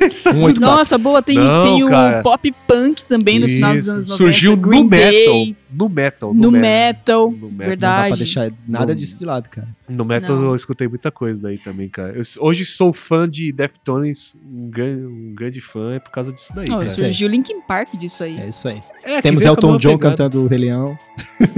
Ele 0.00 0.10
184. 0.14 0.60
Nossa, 0.60 0.98
boa, 0.98 1.22
tem, 1.22 1.36
Não, 1.38 1.62
tem 1.62 1.82
o 1.84 1.88
pop 2.22 2.54
punk 2.66 3.04
também 3.04 3.38
no 3.38 3.48
final 3.48 3.74
dos 3.74 3.84
Isso. 3.84 3.92
anos 3.92 4.04
90. 4.06 4.16
Surgiu 4.16 4.56
Green 4.56 4.82
no 4.84 4.88
metal. 4.90 5.10
Day, 5.10 5.56
No 5.72 5.88
metal. 5.88 6.34
no 6.34 6.50
metal. 6.50 7.30
No 7.30 7.30
metal. 7.30 7.34
Não 7.40 7.48
dá 7.58 7.64
Verdade. 7.66 8.08
pra 8.08 8.16
deixar 8.16 8.52
nada 8.68 8.86
Não. 8.86 8.94
disso 8.94 9.18
de 9.18 9.24
lado, 9.24 9.48
cara. 9.48 9.68
No 9.88 10.04
metal 10.04 10.36
Não. 10.36 10.48
eu 10.48 10.54
escutei 10.54 10.86
muita 10.88 11.10
coisa 11.10 11.40
daí 11.40 11.58
também, 11.58 11.88
cara. 11.88 12.12
Eu, 12.14 12.22
hoje 12.40 12.64
sou 12.64 12.92
fã 12.92 13.28
de 13.28 13.52
Deftones, 13.52 14.36
um 14.44 14.68
grande, 14.70 15.06
um 15.06 15.34
grande 15.34 15.60
fã 15.60 15.94
é 15.94 15.98
por 15.98 16.10
causa 16.14 16.32
disso 16.32 16.52
daí, 16.54 16.66
Oh, 16.68 16.74
cara. 16.76 16.86
surgiu 16.86 17.28
Linkin 17.28 17.60
Park 17.62 17.90
disso 17.96 18.22
aí. 18.24 18.38
É 18.40 18.46
isso 18.48 18.68
aí. 18.68 18.80
É, 19.02 19.20
Temos 19.20 19.42
a 19.44 19.48
Elton 19.48 19.66
mesma 19.72 19.78
John 19.80 19.98
pegada. 19.98 20.16
cantando 20.16 20.44
o 20.44 20.46
Rei 20.46 20.58
Leão. 20.58 20.96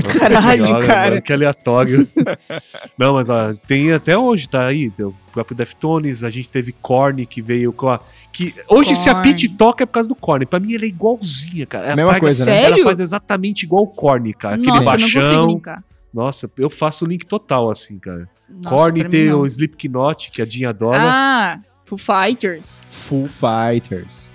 Nossa 0.05 0.19
Caralho, 0.19 0.79
cara. 0.87 1.11
mano, 1.11 1.23
que 1.23 1.33
aleatório. 1.33 2.09
Não, 2.99 3.15
mas 3.15 3.29
ó, 3.31 3.53
tem 3.67 3.93
até 3.93 4.17
hoje, 4.17 4.49
tá 4.49 4.67
aí. 4.67 4.91
tem 4.91 5.07
O 5.07 5.15
próprio 5.33 5.57
Deftones, 5.57 6.25
a 6.25 6.31
gente 6.31 6.49
teve 6.49 6.73
Korn 6.73 7.25
que 7.27 7.43
veio 7.43 7.73
com 7.73 7.89
a. 7.89 8.01
Que, 8.33 8.55
hoje, 8.69 8.97
se 8.97 9.09
a 9.11 9.15
Korn. 9.15 9.29
Pete 9.31 9.49
toca 9.49 9.85
é 9.85 9.87
por 9.87 9.93
causa 9.93 10.09
do 10.09 10.15
Korn. 10.15 10.47
Pra 10.47 10.59
mim, 10.59 10.75
ela 10.75 10.85
é 10.85 10.89
igualzinha, 10.89 11.67
cara. 11.67 11.95
Mesma 11.95 12.13
Ela 12.13 12.21
coisa, 12.21 12.45
né? 12.45 12.53
Ela 12.59 12.69
Sério? 12.69 12.85
faz 12.85 13.01
exatamente 13.01 13.63
igual 13.65 13.83
o 13.85 13.89
Korn, 13.89 14.33
cara. 14.35 14.55
Aquele 14.57 14.69
Nossa, 14.69 14.79
eu 14.81 14.85
não 14.85 15.01
consigo 15.01 15.21
baixão. 15.21 15.47
linkar. 15.49 15.85
Nossa, 16.15 16.51
eu 16.57 16.71
faço 16.71 17.05
o 17.05 17.09
link 17.09 17.27
total, 17.27 17.69
assim, 17.71 17.99
cara. 17.99 18.27
Nossa, 18.49 18.75
Korn 18.75 19.05
tem 19.09 19.31
o 19.33 19.45
Slipknot, 19.45 20.31
que 20.31 20.41
a 20.41 20.47
Dinha 20.47 20.71
adora. 20.71 20.99
Ah, 20.99 21.59
Foo 21.85 21.99
Fighters. 21.99 22.87
Full 22.91 23.29
Fighters. 23.29 24.31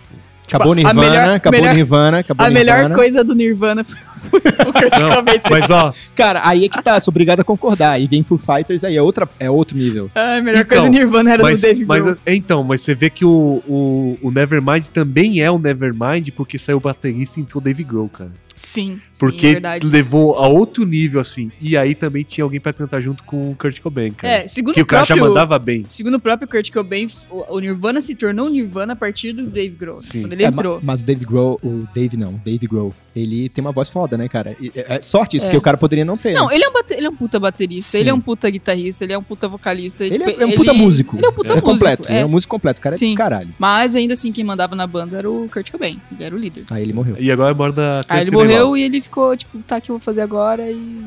Acabou 0.55 0.73
a 0.73 0.75
Nirvana, 0.75 0.99
melhor- 1.01 1.35
acabou 1.35 1.59
melhor- 1.59 1.75
Nirvana, 1.75 2.19
acabou 2.19 2.45
a 2.45 2.49
Nirvana. 2.49 2.75
melhor 2.83 2.95
coisa 2.95 3.23
do 3.23 3.33
Nirvana 3.35 3.83
foi 3.83 3.97
Não, 4.99 5.23
mas 5.49 5.69
ó, 5.69 5.93
Cara, 6.15 6.41
aí 6.47 6.65
é 6.65 6.69
que 6.69 6.81
tá, 6.81 6.99
sou 6.99 7.11
obrigado 7.11 7.39
a 7.39 7.43
concordar. 7.43 7.91
Aí 7.93 8.07
vem 8.07 8.23
Full 8.23 8.37
Fighters, 8.37 8.83
aí 8.83 8.95
é, 8.97 9.01
outra, 9.01 9.27
é 9.39 9.49
outro 9.49 9.77
nível. 9.77 10.09
Ah, 10.15 10.35
a 10.37 10.41
melhor 10.41 10.61
Então, 10.61 10.77
coisa 10.77 10.89
do 10.91 10.97
Nirvana 10.97 11.33
era 11.33 11.43
mas, 11.43 11.61
do 11.61 11.67
Dave 11.67 11.85
mas, 11.85 12.03
Grohl. 12.03 12.17
é, 12.25 12.35
então, 12.35 12.63
mas 12.63 12.81
você 12.81 12.93
vê 12.93 13.09
que 13.09 13.25
o, 13.25 13.61
o, 13.67 14.17
o 14.21 14.31
Nevermind 14.31 14.87
também 14.87 15.41
é 15.41 15.49
o 15.49 15.57
Nevermind 15.59 16.29
porque 16.35 16.57
saiu 16.57 16.77
o 16.77 16.81
baterista 16.81 17.39
e 17.39 17.43
entrou 17.43 17.61
o 17.61 17.63
Dave 17.63 17.83
Grohl, 17.83 18.09
cara. 18.09 18.31
Sim, 18.53 19.01
sim, 19.09 19.19
Porque 19.19 19.47
é 19.47 19.51
verdade. 19.53 19.87
levou 19.87 20.35
a 20.37 20.47
outro 20.47 20.85
nível, 20.85 21.19
assim. 21.19 21.51
E 21.59 21.75
aí 21.75 21.95
também 21.95 22.23
tinha 22.23 22.43
alguém 22.43 22.59
pra 22.59 22.71
cantar 22.71 23.01
junto 23.01 23.23
com 23.23 23.49
o 23.49 23.55
Kurt 23.55 23.79
Cobain, 23.79 24.11
cara. 24.11 24.31
É, 24.43 24.47
segundo 24.47 24.75
que 24.75 24.81
o 24.81 24.83
o 24.83 24.85
cara 24.85 25.03
já 25.03 25.15
próprio... 25.15 25.29
mandava 25.33 25.57
bem. 25.57 25.83
Segundo 25.87 26.15
o 26.15 26.19
próprio 26.19 26.47
Kurt 26.47 26.69
Cobain, 26.71 27.09
o 27.31 27.55
o 27.55 27.59
Nirvana 27.59 28.01
se 28.01 28.13
tornou 28.13 28.47
Nirvana 28.51 28.93
a 28.93 28.95
partir 28.95 29.33
do 29.33 29.47
Dave 29.47 29.75
Grohl, 29.75 29.95
né? 29.97 30.03
Sim. 30.03 30.21
quando 30.21 30.33
ele 30.33 30.43
É, 30.43 30.47
entrou. 30.47 30.75
ma- 30.75 30.81
mas 30.83 31.01
o 31.01 31.05
Dave 31.05 31.25
Grohl, 31.25 31.59
o 31.63 31.87
Dave 31.95 32.15
não, 32.17 32.39
Dave 32.45 32.67
Grohl, 32.67 32.93
ele 33.15 33.49
tem 33.49 33.61
uma 33.61 33.71
voz 33.71 33.89
foda, 33.89 34.17
né, 34.17 34.27
cara? 34.29 34.55
E- 34.59 34.71
É, 34.75 34.95
é 34.95 35.01
sorte 35.01 35.37
isso, 35.37 35.45
É. 35.45 35.49
porque 35.49 35.57
o 35.57 35.61
cara 35.61 35.77
poderia 35.77 36.05
não 36.05 36.15
ter. 36.17 36.33
Não, 36.33 36.47
né? 36.47 36.55
ele 36.55 36.63
é, 36.63 36.69
um 36.69 36.73
bate- 36.73 36.93
ele 36.93 37.05
é 37.07 37.09
um 37.09 37.15
puta 37.15 37.39
baterista, 37.39 37.91
Sim. 37.91 37.97
ele 37.99 38.09
é 38.09 38.13
um 38.13 38.21
puta 38.21 38.49
guitarrista, 38.49 39.03
ele 39.03 39.13
é 39.13 39.17
um 39.17 39.23
puta 39.23 39.47
vocalista. 39.47 40.05
Ele 40.05 40.17
tipo, 40.17 40.29
é, 40.29 40.43
é 40.43 40.45
um 40.45 40.51
puta 40.53 40.73
músico. 40.73 41.17
Ele 41.17 41.25
é 41.25 41.29
um 41.29 41.33
puta 41.33 41.47
Ele 41.49 41.59
é 41.59 41.61
músico. 41.61 41.71
completo, 41.71 42.09
é. 42.09 42.11
ele 42.13 42.19
é 42.21 42.25
um 42.25 42.29
músico 42.29 42.51
completo, 42.51 42.79
o 42.79 42.83
cara 42.83 42.95
é 42.95 42.97
Sim. 42.97 43.13
do 43.13 43.17
caralho. 43.17 43.53
Mas 43.59 43.95
ainda 43.95 44.13
assim, 44.13 44.31
quem 44.31 44.43
mandava 44.43 44.75
na 44.75 44.87
banda 44.87 45.17
era 45.17 45.29
o 45.29 45.49
Kurt 45.51 45.69
Cobain, 45.71 45.99
ele 46.13 46.23
era 46.23 46.35
o 46.35 46.37
líder. 46.37 46.65
Aí 46.69 46.83
ele 46.83 46.93
morreu. 46.93 47.15
E 47.19 47.31
agora 47.31 47.53
borda 47.53 48.05
Aí 48.07 48.21
ele 48.21 48.31
morreu 48.31 48.77
e 48.77 48.81
ele 48.83 49.01
ficou, 49.01 49.35
tipo, 49.35 49.57
tá, 49.63 49.77
o 49.77 49.81
que 49.81 49.91
eu 49.91 49.95
vou 49.95 49.99
fazer 50.03 50.21
agora? 50.21 50.69
E 50.71 51.03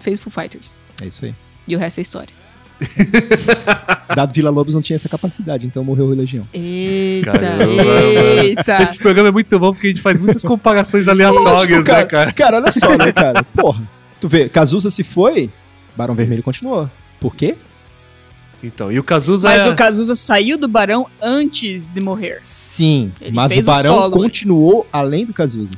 fez 0.00 0.18
Foo 0.20 0.32
Fighters. 0.32 0.78
É 1.02 1.06
isso 1.06 1.24
aí. 1.24 1.34
E 1.68 1.74
o 1.76 1.78
resto 1.78 1.98
é 1.98 2.02
história. 2.02 2.45
Dado 4.14 4.32
Vila 4.32 4.50
Lobos 4.50 4.74
não 4.74 4.82
tinha 4.82 4.96
essa 4.96 5.08
capacidade, 5.08 5.66
então 5.66 5.82
morreu 5.82 6.06
o 6.06 6.14
Legião. 6.14 6.46
Eita, 6.52 7.32
eita. 8.40 8.82
Esse 8.82 8.98
programa 8.98 9.28
é 9.28 9.32
muito 9.32 9.58
bom 9.58 9.72
porque 9.72 9.86
a 9.86 9.90
gente 9.90 10.02
faz 10.02 10.18
muitas 10.18 10.42
comparações 10.44 11.08
aleatórias, 11.08 11.52
Lógico, 11.52 11.92
né, 11.92 12.04
cara? 12.04 12.32
Cara, 12.32 12.56
olha 12.58 12.70
só, 12.70 12.96
né, 12.96 13.12
cara? 13.12 13.42
Porra. 13.42 13.82
Tu 14.20 14.28
vê, 14.28 14.48
Cazuza 14.48 14.90
se 14.90 15.04
foi, 15.04 15.50
Barão 15.96 16.14
Vermelho 16.14 16.42
continuou. 16.42 16.90
Por 17.20 17.34
quê? 17.34 17.56
Então, 18.62 18.90
e 18.90 18.98
o 18.98 19.04
Cazuza 19.04 19.48
Mas 19.48 19.66
é... 19.66 19.70
o 19.70 19.76
Cazuza 19.76 20.14
saiu 20.14 20.58
do 20.58 20.66
Barão 20.66 21.06
antes 21.20 21.88
de 21.88 22.00
morrer. 22.00 22.38
Sim, 22.40 23.12
Ele 23.20 23.32
mas 23.32 23.52
o 23.52 23.60
o 23.60 23.62
Barão 23.62 23.94
solo 23.94 24.10
continuou 24.10 24.86
além 24.92 25.24
do 25.24 25.32
Cazuza. 25.32 25.74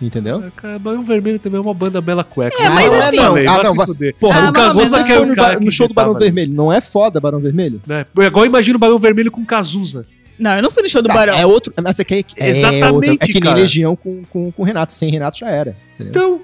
Entendeu? 0.00 0.42
Cara, 0.56 0.78
Barão 0.78 1.02
Vermelho 1.02 1.38
também 1.38 1.58
é 1.58 1.60
uma 1.60 1.74
banda 1.74 2.00
bela 2.00 2.24
cueca. 2.24 2.56
É, 2.62 2.70
mas 2.70 2.88
Vai 2.90 2.98
assim- 3.00 3.10
se 3.10 3.16
não, 3.16 3.24
ah, 3.24 3.32
vai 3.32 3.44
não, 3.64 3.74
vai-. 3.74 4.12
Porra, 4.18 4.46
Ah, 4.46 4.50
o 4.50 4.52
Cazuza 4.52 4.98
não, 4.98 5.06
foi 5.06 5.18
mas- 5.18 5.28
no, 5.28 5.34
cara 5.36 5.56
que 5.58 5.64
no 5.64 5.70
show 5.70 5.86
do 5.88 5.92
Barão 5.94 6.14
Vermelho. 6.14 6.54
Não 6.54 6.72
é 6.72 6.80
foda 6.80 7.20
Barão 7.20 7.38
Vermelho? 7.38 7.82
Né? 7.86 8.06
É 8.18 8.26
igual 8.26 8.46
imagina 8.46 8.76
o 8.76 8.78
Barão 8.78 8.98
Vermelho 8.98 9.30
com 9.30 9.44
Cazuza. 9.44 10.06
Não, 10.38 10.56
eu 10.56 10.62
não 10.62 10.70
fui 10.70 10.82
no 10.82 10.88
show 10.88 11.02
do 11.02 11.08
Tá, 11.08 11.14
Barão. 11.14 11.34
É 11.36 11.44
outro. 11.44 11.70
Mas 11.84 12.00
é, 12.00 12.04
que, 12.04 12.14
é, 12.36 12.48
Exatamente, 12.48 12.84
outra- 12.94 13.12
é 13.12 13.16
que 13.18 13.32
nem 13.34 13.42
cara. 13.42 13.56
Legião 13.56 13.94
com, 13.94 14.22
com, 14.30 14.50
com 14.50 14.62
Renato. 14.62 14.90
Sem 14.92 15.10
Renato 15.10 15.36
já 15.36 15.48
era. 15.50 15.76
Entendeu? 15.92 16.10
Então, 16.10 16.40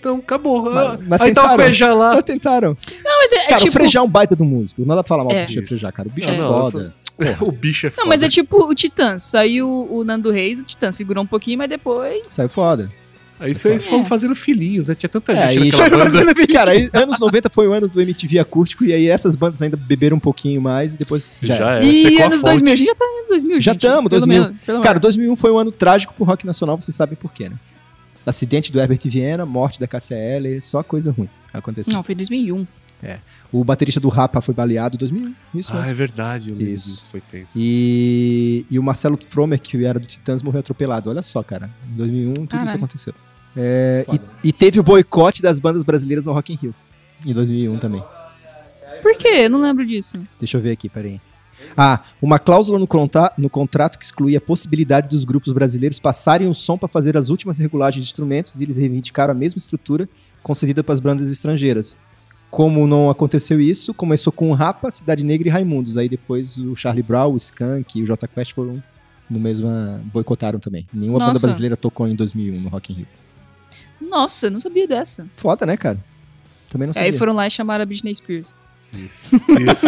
então 0.00 0.16
acabou. 0.16 0.62
Mas- 0.62 1.00
mas 1.06 1.20
Aí 1.20 1.34
tá 1.34 1.42
o 1.42 1.44
tentaram. 1.44 1.54
Frejá 1.56 1.92
lá. 1.94 2.10
Mas 2.14 2.24
tentaram. 2.24 2.68
Não, 2.70 3.18
mas 3.20 3.32
é, 3.32 3.36
é 3.36 3.46
cara, 3.48 3.56
tipo... 3.58 3.68
o 3.68 3.72
Frejá 3.72 3.98
é 4.00 4.02
um 4.02 4.08
baita 4.08 4.34
do 4.34 4.46
músico. 4.46 4.80
Não 4.86 4.96
dá 4.96 5.02
pra 5.02 5.08
falar 5.08 5.24
mal 5.24 5.32
É. 5.34 5.42
do 5.44 5.48
bicho 5.48 5.66
Frejá, 5.66 5.92
cara. 5.92 6.08
O 6.08 6.12
bicho 6.12 6.30
É. 6.30 6.34
é, 6.34 6.38
Não, 6.38 6.46
foda. 6.70 6.94
O 7.40 7.52
bicho 7.52 7.86
é 7.86 7.90
foda. 7.90 8.02
Não, 8.02 8.08
mas 8.08 8.22
é 8.22 8.28
tipo 8.28 8.56
o 8.64 8.74
Titãs. 8.74 9.22
Saiu 9.22 9.68
o 9.90 10.02
Nando 10.04 10.30
Reis, 10.30 10.58
o 10.58 10.62
Titãs 10.64 10.96
segurou 10.96 11.22
um 11.22 11.26
pouquinho, 11.26 11.58
mas 11.58 11.68
depois... 11.68 12.24
Saiu 12.28 12.48
foda. 12.48 12.90
Aí 13.38 13.50
eles 13.50 13.84
foram 13.84 14.02
É. 14.02 14.04
fazendo 14.04 14.34
filhinhos, 14.34 14.86
né? 14.88 14.94
Tinha 14.94 15.08
tanta 15.10 15.32
É, 15.32 15.52
gente 15.52 15.76
naquela 15.76 16.04
banda. 16.08 16.34
Cara, 16.46 16.70
aí, 16.70 16.88
anos 16.94 17.18
90 17.18 17.50
foi 17.50 17.66
o 17.66 17.72
ano 17.72 17.88
do 17.88 18.00
MTV 18.00 18.38
acústico. 18.38 18.84
E 18.84 18.92
aí 18.92 19.08
essas 19.08 19.34
bandas 19.34 19.60
ainda 19.60 19.76
beberam 19.76 20.16
um 20.16 20.20
pouquinho 20.20 20.62
mais. 20.62 20.94
E 20.94 20.96
depois 20.96 21.38
já, 21.42 21.56
Já 21.56 21.70
era. 21.72 21.84
é, 21.84 21.88
e 21.88 22.22
anos 22.22 22.40
fonte. 22.40 22.50
2000, 22.62 22.72
a 22.72 22.76
gente 22.76 22.86
já 22.86 22.94
tá 22.94 23.04
em 23.04 23.18
anos 23.18 23.28
2000, 23.30 23.60
Já 23.60 23.74
Pelo 23.74 24.08
2000. 24.08 24.42
menos, 24.42 24.60
pelo 24.60 24.80
Cara, 24.80 24.94
menos. 24.94 25.02
2001 25.02 25.36
foi 25.36 25.50
um 25.50 25.58
ano 25.58 25.72
trágico 25.72 26.14
pro 26.14 26.24
rock 26.24 26.46
nacional. 26.46 26.80
Vocês 26.80 26.94
sabem 26.94 27.16
por 27.16 27.32
quê, 27.32 27.48
né? 27.48 27.56
Acidente 28.24 28.70
do 28.72 28.80
Herbert 28.80 29.00
Viena, 29.04 29.44
morte 29.44 29.78
da 29.80 29.86
KCL. 29.88 30.60
Só 30.62 30.82
coisa 30.84 31.10
ruim 31.10 31.28
aconteceu. 31.52 31.92
Não, 31.92 32.02
foi 32.04 32.14
2001. 32.14 32.64
O 33.52 33.62
baterista 33.62 34.00
do 34.00 34.08
Rapa 34.08 34.40
foi 34.40 34.54
baleado 34.54 34.96
em 34.96 34.98
2001. 34.98 35.34
Isso 35.54 35.70
Ah, 35.72 35.76
mesmo. 35.76 35.90
é 35.90 35.94
verdade, 35.94 36.50
eu 36.50 36.56
lembro 36.56 36.72
Isso. 36.72 37.10
foi 37.10 37.20
tenso. 37.20 37.52
E, 37.56 38.64
e 38.70 38.78
o 38.78 38.82
Marcelo 38.82 39.18
Fromer, 39.28 39.60
que 39.60 39.84
era 39.84 39.98
do 40.00 40.06
Titãs, 40.06 40.42
morreu 40.42 40.60
atropelado. 40.60 41.10
Olha 41.10 41.22
só, 41.22 41.42
cara. 41.42 41.70
Em 41.92 41.96
2001, 41.96 42.32
tudo 42.46 42.64
isso 42.64 42.76
aconteceu. 42.76 43.14
É, 43.56 44.04
e, 44.42 44.48
e 44.48 44.52
teve 44.52 44.80
o 44.80 44.82
boicote 44.82 45.40
das 45.42 45.60
bandas 45.60 45.84
brasileiras 45.84 46.26
no 46.26 46.32
Rock 46.32 46.52
in 46.52 46.56
Rio. 46.56 46.74
Em 47.24 47.32
2001 47.32 47.78
também. 47.78 48.02
Por 49.02 49.16
quê? 49.16 49.28
Eu 49.28 49.50
não 49.50 49.60
lembro 49.60 49.84
disso. 49.86 50.18
Deixa 50.38 50.56
eu 50.56 50.60
ver 50.62 50.72
aqui, 50.72 50.88
peraí. 50.88 51.20
Ah, 51.76 52.00
uma 52.20 52.38
cláusula 52.38 52.78
no, 52.78 52.86
conta- 52.86 53.32
no 53.38 53.48
contrato 53.48 53.98
que 53.98 54.04
excluía 54.04 54.38
a 54.38 54.40
possibilidade 54.40 55.08
dos 55.08 55.24
grupos 55.24 55.52
brasileiros 55.52 55.98
passarem 56.00 56.48
o 56.48 56.54
som 56.54 56.76
para 56.76 56.88
fazer 56.88 57.16
as 57.16 57.28
últimas 57.28 57.58
regulagens 57.58 58.04
de 58.04 58.10
instrumentos 58.10 58.58
e 58.60 58.64
eles 58.64 58.76
reivindicaram 58.76 59.32
a 59.32 59.34
mesma 59.34 59.58
estrutura 59.58 60.08
concedida 60.42 60.82
para 60.82 60.94
as 60.94 61.00
bandas 61.00 61.30
estrangeiras. 61.30 61.96
Como 62.54 62.86
não 62.86 63.10
aconteceu 63.10 63.60
isso, 63.60 63.92
começou 63.92 64.32
com 64.32 64.48
o 64.48 64.54
Rapa, 64.54 64.88
Cidade 64.88 65.24
Negra 65.24 65.48
e 65.48 65.50
Raimundos. 65.50 65.96
Aí 65.96 66.08
depois 66.08 66.56
o 66.56 66.76
Charlie 66.76 67.02
Brown, 67.02 67.32
o 67.32 67.36
Skank 67.36 67.98
e 67.98 68.04
o 68.04 68.06
J 68.06 68.28
Quest 68.28 68.52
foram 68.52 68.80
no 69.28 69.40
mesmo. 69.40 69.68
boicotaram 70.04 70.60
também. 70.60 70.86
Nenhuma 70.92 71.18
banda 71.18 71.32
Nossa. 71.32 71.48
brasileira 71.48 71.76
tocou 71.76 72.06
em 72.06 72.14
2001 72.14 72.60
no 72.60 72.68
Rock 72.68 72.92
in 72.92 72.96
Rio. 72.98 73.06
Nossa, 74.00 74.46
eu 74.46 74.52
não 74.52 74.60
sabia 74.60 74.86
dessa. 74.86 75.28
Foda, 75.34 75.66
né, 75.66 75.76
cara? 75.76 75.98
Também 76.70 76.86
não 76.86 76.94
sabia. 76.94 77.10
Aí 77.10 77.18
foram 77.18 77.32
lá 77.32 77.44
e 77.44 77.50
chamaram 77.50 77.82
a 77.82 77.86
Britney 77.86 78.14
Spears. 78.14 78.56
Isso, 78.92 79.34
isso. 79.34 79.86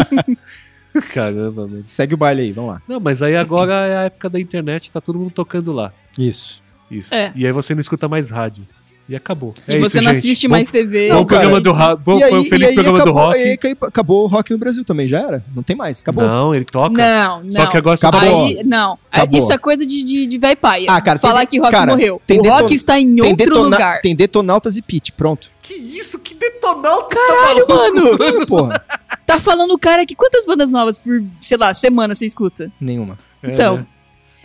Caramba, 1.15 1.69
mano. 1.69 1.85
Segue 1.87 2.15
o 2.15 2.17
baile 2.17 2.43
aí, 2.43 2.51
vamos 2.51 2.73
lá. 2.73 2.83
Não, 2.89 2.99
mas 2.99 3.23
aí 3.23 3.37
agora 3.37 3.75
é 3.87 3.97
a 3.97 4.03
época 4.07 4.29
da 4.29 4.41
internet, 4.41 4.91
tá 4.91 5.01
todo 5.01 5.21
mundo 5.21 5.31
tocando 5.31 5.71
lá. 5.71 5.93
Isso. 6.19 6.61
Isso. 6.91 7.15
É. 7.15 7.33
E 7.37 7.47
aí 7.47 7.53
você 7.53 7.77
não 7.77 7.81
escuta 7.81 8.09
mais 8.09 8.29
rádio. 8.31 8.67
E 9.09 9.15
acabou. 9.15 9.55
E 9.69 9.75
É 9.77 9.79
você 9.79 9.99
isso, 9.99 10.05
não 10.05 10.13
gente. 10.15 10.17
assiste 10.19 10.49
Bom- 10.49 10.53
mais 10.55 10.69
TV. 10.69 11.09
Não, 11.11 11.25
cara. 11.25 11.43
programa 11.43 11.61
do 11.61 11.73
ra- 11.73 11.95
bom, 11.95 12.19
foi 12.19 12.39
um 12.41 12.45
feliz 12.45 12.75
programa 12.75 12.99
acabou, 12.99 13.13
do 13.15 13.19
rock. 13.29 13.39
aí 13.39 13.77
acabou 13.83 14.25
o 14.25 14.27
rock 14.27 14.51
no 14.51 14.59
Brasil 14.59 14.85
também, 14.85 15.07
já 15.07 15.21
era? 15.21 15.45
Não 15.55 15.63
tem 15.63 15.77
mais, 15.77 16.01
acabou. 16.01 16.25
Não, 16.25 16.53
ele 16.53 16.65
toca. 16.65 16.91
Não, 16.97 17.43
não. 17.45 17.51
Só 17.53 17.67
que 17.67 17.77
agora 17.77 17.97
você 17.97 18.05
Acabou. 18.07 18.29
tá 18.29 18.37
Aí, 18.47 18.63
não, 18.65 18.99
Acabou. 19.13 19.39
isso 19.39 19.53
é 19.53 19.59
coisa 19.59 19.87
de, 19.87 20.03
de, 20.03 20.27
de 20.27 20.39
paia. 20.57 20.87
Ah, 20.91 21.01
cara, 21.01 21.19
tem 21.21 21.31
Falar 21.31 21.45
de- 21.45 21.51
que 21.51 21.59
rock 21.61 21.71
cara, 21.71 21.93
morreu. 21.93 22.21
tem 22.27 22.41
o 22.41 22.43
rock 22.43 22.63
deton- 22.63 22.75
está 22.75 22.99
em 22.99 23.15
Tem, 23.15 23.31
outro 23.31 23.47
detona- 23.47 23.63
lugar. 23.77 24.01
tem 24.01 24.17
detonautas 24.17 24.77
e 24.77 24.83
pitch, 24.83 25.11
pronto. 25.17 25.51
Que 25.63 25.75
isso? 25.75 26.19
Que 26.19 26.35
detonauta 26.35 27.15
Caralho, 27.15 27.65
mano! 27.69 28.19
Mano, 28.19 28.47
porra. 28.47 28.85
Tá 29.25 29.39
falando 29.39 29.71
o 29.73 29.79
cara 29.79 30.05
que 30.05 30.17
quantas 30.17 30.45
bandas 30.45 30.71
novas 30.71 30.99
por, 30.99 31.23
sei 31.41 31.57
lá, 31.57 31.73
semana 31.75 32.13
você 32.15 32.27
escuta? 32.27 32.73
Nenhuma. 32.81 33.17
Então. 33.43 33.87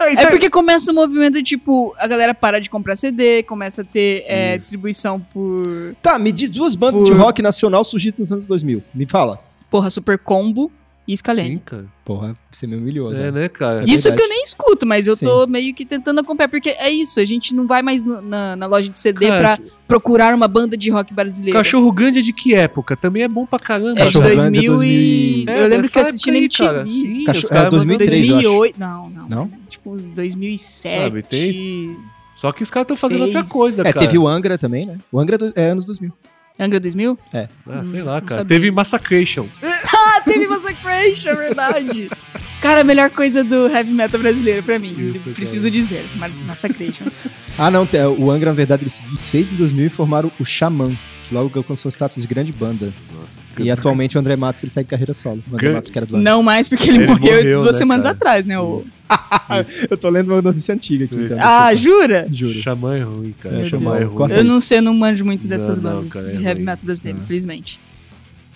Né? 0.06 0.24
É 0.24 0.26
porque 0.28 0.50
começa 0.50 0.92
o 0.92 0.96
movimento 0.96 1.34
de, 1.36 1.44
tipo, 1.44 1.94
a 1.98 2.08
galera 2.08 2.34
para 2.34 2.60
de 2.60 2.70
comprar 2.70 2.96
CD, 2.96 3.44
começa 3.44 3.82
a 3.82 3.86
ter 3.86 4.24
é, 4.28 4.58
distribuição 4.58 5.20
por, 5.20 5.96
Tá, 6.02 6.18
me 6.20 6.32
diz 6.32 6.50
duas 6.50 6.76
bandas 6.76 7.02
Por- 7.02 7.12
de 7.14 7.18
rock 7.20 7.42
nacional 7.42 7.84
surgidas 7.84 8.20
nos 8.20 8.32
anos 8.32 8.46
2000. 8.46 8.84
Me 8.94 9.06
fala. 9.06 9.40
porra, 9.70 9.90
Super 9.90 10.18
Combo 10.20 10.72
e 11.14 11.18
Scalene. 11.18 11.50
Sim, 11.56 11.62
cara. 11.66 11.86
Porra, 12.06 12.36
você 12.52 12.66
me 12.68 12.76
humilhou, 12.76 13.14
É, 13.14 13.18
né? 13.18 13.32
né, 13.32 13.50
cara? 13.50 13.82
É 13.82 13.86
Isso 13.86 14.04
verdade. 14.04 14.16
que 14.18 14.22
eu 14.24 14.30
nem 14.30 14.44
escuto, 14.44 14.86
mas 14.86 15.08
eu 15.08 15.16
Sim. 15.16 15.26
tô 15.26 15.48
meio 15.48 15.74
que 15.74 15.86
tentando 15.86 16.20
acompanhar, 16.20 16.48
porque 16.50 16.70
é 16.70 16.90
isso, 16.90 17.20
a 17.20 17.26
gente 17.26 17.54
não 17.54 17.68
vai 17.68 17.82
mais 17.82 18.04
no- 18.04 18.22
na, 18.22 18.56
na 18.56 18.66
loja 18.66 18.90
de 18.90 18.98
CD 18.98 19.28
Cara, 19.28 19.42
pra 19.44 19.54
esse- 19.54 19.72
procurar 19.88 20.34
uma 20.36 20.48
banda 20.48 20.76
de 20.78 20.90
rock 20.90 21.14
brasileira. 21.14 21.58
Cachorro 21.60 21.92
Grande 21.92 22.20
é 22.20 22.22
de 22.22 22.32
que 22.34 22.54
época? 22.56 22.96
Também 22.96 23.24
é 23.24 23.28
bom 23.28 23.46
pra 23.46 23.60
caramba. 23.60 23.92
é 24.00 24.06
de 24.06 24.14
Cachorro 24.14 24.24
Grande 24.24 24.40
é 24.40 24.44
2000 24.68 24.84
e... 24.84 25.46
2000. 25.46 25.56
eu 25.56 25.68
lembro 25.68 25.82
dessa 25.84 25.94
que 25.94 25.98
eu 26.00 26.02
assisti 26.04 26.32
na 26.32 26.38
MTV. 26.38 26.66
cara. 26.66 26.88
Sim, 26.88 27.24
Cachorro- 27.24 27.54
é, 27.56 27.70
2003, 27.70 28.12
mandam- 28.30 28.30
eu 28.30 28.38
acho. 28.38 28.74
2008, 28.76 28.80
não, 28.80 29.10
não. 29.10 29.28
Não? 29.30 29.52
Tipo, 29.70 29.98
2007. 29.98 31.04
Sabe, 31.04 31.24
tem- 31.24 31.98
Só 32.36 32.52
que 32.52 32.64
os 32.64 32.72
caras 32.72 32.86
estão 32.86 32.98
fazendo 32.98 33.24
outra 33.26 33.44
coisa, 33.46 33.82
É, 33.84 33.94
cara. 33.94 34.06
teve 34.06 34.18
o 34.18 34.28
Angra 34.28 34.58
também, 34.58 34.86
né? 34.86 34.98
O 35.12 35.20
Angra 35.20 35.36
é 35.36 35.38
do- 35.38 35.54
é 35.56 35.70
anos 35.70 35.86
2000. 35.86 36.12
Angra 36.60 36.80
2000? 36.80 37.18
Ah, 37.34 37.84
sei 37.86 38.02
Hum, 38.02 38.06
lá, 38.06 38.20
não 38.20 38.28
cara. 38.28 38.46
Teve 38.46 38.70
Massacration. 38.72 39.48
Ah, 40.22 40.24
teve 40.24 40.48
Massacration, 40.48 41.30
é 41.30 41.36
verdade. 41.36 42.10
Cara, 42.62 42.82
a 42.82 42.84
melhor 42.84 43.10
coisa 43.10 43.44
do 43.44 43.68
heavy 43.68 43.92
metal 43.92 44.20
brasileiro 44.20 44.62
pra 44.62 44.78
mim. 44.78 44.96
Isso, 45.12 45.22
cara. 45.24 45.34
preciso 45.36 45.70
dizer. 45.72 46.04
Ma- 46.16 46.28
Massacration. 46.30 47.06
Ah, 47.58 47.70
não, 47.70 47.86
te- 47.86 47.98
o 47.98 48.32
Angra, 48.32 48.50
na 48.52 48.56
verdade, 48.56 48.84
ele 48.84 48.90
se 48.90 49.04
desfez 49.04 49.52
em 49.52 49.56
2000 49.58 49.86
e 49.88 49.90
formaram 49.90 50.32
o 50.40 50.46
Xamã, 50.46 50.90
que 51.28 51.36
logo 51.36 51.52
alcançou 51.60 51.90
o 51.90 51.92
status 51.92 52.24
de 52.24 52.28
grande 52.28 52.52
banda. 52.52 52.92
Nossa. 53.14 53.40
E 53.60 53.70
atualmente 53.70 54.16
o 54.18 54.20
André 54.20 54.36
Matos 54.38 54.64
ele 54.64 54.72
segue 54.72 54.88
carreira 54.90 55.14
solo. 55.14 55.44
O 55.52 55.56
André 55.56 55.68
Gran- 55.68 55.74
Matos 55.76 55.92
que 55.92 55.98
era 56.00 56.06
do 56.08 56.16
Angra. 56.16 56.32
Não 56.32 56.42
mais 56.42 56.70
porque 56.70 56.90
ele, 56.90 57.00
Ele 57.00 57.08
morreu, 57.08 57.36
morreu, 57.36 57.60
duas 57.60 57.74
né, 57.76 57.78
semanas 57.78 58.04
cara? 58.06 58.16
atrás, 58.16 58.46
né? 58.46 58.58
O... 58.58 58.82
Eu 59.92 59.98
tô 59.98 60.10
lendo 60.10 60.32
uma 60.32 60.42
notícia 60.42 60.74
antiga 60.74 61.06
aqui. 61.06 61.14
Então, 61.16 61.38
Ah, 61.42 61.76
jura? 61.76 62.26
juro. 62.32 62.54
Xamã 62.54 62.96
é 62.96 63.02
ruim, 63.02 63.34
cara. 63.40 63.56
Meu 63.58 63.66
Xamã 63.66 63.98
é 63.98 64.04
ruim. 64.06 64.32
Eu 64.32 64.44
não 64.46 64.62
sei, 64.62 64.78
eu 64.78 64.82
não 64.82 64.94
manjo 64.94 65.26
muito 65.26 65.46
dessas 65.46 65.78
Não, 65.78 65.84
não, 65.92 65.96
bandas 65.98 66.10
cara, 66.14 66.30
é 66.30 66.32
de 66.32 66.44
heavy 66.44 66.62
metal 66.62 66.86
brasileiro, 66.86 67.20
Ah. 67.22 67.26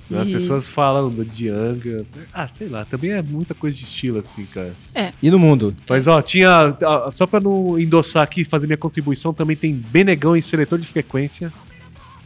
Infelizmente. 0.06 0.22
As 0.22 0.28
E- 0.28 0.32
pessoas 0.34 0.70
falam 0.70 1.10
de 1.10 1.50
Angra. 1.50 2.06
Ah, 2.34 2.48
sei 2.48 2.68
lá. 2.68 2.86
Também 2.86 3.12
é 3.12 3.22
muita 3.22 3.54
coisa 3.54 3.76
de 3.78 3.84
estilo, 3.84 4.20
assim, 4.20 4.46
cara. 4.46 4.74
E 5.22 5.30
no 5.30 5.40
mundo? 5.40 5.76
Mas, 5.90 6.08
ó, 6.08 6.22
tinha. 6.22 6.76
Só 7.12 7.26
pra 7.26 7.40
não 7.40 7.80
endossar 7.80 8.24
aqui 8.24 8.42
e 8.42 8.44
fazer 8.46 8.68
minha 8.68 8.78
contribuição, 8.78 9.34
também 9.34 9.56
tem 9.56 9.74
Benegão 9.74 10.36
em 10.36 10.42
seletor 10.42 10.78
de 10.80 10.88
frequência. 10.88 11.52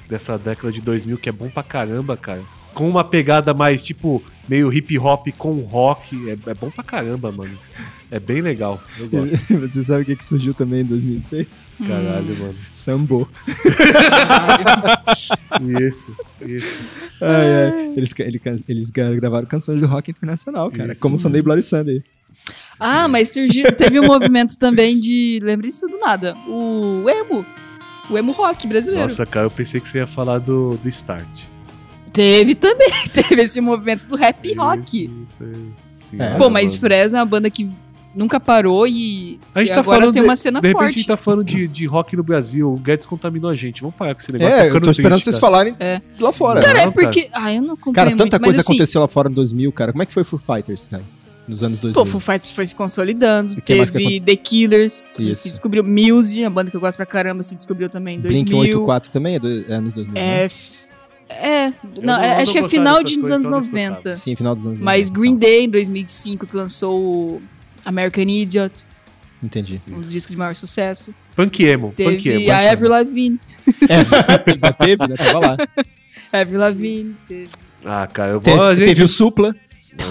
Dessa 0.08 0.38
década 0.38 0.72
de 0.72 0.82
2000, 0.82 1.18
que 1.18 1.30
é 1.30 1.32
bom 1.32 1.50
pra 1.50 1.62
caramba, 1.64 2.18
cara. 2.18 2.42
Com 2.74 2.90
uma 2.90 3.04
pegada 3.04 3.54
mais, 3.54 3.84
tipo, 3.84 4.24
meio 4.50 4.74
hip 4.74 4.98
hop 4.98 5.28
com 5.38 5.60
rock. 5.62 6.16
É, 6.30 6.50
é 6.50 6.54
bom 6.54 6.70
pra 6.72 6.84
caramba, 6.84 7.32
mano. 7.32 7.58
É 8.12 8.20
bem 8.20 8.42
legal. 8.42 8.82
Eu 8.98 9.08
gosto. 9.08 9.38
Você 9.60 9.84
sabe 9.84 10.02
o 10.02 10.06
que, 10.06 10.16
que 10.16 10.26
surgiu 10.26 10.54
também 10.54 10.82
em 10.82 10.86
2006? 10.86 11.48
Hum. 11.80 11.86
Caralho, 11.86 12.36
mano. 12.40 12.56
Sambo. 12.72 13.30
Isso, 15.86 16.16
isso. 16.46 16.84
Ai, 17.22 17.66
ai. 17.66 17.94
Eles, 17.96 18.14
ele- 18.20 18.42
eles 18.68 18.90
gravaram 18.92 19.46
canções 19.46 19.82
do 19.82 19.88
rock 19.88 20.12
internacional, 20.12 20.72
cara. 20.72 20.92
Isso. 20.94 21.02
Como 21.02 21.18
Sunday 21.18 21.42
Bloody 21.42 21.64
Sunday. 21.64 22.04
Ah, 22.80 23.08
mas 23.08 23.34
surgiu, 23.34 23.72
teve 23.74 24.00
um 24.00 24.06
movimento 24.06 24.58
também 24.58 25.00
de. 25.00 25.40
Lembra 25.44 25.68
isso 25.68 25.88
do 25.88 25.98
nada? 25.98 26.36
O 26.48 27.10
emo. 27.10 27.46
O 28.10 28.18
emo 28.18 28.32
rock 28.32 28.68
brasileiro. 28.68 29.04
Nossa, 29.04 29.26
cara, 29.26 29.46
eu 29.48 29.52
pensei 29.52 29.80
que 29.82 29.88
você 29.88 30.00
ia 30.00 30.08
falar 30.08 30.40
do, 30.40 30.78
do 30.78 30.88
Start. 30.90 31.28
Teve 32.20 32.56
também. 32.56 32.92
Teve 33.14 33.42
esse 33.44 33.62
movimento 33.62 34.06
do 34.08 34.16
rap 34.16 34.54
rock. 34.56 35.06
Isso, 35.28 35.44
isso, 35.44 36.10
sim, 36.10 36.18
É. 36.22 36.36
Pô, 36.38 36.50
mas. 36.50 36.76
Fresno 36.76 37.18
é 37.18 37.22
uma 37.22 37.26
banda 37.26 37.50
que 37.50 37.70
nunca 38.16 38.40
parou 38.40 38.86
e, 38.88 39.40
A 39.54 39.60
gente 39.60 39.70
e 39.70 39.74
tá 39.74 39.80
agora 39.82 40.00
falando 40.00 40.14
tem 40.14 40.22
de- 40.24 40.28
uma 40.28 40.36
cena 40.36 40.60
De 40.60 40.68
repente 40.68 40.84
a 40.84 40.92
gente 40.92 41.08
tá 41.08 41.16
falando 41.16 41.44
de, 41.44 41.68
de 41.68 41.86
rock 41.86 42.18
no 42.18 42.24
Brasil. 42.24 42.72
O 42.74 42.78
Guedes 42.78 43.06
contaminou 43.06 43.50
a 43.50 43.56
gente. 43.56 43.82
Vamos 43.82 43.96
parar 43.96 44.14
com 44.16 44.20
esse 44.22 44.32
negócio. 44.34 44.54
É, 44.54 44.60
tá 44.70 44.76
eu 44.76 44.82
tô 44.82 44.92
esperando 44.92 45.12
triste, 45.14 45.24
vocês 45.26 45.36
cara. 45.40 45.52
falarem 45.52 45.76
É. 45.80 46.02
lá 46.20 46.34
fora. 46.34 46.62
Cara, 46.62 46.82
Não, 46.82 46.90
é 46.90 46.92
porque. 46.92 47.30
Ah, 47.32 47.54
eu 47.54 47.62
não 47.62 47.74
acompanho 47.76 47.94
Cara, 47.96 48.10
tanta 48.12 48.24
muito, 48.24 48.32
coisa 48.44 48.58
mas, 48.58 48.66
assim, 48.66 48.74
aconteceu 48.74 49.02
lá 49.02 49.08
fora 49.08 49.30
em 49.30 49.34
2000, 49.34 49.72
cara. 49.72 49.92
Como 49.94 50.04
é 50.04 50.06
que 50.06 50.14
foi 50.14 50.24
Foo 50.24 50.40
Fighters, 50.40 50.88
cara? 50.90 51.04
Nos 51.48 51.64
anos 51.64 51.80
2000. 51.80 51.94
Pô, 52.04 52.06
Foo 52.10 52.20
Fighters 52.20 52.52
foi 52.52 52.68
se 52.68 52.76
consolidando. 52.76 53.56
Que 53.56 53.62
que 53.62 53.92
Teve? 53.92 54.22
The 54.22 54.36
Killers, 54.36 55.08
que 55.14 55.32
Isso. 55.32 55.44
se 55.44 55.50
descobriu. 55.50 55.84
Muse, 55.84 56.44
a 56.44 56.50
banda 56.50 56.70
que 56.70 56.78
eu 56.78 56.82
gosto 56.82 56.98
pra 56.98 57.06
caramba, 57.08 57.42
se 57.44 57.56
descobriu 57.56 57.90
também 57.90 58.18
em 58.18 58.22
2000. 58.22 58.44
Blink 58.44 58.52
184 58.52 59.12
também 59.12 59.36
é, 59.36 59.40
do, 59.40 59.48
é 59.72 59.74
anos 59.74 59.94
2000. 59.94 60.14
né? 60.14 60.42
É. 60.42 60.46
f- 60.46 60.79
É. 61.30 61.68
Não, 61.70 62.02
não- 62.04 62.20
é- 62.22 62.42
acho 62.42 62.52
que 62.52 62.58
é 62.60 62.68
final 62.68 63.04
de 63.04 63.16
coisas, 63.16 63.32
anos 63.32 63.46
então 63.46 63.60
eu 63.60 63.62
não 63.62 63.68
90. 64.00 64.14
Sim, 64.14 64.36
final 64.36 64.56
dos 64.56 64.66
anos 64.66 64.80
Mas 64.80 65.10
90. 65.10 65.20
Green 65.20 65.36
Day, 65.38 65.66
em 65.66 65.70
2005, 65.70 66.48
que 66.48 66.56
lançou 66.56 67.00
o 67.00 67.42
American 67.86 68.24
Idiot, 68.24 68.86
Entendi. 69.42 69.80
um 69.88 69.98
dos 69.98 70.12
discos 70.12 70.32
de 70.32 70.38
maior 70.38 70.56
sucesso. 70.56 71.14
Punk 71.36 71.64
emo. 71.64 71.94
Teve 71.96 72.18
punk 72.18 72.30
emo. 72.30 72.52
a 72.52 72.72
Avril 72.72 72.90
Lavigne. 72.90 73.40
É, 73.88 74.58
mas 74.60 74.76
teve, 74.76 75.08
né? 75.08 75.16
Tava 75.16 75.40
lá. 75.40 75.58
Avril 76.34 76.60
Lavigne, 76.60 77.16
teve. 77.28 77.50
Ah, 77.86 78.08
cara, 78.12 78.32
eu 78.32 78.42
vou. 78.42 78.44
Teve, 78.44 78.60
a 78.62 78.76
gente- 78.76 78.86
teve 78.86 79.04
o 79.04 79.08
Supla 79.08 79.56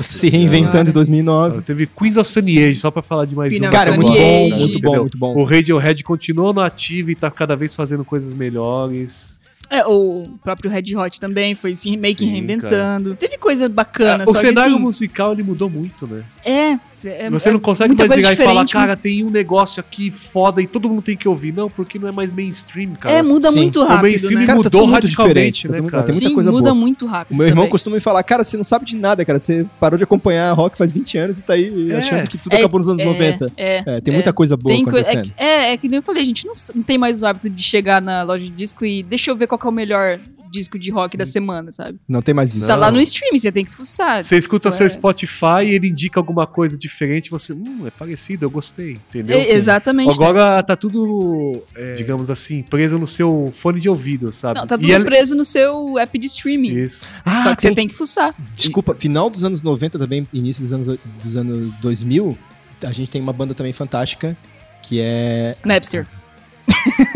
se 0.03 0.29
reinventando 0.31 0.91
em 0.91 0.93
2009. 0.93 1.62
Teve 1.62 1.87
Queens 1.87 2.16
of 2.16 2.31
Sunny 2.31 2.62
Age, 2.62 2.79
só 2.79 2.91
pra 2.91 3.03
falar 3.03 3.25
de 3.27 3.35
mais 3.35 3.51
Queen 3.53 3.66
um. 3.66 3.71
Cara, 3.71 3.93
Sunny 3.95 4.05
muito 4.07 4.19
bom, 4.19 4.49
muito 4.59 4.59
bom, 4.59 4.79
Entendeu? 4.79 5.01
muito 5.03 5.19
bom. 5.19 5.37
O 5.37 5.45
Radiohead 5.45 6.03
continuou 6.05 6.53
no 6.55 6.61
ativo 6.61 7.11
e 7.11 7.14
tá 7.14 7.31
cada 7.31 7.55
vez 7.57 7.75
fazendo 7.75 8.05
coisas 8.05 8.33
melhores. 8.33 9.38
É, 9.71 9.85
o 9.87 10.27
próprio 10.43 10.71
Red 10.71 10.97
Hot 10.97 11.21
também 11.21 11.55
foi 11.55 11.77
se 11.77 11.97
meio 11.97 12.16
que 12.16 12.25
Sim, 12.25 12.31
reinventando. 12.31 13.14
Teve 13.16 13.37
coisa 13.37 13.69
bacana, 13.69 14.25
só 14.25 14.31
o 14.31 14.35
cenário 14.35 14.71
que 14.71 14.77
assim, 14.77 14.83
musical 14.83 15.33
ele 15.33 15.43
mudou 15.43 15.69
muito, 15.69 16.07
né? 16.07 16.25
é, 16.45 16.79
é, 17.05 17.30
Você 17.30 17.49
é 17.49 17.53
não 17.53 17.61
consegue 17.61 17.88
muita 17.88 18.03
mais 18.07 18.14
chegar 18.14 18.32
e 18.32 18.36
falar, 18.36 18.66
cara, 18.66 18.96
tem 18.96 19.24
um 19.24 19.30
negócio 19.30 19.80
aqui 19.80 20.11
foda 20.11 20.61
e 20.62 20.66
todo 20.66 20.88
mundo 20.88 21.03
tem 21.03 21.16
que 21.16 21.28
ouvir. 21.28 21.53
Não, 21.53 21.68
porque 21.70 21.99
não 21.99 22.09
é 22.09 22.12
mais 22.12 22.32
mainstream, 22.32 22.92
cara. 22.94 23.14
É, 23.16 23.22
muda 23.22 23.51
Sim. 23.51 23.57
muito 23.57 23.80
o 23.80 23.84
rápido, 23.84 24.03
mainstream 24.03 24.40
né? 24.40 24.46
Cara, 24.46 24.59
tá 24.59 24.64
mudou 24.64 24.80
muito 24.86 24.94
radicalmente, 24.94 25.32
diferente, 25.34 25.62
tá 25.68 25.72
né, 25.72 25.78
tudo- 25.78 25.90
cara? 25.90 26.03
tem 26.05 26.12
muita 26.14 26.28
Sim, 26.28 26.34
coisa 26.34 26.51
muda 26.51 26.62
boa. 26.70 26.74
muito 26.74 27.07
rápido. 27.07 27.34
O 27.34 27.38
meu 27.38 27.46
irmão 27.46 27.62
também. 27.64 27.70
costuma 27.70 27.94
me 27.96 28.01
falar, 28.01 28.22
cara, 28.22 28.42
você 28.44 28.57
não 28.57 28.64
sabe 28.64 28.84
de 28.84 28.96
nada, 28.96 29.24
cara. 29.24 29.38
Você 29.38 29.66
parou 29.78 29.96
de 29.99 30.05
acompanhar 30.05 30.53
rock 30.55 30.76
faz 30.78 30.90
20 30.92 31.18
anos 31.18 31.38
e 31.38 31.42
tá 31.42 31.53
aí 31.55 31.90
É. 31.92 31.96
achando 31.96 32.28
que 32.28 32.38
tudo 32.38 32.53
É, 32.55 32.59
acabou 32.59 32.80
nos 32.80 32.88
anos 32.88 33.03
é, 33.03 33.05
90. 33.05 33.46
É, 33.57 33.76
É, 33.86 34.01
tem 34.01 34.12
é. 34.12 34.16
muita 34.16 34.32
coisa 34.32 34.57
boa 34.57 34.74
Tem 34.74 34.84
é, 34.84 34.88
acontecendo. 34.88 35.22
que- 35.34 35.42
é, 35.42 35.72
é 35.72 35.76
que 35.76 35.88
nem 35.88 35.99
eu 35.99 36.03
falei, 36.03 36.22
a 36.22 36.26
gente 36.26 36.46
não, 36.46 36.53
não 36.74 36.82
tem 36.82 36.99
mais 36.99 37.22
o 37.22 37.26
hábito 37.26 37.49
de 37.51 37.62
chegar 37.62 38.01
na 38.03 38.22
loja 38.22 38.44
de 38.44 38.51
disco 38.51 38.84
e 38.84 39.03
deixa 39.03 39.30
eu 39.30 39.36
ver 39.36 39.46
qual 39.46 39.59
que 39.59 39.66
é 39.66 39.70
o 39.70 39.72
melhor 39.72 40.18
disco 40.51 40.78
de 40.78 40.90
rock 40.90 41.16
da 41.16 41.26
semana, 41.26 41.70
sabe? 41.70 41.99
Não 42.09 42.22
tem 42.22 42.34
mais 42.34 42.55
isso. 42.55 42.66
Tá 42.66 42.74
Não. 42.74 42.80
lá 42.80 42.90
no 42.90 43.01
streaming, 43.01 43.38
você 43.38 43.53
tem 43.53 43.64
que 43.64 43.72
fuçar. 43.72 44.22
Você 44.24 44.36
escuta 44.36 44.68
É. 44.68 44.72
seu 44.72 44.88
Spotify 44.88 45.64
e 45.64 45.74
ele 45.74 45.88
indica 45.88 46.18
alguma 46.20 46.46
coisa 46.46 46.76
diferente, 46.76 47.30
você, 47.30 47.53
hum, 47.53 47.84
é 47.86 47.90
parecido, 47.90 48.44
eu 48.44 48.51
gostei, 48.51 48.92
entendeu? 48.92 49.38
É, 49.38 49.53
exatamente. 49.53 50.09
né? 50.18 50.26
Agora 50.26 50.62
tá 50.62 50.76
tudo, 50.76 51.62
é, 51.74 51.94
digamos 51.94 52.30
assim, 52.30 52.62
preso 52.62 52.99
no 52.99 53.07
seu 53.09 53.51
fone 53.55 53.80
de 53.80 53.88
ouvido, 53.88 54.32
sabe? 54.32 54.61
Não, 54.61 54.66
tá 54.66 54.74
E 54.76 54.78
tudo 54.78 54.90
ele- 54.92 55.05
preso 55.05 55.34
no 55.34 55.44
seu 55.44 55.99
app 55.99 56.18
de 56.18 56.26
streaming. 56.26 56.74
Isso. 56.74 57.07
Ah, 57.24 57.42
Só 57.44 57.55
que 57.55 57.62
você 57.62 57.74
tem 57.74 57.88
que 57.88 57.94
fuçar. 57.94 58.34
Desculpa, 58.55 58.94
final 58.94 59.28
dos 59.30 59.44
anos 59.44 59.62
90 59.62 59.99
também, 59.99 60.26
início 60.32 60.62
dos 60.62 60.72
anos, 60.72 60.99
dos 61.22 61.36
anos 61.36 61.72
2000, 61.80 62.36
a 62.82 62.92
gente 62.92 63.11
tem 63.11 63.20
uma 63.20 63.32
banda 63.32 63.55
também 63.55 63.72
fantástica, 63.72 64.36
que 64.82 65.01
é... 65.01 65.57
Napster. 65.64 66.07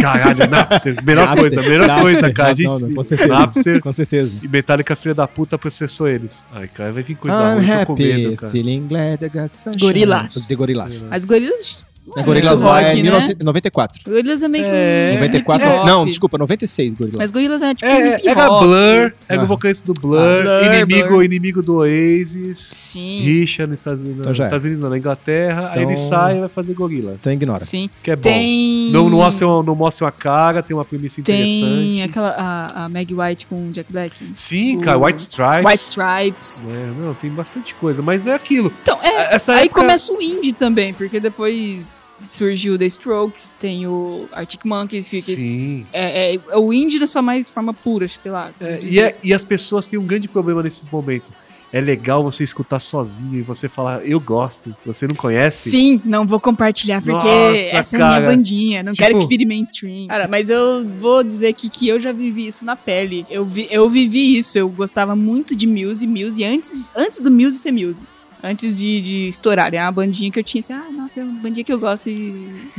Caralho, 0.01 0.49
Napster, 0.49 0.97
melhor 1.05 1.27
Napster, 1.27 1.55
coisa, 1.55 1.69
melhor 1.71 1.87
Napster. 1.87 2.03
coisa, 2.03 2.33
cara. 2.33 2.55
Gente, 2.55 2.67
Não, 2.69 2.79
não, 2.81 2.95
com 2.95 3.05
certeza. 3.05 3.29
Napster 3.29 3.81
Com 3.81 3.93
certeza. 3.93 4.33
e 4.43 4.49
Metallica, 4.49 4.97
filha 4.97 5.15
da 5.15 5.27
puta, 5.29 5.59
processou 5.59 6.09
eles. 6.09 6.45
Ai, 6.53 6.69
cara, 6.69 6.93
vai 6.93 7.03
vir 7.03 7.15
coisa 7.17 7.37
I'm 7.37 7.71
happy, 7.71 8.03
medo, 8.03 8.37
cara. 8.37 8.53
feeling 8.53 8.87
glad 8.89 9.23
I 9.25 9.29
got 9.29 9.53
sunshine. 9.53 9.81
Gorilas. 9.81 10.47
De 10.49 10.55
Gorilas. 10.55 11.13
As 11.13 11.25
gorilas 11.25 11.79
Não 12.05 12.21
é 12.21 12.27
Gorillaz 12.27 12.61
muito 12.61 12.69
lá 12.71 12.83
é 12.83 12.95
né? 12.95 13.03
1994. 13.03 14.03
Gorillaz 14.05 14.43
é 14.43 14.49
meio 14.49 14.65
que 14.65 14.71
É. 14.71 15.11
um 15.13 15.15
94? 15.15 15.67
hip 15.67 15.77
hop. 15.79 15.87
Não, 15.87 16.05
desculpa, 16.05 16.37
96 16.37 16.95
Gorillaz. 16.95 17.19
Mas 17.19 17.31
Gorillaz 17.31 17.63
é 17.63 17.75
tipo 17.75 17.87
É, 17.87 18.17
hip 18.17 18.29
era. 18.29 18.49
Blur, 18.49 19.13
era 19.29 19.41
Ah. 19.41 19.45
o 19.45 19.47
vocalista 19.47 19.87
do 19.87 19.99
Blur, 20.01 20.19
Ah, 20.19 20.43
Blur, 20.43 20.75
inimigo, 20.75 21.09
Blur. 21.09 21.25
inimigo 21.25 21.63
do 21.63 21.77
Oasis, 21.77 22.59
Sim, 22.59 23.21
Richa 23.21 23.67
nos 23.67 23.79
Estados 23.81 24.03
Unidos, 24.03 24.21
Então 24.21 24.35
já 24.35 24.43
é. 24.43 24.45
nos 24.45 24.49
Estados 24.49 24.65
Unidos 24.67 24.91
na 24.91 24.99
Inglaterra, 24.99 25.71
aí 25.73 25.83
ele 25.83 25.93
Então- 25.93 25.97
sai 25.97 26.37
e 26.37 26.41
vai 26.41 26.49
fazer 26.49 26.75
Gorillaz. 26.75 27.17
Então 27.21 27.33
ignora. 27.33 27.65
sim. 27.65 27.89
Que 28.03 28.11
é 28.11 28.17
bom. 28.17 28.23
Tem... 28.23 28.91
Não, 28.91 29.09
não, 29.09 29.19
mostra 29.19 29.47
uma, 29.47 29.63
não 29.63 29.75
mostra 29.75 30.05
uma 30.07 30.13
cara, 30.13 30.63
tem 30.63 30.77
uma 30.77 30.85
premissa 30.85 31.23
Tem 31.23 31.61
interessante. 31.71 32.03
aquela, 32.11 32.31
a, 32.37 32.85
a 32.85 32.89
Meg 32.89 33.15
White 33.15 33.47
com 33.47 33.69
o 33.69 33.71
Jack 33.73 33.93
Black. 33.93 34.17
Sim, 34.35 34.81
cara, 34.81 34.99
o- 34.99 35.05
White 35.07 35.21
Stripes. 35.21 35.65
White 35.65 35.83
Stripes. 35.83 36.65
É, 36.69 37.01
não, 37.01 37.15
tem 37.15 37.31
bastante 37.31 37.75
coisa, 37.77 38.03
mas 38.03 38.27
é 38.27 38.35
aquilo. 38.35 38.73
Então, 38.83 38.99
é, 39.03 39.35
Essa 39.35 39.53
aí 39.55 39.67
época- 39.67 39.81
começa 39.81 40.13
o 40.13 40.21
indie 40.21 40.53
também, 40.53 40.93
porque 40.93 41.21
depois 41.21 41.91
surgiu 42.31 42.79
The 42.79 42.87
Strokes, 42.87 43.55
tem 43.59 43.87
o 43.87 44.29
Arctic 44.33 44.64
Monkeys, 44.64 45.09
que, 45.09 45.23
que 45.23 45.35
Sim. 45.35 45.87
é, 45.93 46.35
é- 46.35 46.41
é 46.51 46.57
o 46.57 46.73
indie 46.73 46.99
na 46.99 47.07
sua 47.07 47.23
mais 47.23 47.49
forma 47.49 47.73
pura, 47.75 48.09
sei 48.09 48.31
lá. 48.31 48.51
É, 48.61 48.79
e, 48.83 49.01
é- 49.01 49.16
e 49.23 49.33
as 49.35 49.43
pessoas 49.45 49.87
têm 49.87 49.99
um 49.99 50.07
grande 50.07 50.29
problema 50.29 50.62
nesse 50.62 50.83
momento. 50.93 51.33
É 51.75 51.81
legal 51.81 52.23
você 52.23 52.45
escutar 52.45 52.79
sozinho 52.79 53.39
e 53.39 53.41
você 53.41 53.66
falar, 53.66 54.05
eu 54.05 54.20
gosto. 54.20 54.77
Você 54.85 55.09
não 55.09 55.14
conhece? 55.14 55.70
Sim, 55.70 56.03
não 56.05 56.27
vou 56.27 56.39
compartilhar 56.39 57.01
porque 57.01 57.16
Nossa, 57.27 57.57
essa 57.77 57.97
é 57.97 58.03
a 58.03 58.07
minha 58.09 58.20
cara. 58.20 58.27
bandinha, 58.31 58.83
não 58.83 58.93
Tipo- 58.93 59.07
quero 59.07 59.18
que 59.20 59.27
vire 59.27 59.47
mainstream. 59.47 60.07
Cara, 60.07 60.29
mas 60.29 60.51
eu 60.51 60.87
vou 61.01 61.25
dizer 61.25 61.47
aqui 61.49 61.70
que 61.70 61.89
eu 61.89 61.99
já 61.99 62.12
vivi 62.12 62.47
isso 62.47 62.62
na 62.62 62.77
pele. 62.77 63.25
Eu, 63.31 63.43
vi, 63.47 63.68
eu 63.70 63.89
vivi 63.89 64.37
isso, 64.37 64.59
eu 64.59 64.68
gostava 64.68 65.16
muito 65.16 65.57
de 65.57 65.66
Muse, 65.66 66.07
Muse 66.07 66.45
antes, 66.45 66.91
antes 66.95 67.20
do 67.20 67.31
Muse 67.31 67.57
ser 67.57 67.73
Muse. 67.73 68.05
Antes 68.43 68.76
de, 68.76 69.01
de 69.01 69.28
estourar. 69.28 69.72
É 69.72 69.80
uma 69.80 69.93
bandinha 69.93 70.30
que 70.30 70.38
eu 70.38 70.43
tinha 70.43 70.61
assim, 70.61 70.72
ah, 70.72 70.90
nossa, 70.90 71.20
é 71.20 71.22
uma 71.22 71.40
bandinha 71.40 71.64
que 71.64 71.72
eu 71.72 71.78
gosto 71.78 72.09
e. 72.09 72.70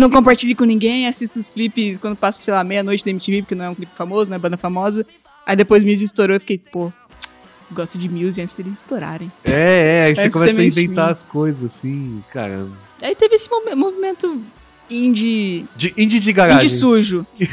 Não 0.00 0.10
compartilho 0.10 0.56
com 0.56 0.64
ninguém, 0.64 1.06
assisto 1.06 1.38
os 1.38 1.48
clipes 1.48 1.98
quando 2.00 2.16
passa, 2.16 2.42
sei 2.42 2.52
lá, 2.52 2.64
meia-noite 2.64 3.04
da 3.04 3.10
MTV, 3.10 3.42
porque 3.42 3.54
não 3.54 3.66
é 3.66 3.70
um 3.70 3.74
clipe 3.74 3.92
famoso, 3.94 4.30
não 4.30 4.36
é 4.36 4.38
banda 4.38 4.56
famosa. 4.56 5.06
Aí 5.46 5.54
depois 5.54 5.84
Muse 5.84 6.04
estourou 6.04 6.34
eu 6.34 6.40
fiquei, 6.40 6.58
pô, 6.58 6.92
gosto 7.70 7.98
de 7.98 8.08
Muse 8.08 8.40
antes 8.40 8.52
deles 8.54 8.78
estourarem. 8.78 9.30
É, 9.44 9.52
é, 9.52 10.04
aí 10.06 10.16
você 10.16 10.28
começa 10.30 10.60
a 10.60 10.64
inventar 10.64 11.10
as 11.10 11.24
coisas 11.24 11.62
assim, 11.64 12.24
caramba. 12.32 12.72
Aí 13.00 13.14
teve 13.14 13.36
esse 13.36 13.48
movi- 13.48 13.74
movimento 13.76 14.42
indie. 14.90 15.66
De, 15.76 15.94
indie 15.96 16.18
de 16.18 16.32
garagem. 16.32 16.66
Indie 16.66 16.74
sujo. 16.74 17.26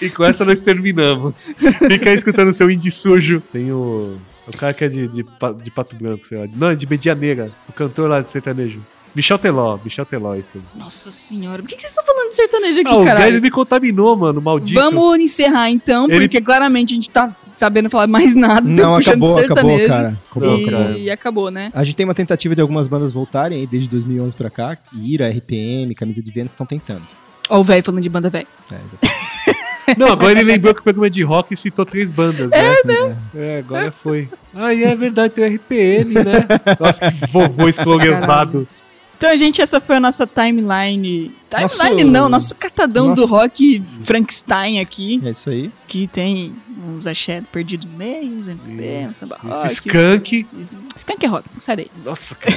E 0.00 0.08
com 0.10 0.24
essa 0.24 0.44
nós 0.44 0.60
terminamos. 0.62 1.54
Fica 1.86 2.10
aí 2.10 2.16
escutando 2.16 2.48
o 2.48 2.52
seu 2.52 2.70
indie 2.70 2.90
sujo. 2.90 3.42
Tem 3.52 3.72
o. 3.72 4.16
O 4.46 4.56
cara 4.56 4.74
que 4.74 4.84
é 4.84 4.88
de, 4.88 5.08
de, 5.08 5.24
de 5.62 5.70
Pato 5.70 5.96
Branco, 5.96 6.26
sei 6.26 6.38
lá. 6.38 6.46
Não, 6.54 6.68
é 6.68 6.74
de 6.74 6.86
Medianeira. 6.86 7.50
O 7.68 7.72
cantor 7.72 8.08
lá 8.08 8.20
de 8.20 8.28
sertanejo. 8.28 8.80
Michel 9.14 9.38
Teló, 9.38 9.78
Michel 9.84 10.04
Teló, 10.04 10.34
isso 10.34 10.58
aí. 10.58 10.62
Nossa 10.74 11.12
senhora, 11.12 11.62
por 11.62 11.68
que 11.68 11.76
que 11.76 11.82
vocês 11.82 11.92
estão 11.92 12.04
falando 12.04 12.30
de 12.30 12.34
sertanejo 12.34 12.80
aqui, 12.80 12.88
Ah, 12.90 12.96
o 12.96 13.04
caralho? 13.04 13.30
velho 13.30 13.42
me 13.42 13.50
contaminou, 13.50 14.16
mano, 14.16 14.40
maldito. 14.42 14.80
Vamos 14.80 15.20
encerrar 15.20 15.70
então, 15.70 16.10
Ele- 16.10 16.26
porque 16.26 16.40
claramente 16.40 16.94
a 16.94 16.96
gente 16.96 17.08
tá 17.10 17.32
sabendo 17.52 17.88
falar 17.88 18.08
mais 18.08 18.34
nada. 18.34 18.68
Não, 18.68 18.96
acabou, 18.96 19.38
acabou, 19.38 19.86
cara. 19.86 20.18
Acabou, 20.28 20.58
e... 20.58 20.64
acabou. 20.64 21.12
acabou, 21.12 21.50
né? 21.50 21.70
A 21.72 21.84
gente 21.84 21.94
tem 21.94 22.04
uma 22.04 22.14
tentativa 22.14 22.56
de 22.56 22.60
algumas 22.60 22.88
bandas 22.88 23.12
voltarem 23.12 23.60
aí 23.60 23.66
desde 23.68 23.88
2011 23.88 24.34
pra 24.34 24.50
cá. 24.50 24.76
Ira, 24.92 25.28
RPM, 25.30 25.94
Camisa 25.94 26.20
de 26.20 26.30
Vênus 26.32 26.50
estão 26.50 26.66
tentando. 26.66 27.04
Ó 27.48 27.60
o 27.60 27.64
velho 27.64 27.84
falando 27.84 28.02
de 28.02 28.08
banda 28.08 28.28
velho. 28.28 28.48
É, 28.72 28.74
exatamente. 28.74 29.60
Não, 29.98 30.08
agora 30.08 30.32
ele 30.32 30.42
lembrou 30.44 30.74
que 30.74 30.80
o 30.80 30.82
programa 30.84 31.06
é 31.06 31.10
de 31.10 31.22
rock 31.22 31.52
e 31.54 31.56
citou 31.56 31.84
três 31.84 32.10
bandas, 32.12 32.50
né? 32.50 33.16
É, 33.34 33.58
agora 33.58 33.90
foi. 33.92 34.28
Ah, 34.54 34.72
e 34.72 34.82
é 34.84 34.94
verdade, 34.94 35.34
tem 35.34 35.44
o 35.44 35.54
RPM, 35.56 36.14
né? 36.14 36.46
Nossa, 36.80 37.10
que 37.10 37.26
vovô 37.26 37.68
escroguesado. 37.68 38.66
Então, 39.16 39.36
gente, 39.36 39.62
essa 39.62 39.80
foi 39.80 39.96
a 39.96 40.00
nossa 40.00 40.26
timeline. 40.26 41.34
Timeline 41.48 42.02
Nosso- 42.02 42.04
não, 42.04 42.28
nosso 42.28 42.54
catadão 42.56 43.14
do 43.14 43.20
nosso- 43.22 43.26
rock 43.32 43.82
Frankenstein 44.02 44.80
aqui. 44.80 45.20
É 45.24 45.30
isso 45.30 45.48
aí. 45.50 45.70
Que 45.86 46.06
tem 46.06 46.54
uns 46.86 47.06
axé 47.06 47.42
perdidos 47.52 47.88
no 47.90 47.96
meio, 47.96 48.32
uns 48.38 48.48
MP, 48.48 49.06
uns 49.08 49.16
samba 49.16 49.38
rock. 49.42 49.66
Esse 49.66 49.74
skunk. 49.74 50.46
Skunk 50.96 51.24
é 51.24 51.28
rock, 51.28 51.48
não 51.52 51.60
sai 51.60 51.76
daí. 51.76 51.90
Nossa, 52.04 52.34
cara. 52.34 52.56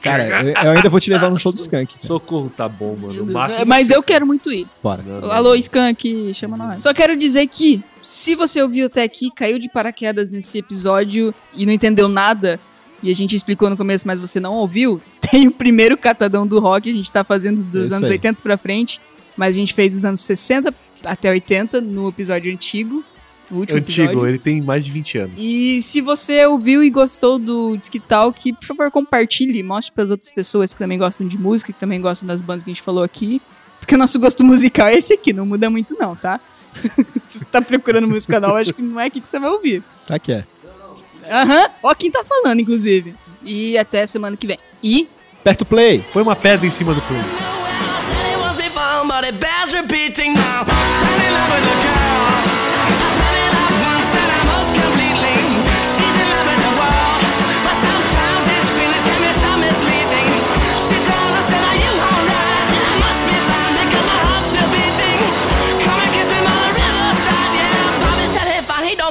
Cara, 0.00 0.42
eu, 0.64 0.70
ainda 0.70 0.88
vou 0.88 0.98
te 1.00 1.10
levar 1.10 1.30
no 1.30 1.38
show 1.38 1.52
do 1.52 1.58
Skank. 1.58 1.94
cara. 1.94 2.06
Socorro, 2.06 2.50
tá 2.54 2.68
bom, 2.68 2.96
mano. 2.96 3.26
Mata 3.26 3.54
É, 3.54 3.64
Mas 3.64 3.88
você. 3.88 3.96
eu 3.96 4.02
quero 4.02 4.26
muito 4.26 4.52
ir. 4.52 4.66
Bora. 4.82 5.02
Não, 5.02 5.20
não, 5.20 5.30
Alô, 5.30 5.48
não. 5.50 5.56
Skank, 5.56 6.32
chama 6.34 6.56
nós. 6.56 6.80
Só 6.82 6.94
quero 6.94 7.16
dizer 7.16 7.46
que, 7.46 7.82
se 7.98 8.34
você 8.34 8.62
ouviu 8.62 8.86
até 8.86 9.02
aqui, 9.02 9.30
caiu 9.30 9.58
de 9.58 9.68
paraquedas 9.68 10.30
nesse 10.30 10.58
episódio 10.58 11.34
e 11.54 11.66
não 11.66 11.72
entendeu 11.72 12.08
nada, 12.08 12.58
e 13.02 13.10
a 13.10 13.14
gente 13.14 13.34
explicou 13.36 13.68
no 13.70 13.76
começo, 13.76 14.06
mas 14.06 14.18
você 14.18 14.40
não 14.40 14.54
ouviu, 14.54 15.00
tem 15.30 15.46
o 15.48 15.52
primeiro 15.52 15.96
catadão 15.96 16.46
do 16.46 16.58
rock, 16.58 16.88
a 16.90 16.92
gente 16.94 17.10
tá 17.10 17.22
fazendo 17.24 17.62
dos 17.62 17.86
isso 17.86 17.94
anos 17.94 18.08
aí. 18.08 18.14
80 18.16 18.42
pra 18.42 18.56
frente, 18.56 19.00
mas 19.36 19.54
a 19.54 19.58
gente 19.58 19.74
fez 19.74 19.94
dos 19.94 20.04
anos 20.04 20.20
60 20.20 20.74
até 21.04 21.30
80 21.30 21.80
no 21.80 22.08
episódio 22.08 22.52
antigo, 22.52 23.02
o 23.50 23.56
último 23.56 23.78
Antigo, 23.78 24.08
episódio. 24.08 24.28
ele 24.28 24.38
tem 24.38 24.60
mais 24.60 24.84
de 24.84 24.90
20 24.90 25.18
anos. 25.18 25.32
E 25.36 25.82
se 25.82 26.00
você 26.00 26.44
ouviu 26.46 26.82
e 26.82 26.90
gostou 26.90 27.38
do 27.38 27.76
Disque 27.76 27.98
Talk, 27.98 28.52
por 28.52 28.64
favor, 28.64 28.90
compartilhe, 28.90 29.62
mostre 29.62 29.92
para 29.92 30.04
as 30.04 30.10
outras 30.10 30.30
pessoas 30.30 30.72
que 30.72 30.78
também 30.78 30.98
gostam 30.98 31.26
de 31.26 31.36
música, 31.36 31.72
que 31.72 31.78
também 31.78 32.00
gostam 32.00 32.26
das 32.26 32.40
bandas 32.40 32.64
que 32.64 32.70
a 32.70 32.74
gente 32.74 32.82
falou 32.82 33.02
aqui. 33.02 33.40
Porque 33.78 33.94
o 33.94 33.98
nosso 33.98 34.18
gosto 34.20 34.44
musical 34.44 34.88
é 34.88 34.94
esse 34.94 35.12
aqui, 35.12 35.32
não 35.32 35.46
muda 35.46 35.68
muito 35.68 35.96
não, 35.98 36.14
tá? 36.14 36.38
se 37.26 37.38
você 37.38 37.44
tá 37.44 37.60
procurando 37.60 38.06
música 38.06 38.38
nova, 38.38 38.60
acho 38.60 38.72
que 38.72 38.82
não 38.82 39.00
é 39.00 39.06
aqui 39.06 39.20
que 39.20 39.28
você 39.28 39.38
vai 39.38 39.50
ouvir. 39.50 39.82
Tá 40.06 40.18
que 40.18 40.32
é. 40.32 40.44
Aham, 41.28 41.70
ó 41.82 41.94
quem 41.94 42.10
tá 42.10 42.22
falando, 42.24 42.60
inclusive. 42.60 43.14
E 43.42 43.76
até 43.78 44.06
semana 44.06 44.36
que 44.36 44.46
vem. 44.46 44.58
E 44.82 45.08
Aperta 45.40 45.64
o 45.64 45.66
play. 45.66 46.04
Põe 46.12 46.22
uma 46.22 46.36
pedra 46.36 46.66
em 46.66 46.70
cima 46.70 46.92
do 46.92 47.00
play. 47.00 47.20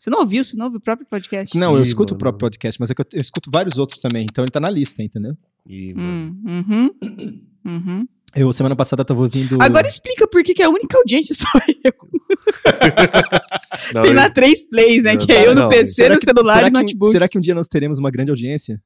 você 0.00 0.10
não 0.10 0.20
ouviu, 0.20 0.42
você 0.44 0.56
não 0.56 0.66
ouviu 0.66 0.78
o 0.78 0.82
próprio 0.82 1.06
podcast? 1.08 1.56
Não, 1.56 1.74
eu 1.76 1.82
Ih, 1.82 1.86
escuto 1.86 2.14
o 2.14 2.18
próprio 2.18 2.40
podcast, 2.40 2.80
mas 2.80 2.90
é 2.90 2.94
que 2.94 3.02
eu, 3.02 3.06
eu 3.12 3.20
escuto 3.20 3.50
vários 3.52 3.78
outros 3.78 4.00
também. 4.00 4.24
Então 4.28 4.42
ele 4.42 4.50
tá 4.50 4.58
na 4.60 4.70
lista, 4.70 5.02
entendeu? 5.02 5.36
Ih. 5.66 5.94
Hum, 5.96 6.36
uhum, 6.44 6.90
uhum. 7.64 8.08
Eu, 8.34 8.52
semana 8.52 8.74
passada, 8.74 9.04
tava 9.04 9.20
ouvindo. 9.20 9.62
Agora 9.62 9.86
explica 9.86 10.26
por 10.26 10.42
que, 10.42 10.54
que 10.54 10.62
a 10.62 10.70
única 10.70 10.96
audiência 10.96 11.34
sou 11.34 11.48
eu. 11.84 11.92
Não, 13.94 14.02
Tem 14.02 14.14
lá 14.14 14.30
três 14.30 14.66
plays, 14.68 15.04
né? 15.04 15.14
Não, 15.14 15.26
que 15.26 15.32
é 15.32 15.46
eu 15.46 15.54
no 15.54 15.62
não. 15.62 15.68
PC, 15.68 15.94
Será 15.94 16.14
no 16.14 16.20
que- 16.20 16.24
celular 16.24 16.54
será 16.54 16.68
e 16.68 16.70
no 16.70 16.76
que, 16.78 16.82
notebook. 16.82 17.12
será 17.12 17.28
que 17.28 17.38
um 17.38 17.40
dia 17.40 17.54
nós 17.54 17.68
teremos 17.68 17.98
uma 17.98 18.10
grande 18.10 18.30
audiência? 18.30 18.80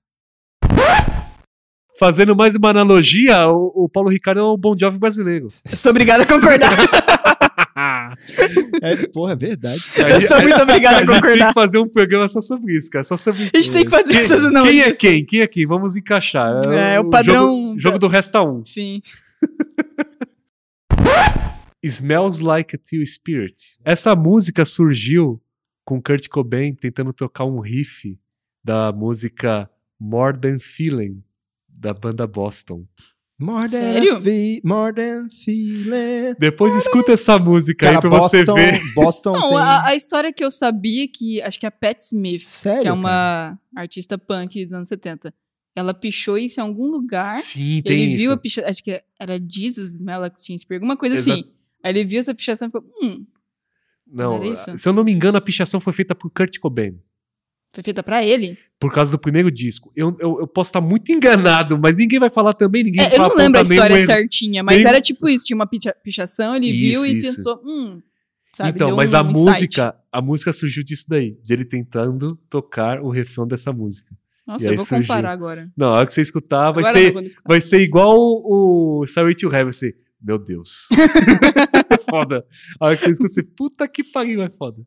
Fazendo 1.98 2.36
mais 2.36 2.54
uma 2.54 2.70
analogia, 2.70 3.48
o, 3.48 3.84
o 3.84 3.88
Paulo 3.88 4.10
Ricardo 4.10 4.40
é 4.40 4.42
o 4.42 4.56
Bon 4.56 4.76
Jovi 4.78 4.98
brasileiro. 4.98 5.46
Eu 5.70 5.76
sou 5.76 5.90
obrigada 5.90 6.24
a 6.24 6.26
concordar. 6.26 6.72
É, 8.82 9.06
porra, 9.08 9.32
é 9.32 9.36
verdade. 9.36 9.82
Eu 9.98 10.20
sou 10.20 10.40
muito 10.40 10.60
obrigada 10.62 10.96
a 10.96 11.00
a 11.00 11.00
gente 11.00 11.08
tem 11.08 11.20
concordar. 11.20 11.48
que 11.48 11.54
fazer 11.54 11.78
um 11.78 11.88
programa 11.88 12.28
só 12.28 12.40
sobre 12.40 12.76
isso, 12.76 12.90
cara. 12.90 13.04
Só 13.04 13.16
sobre 13.16 13.50
A 13.52 13.56
gente 13.58 13.70
tem 13.70 13.84
que 13.84 13.90
fazer 13.90 14.12
quem, 14.12 14.20
essas 14.22 14.40
quem 14.40 14.48
analogias. 14.48 14.86
é 14.86 14.94
quem? 14.94 15.24
Quem 15.24 15.40
é 15.42 15.46
quem? 15.46 15.66
Vamos 15.66 15.94
encaixar. 15.94 16.60
É, 16.68 16.98
o 16.98 17.10
padrão 17.10 17.68
Jogo, 17.70 17.80
jogo 17.80 17.98
do 17.98 18.08
Resta 18.08 18.42
1. 18.42 18.64
Sim. 18.64 19.00
Smells 21.84 22.42
Like 22.42 22.74
a 22.74 22.78
Teen 22.78 23.04
Spirit. 23.06 23.54
Essa 23.84 24.16
música 24.16 24.64
surgiu 24.64 25.40
com 25.84 26.02
Kurt 26.02 26.26
Cobain 26.28 26.74
tentando 26.74 27.12
tocar 27.12 27.44
um 27.44 27.60
riff 27.60 28.18
da 28.64 28.90
música 28.90 29.70
More 30.00 30.36
Than 30.36 30.58
Feeling, 30.58 31.22
da 31.68 31.94
banda 31.94 32.26
Boston. 32.26 32.84
More 33.38 33.68
than, 33.68 33.78
Sério? 33.78 34.60
more 34.64 34.94
than 34.94 35.28
feeling. 35.44 36.34
Depois 36.38 36.74
escuta 36.74 37.12
essa 37.12 37.38
música 37.38 37.84
Cara, 37.86 37.98
aí 37.98 38.00
pra 38.00 38.08
você 38.08 38.38
Boston, 38.44 38.54
ver. 38.54 38.94
Boston 38.94 39.32
Não, 39.32 39.48
tem... 39.50 39.58
a, 39.58 39.86
a 39.88 39.94
história 39.94 40.32
que 40.32 40.42
eu 40.42 40.50
sabia 40.50 41.04
é 41.04 41.08
que 41.08 41.42
acho 41.42 41.60
que 41.60 41.66
a 41.66 41.70
Pat 41.70 41.98
Smith, 42.00 42.44
Sério, 42.44 42.80
que 42.82 42.88
é 42.88 42.90
cara? 42.90 42.94
uma 42.98 43.58
artista 43.76 44.16
punk 44.16 44.64
dos 44.64 44.72
anos 44.72 44.88
70, 44.88 45.34
ela 45.74 45.92
pichou 45.92 46.38
isso 46.38 46.58
em 46.58 46.62
algum 46.62 46.86
lugar. 46.86 47.36
Sim, 47.36 47.82
tem 47.84 48.04
Ele 48.04 48.16
viu 48.16 48.30
a 48.30 48.34
isso. 48.34 48.42
pichação, 48.42 48.70
acho 48.70 48.82
que 48.82 49.02
era 49.20 49.38
Jesus 49.38 49.92
Smell 49.96 50.22
Spirit, 50.34 50.72
alguma 50.74 50.96
coisa 50.96 51.16
Exato. 51.16 51.40
assim. 51.40 51.50
Aí 51.84 51.92
ele 51.92 52.04
viu 52.04 52.18
essa 52.20 52.34
pichação 52.34 52.68
e 52.68 52.70
ficou, 52.70 52.90
hum, 53.02 53.26
Não, 54.06 54.36
Era 54.36 54.46
isso? 54.46 54.78
se 54.78 54.88
eu 54.88 54.94
não 54.94 55.04
me 55.04 55.12
engano, 55.12 55.36
a 55.36 55.42
pichação 55.42 55.78
foi 55.78 55.92
feita 55.92 56.14
por 56.14 56.30
Kurt 56.30 56.58
Cobain. 56.58 56.98
Foi 57.72 57.82
feita 57.82 58.02
pra 58.02 58.24
ele. 58.24 58.56
Por 58.78 58.92
causa 58.92 59.10
do 59.10 59.18
primeiro 59.18 59.50
disco. 59.50 59.90
Eu, 59.96 60.14
eu, 60.20 60.40
eu 60.40 60.46
posso 60.46 60.68
estar 60.68 60.80
muito 60.82 61.10
enganado, 61.10 61.78
mas 61.78 61.96
ninguém 61.96 62.18
vai 62.18 62.28
falar 62.30 62.52
também. 62.52 62.84
Ninguém 62.84 63.02
É, 63.06 63.14
eu 63.14 63.18
não 63.18 63.34
lembro 63.34 63.58
a 63.58 63.62
história 63.62 63.98
certinha, 64.00 64.62
mas 64.62 64.76
nenhum- 64.78 64.88
era 64.90 65.00
tipo 65.00 65.28
isso, 65.28 65.44
tinha 65.46 65.56
uma 65.56 65.66
picha- 65.66 65.94
pichação, 66.04 66.54
ele 66.54 66.70
viu 66.72 67.04
Isso, 67.04 67.06
e 67.06 67.16
isso. 67.18 67.36
pensou, 67.36 67.60
hum, 67.64 68.02
sabe? 68.54 68.70
Então, 68.70 68.94
mas 68.94 69.12
um 69.14 69.16
a 69.16 69.20
insight. 69.22 69.38
música, 69.38 69.94
a 70.12 70.20
música 70.22 70.52
surgiu 70.52 70.84
disso 70.84 71.06
daí, 71.08 71.38
de 71.42 71.52
ele 71.54 71.64
tentando 71.64 72.36
tocar 72.50 73.00
o 73.00 73.08
refrão 73.10 73.46
dessa 73.46 73.72
música. 73.72 74.14
Nossa, 74.46 74.68
eu 74.68 74.76
vou 74.76 74.84
surgiu. 74.86 75.02
comparar 75.06 75.32
agora. 75.32 75.70
Não, 75.76 75.88
a 75.88 75.92
hora 75.92 76.06
que 76.06 76.12
você 76.12 76.20
escutar, 76.20 76.70
vai 76.70 76.84
agora 76.84 76.98
ser, 76.98 77.14
não, 77.14 77.22
escutar. 77.22 77.48
vai 77.48 77.60
ser 77.60 77.80
igual 77.80 78.14
o, 78.16 79.00
o 79.00 79.04
Starry 79.04 79.34
to 79.34 79.52
Heaven, 79.52 79.72
ser, 79.72 79.96
meu 80.22 80.38
Deus. 80.38 80.86
é 81.90 81.96
foda. 82.10 82.44
A 82.78 82.86
hora 82.86 82.96
que 82.96 83.02
você 83.02 83.10
escuta, 83.10 83.28
você, 83.32 83.42
puta 83.42 83.88
que 83.88 84.04
pariu, 84.04 84.42
é 84.42 84.50
foda. 84.50 84.82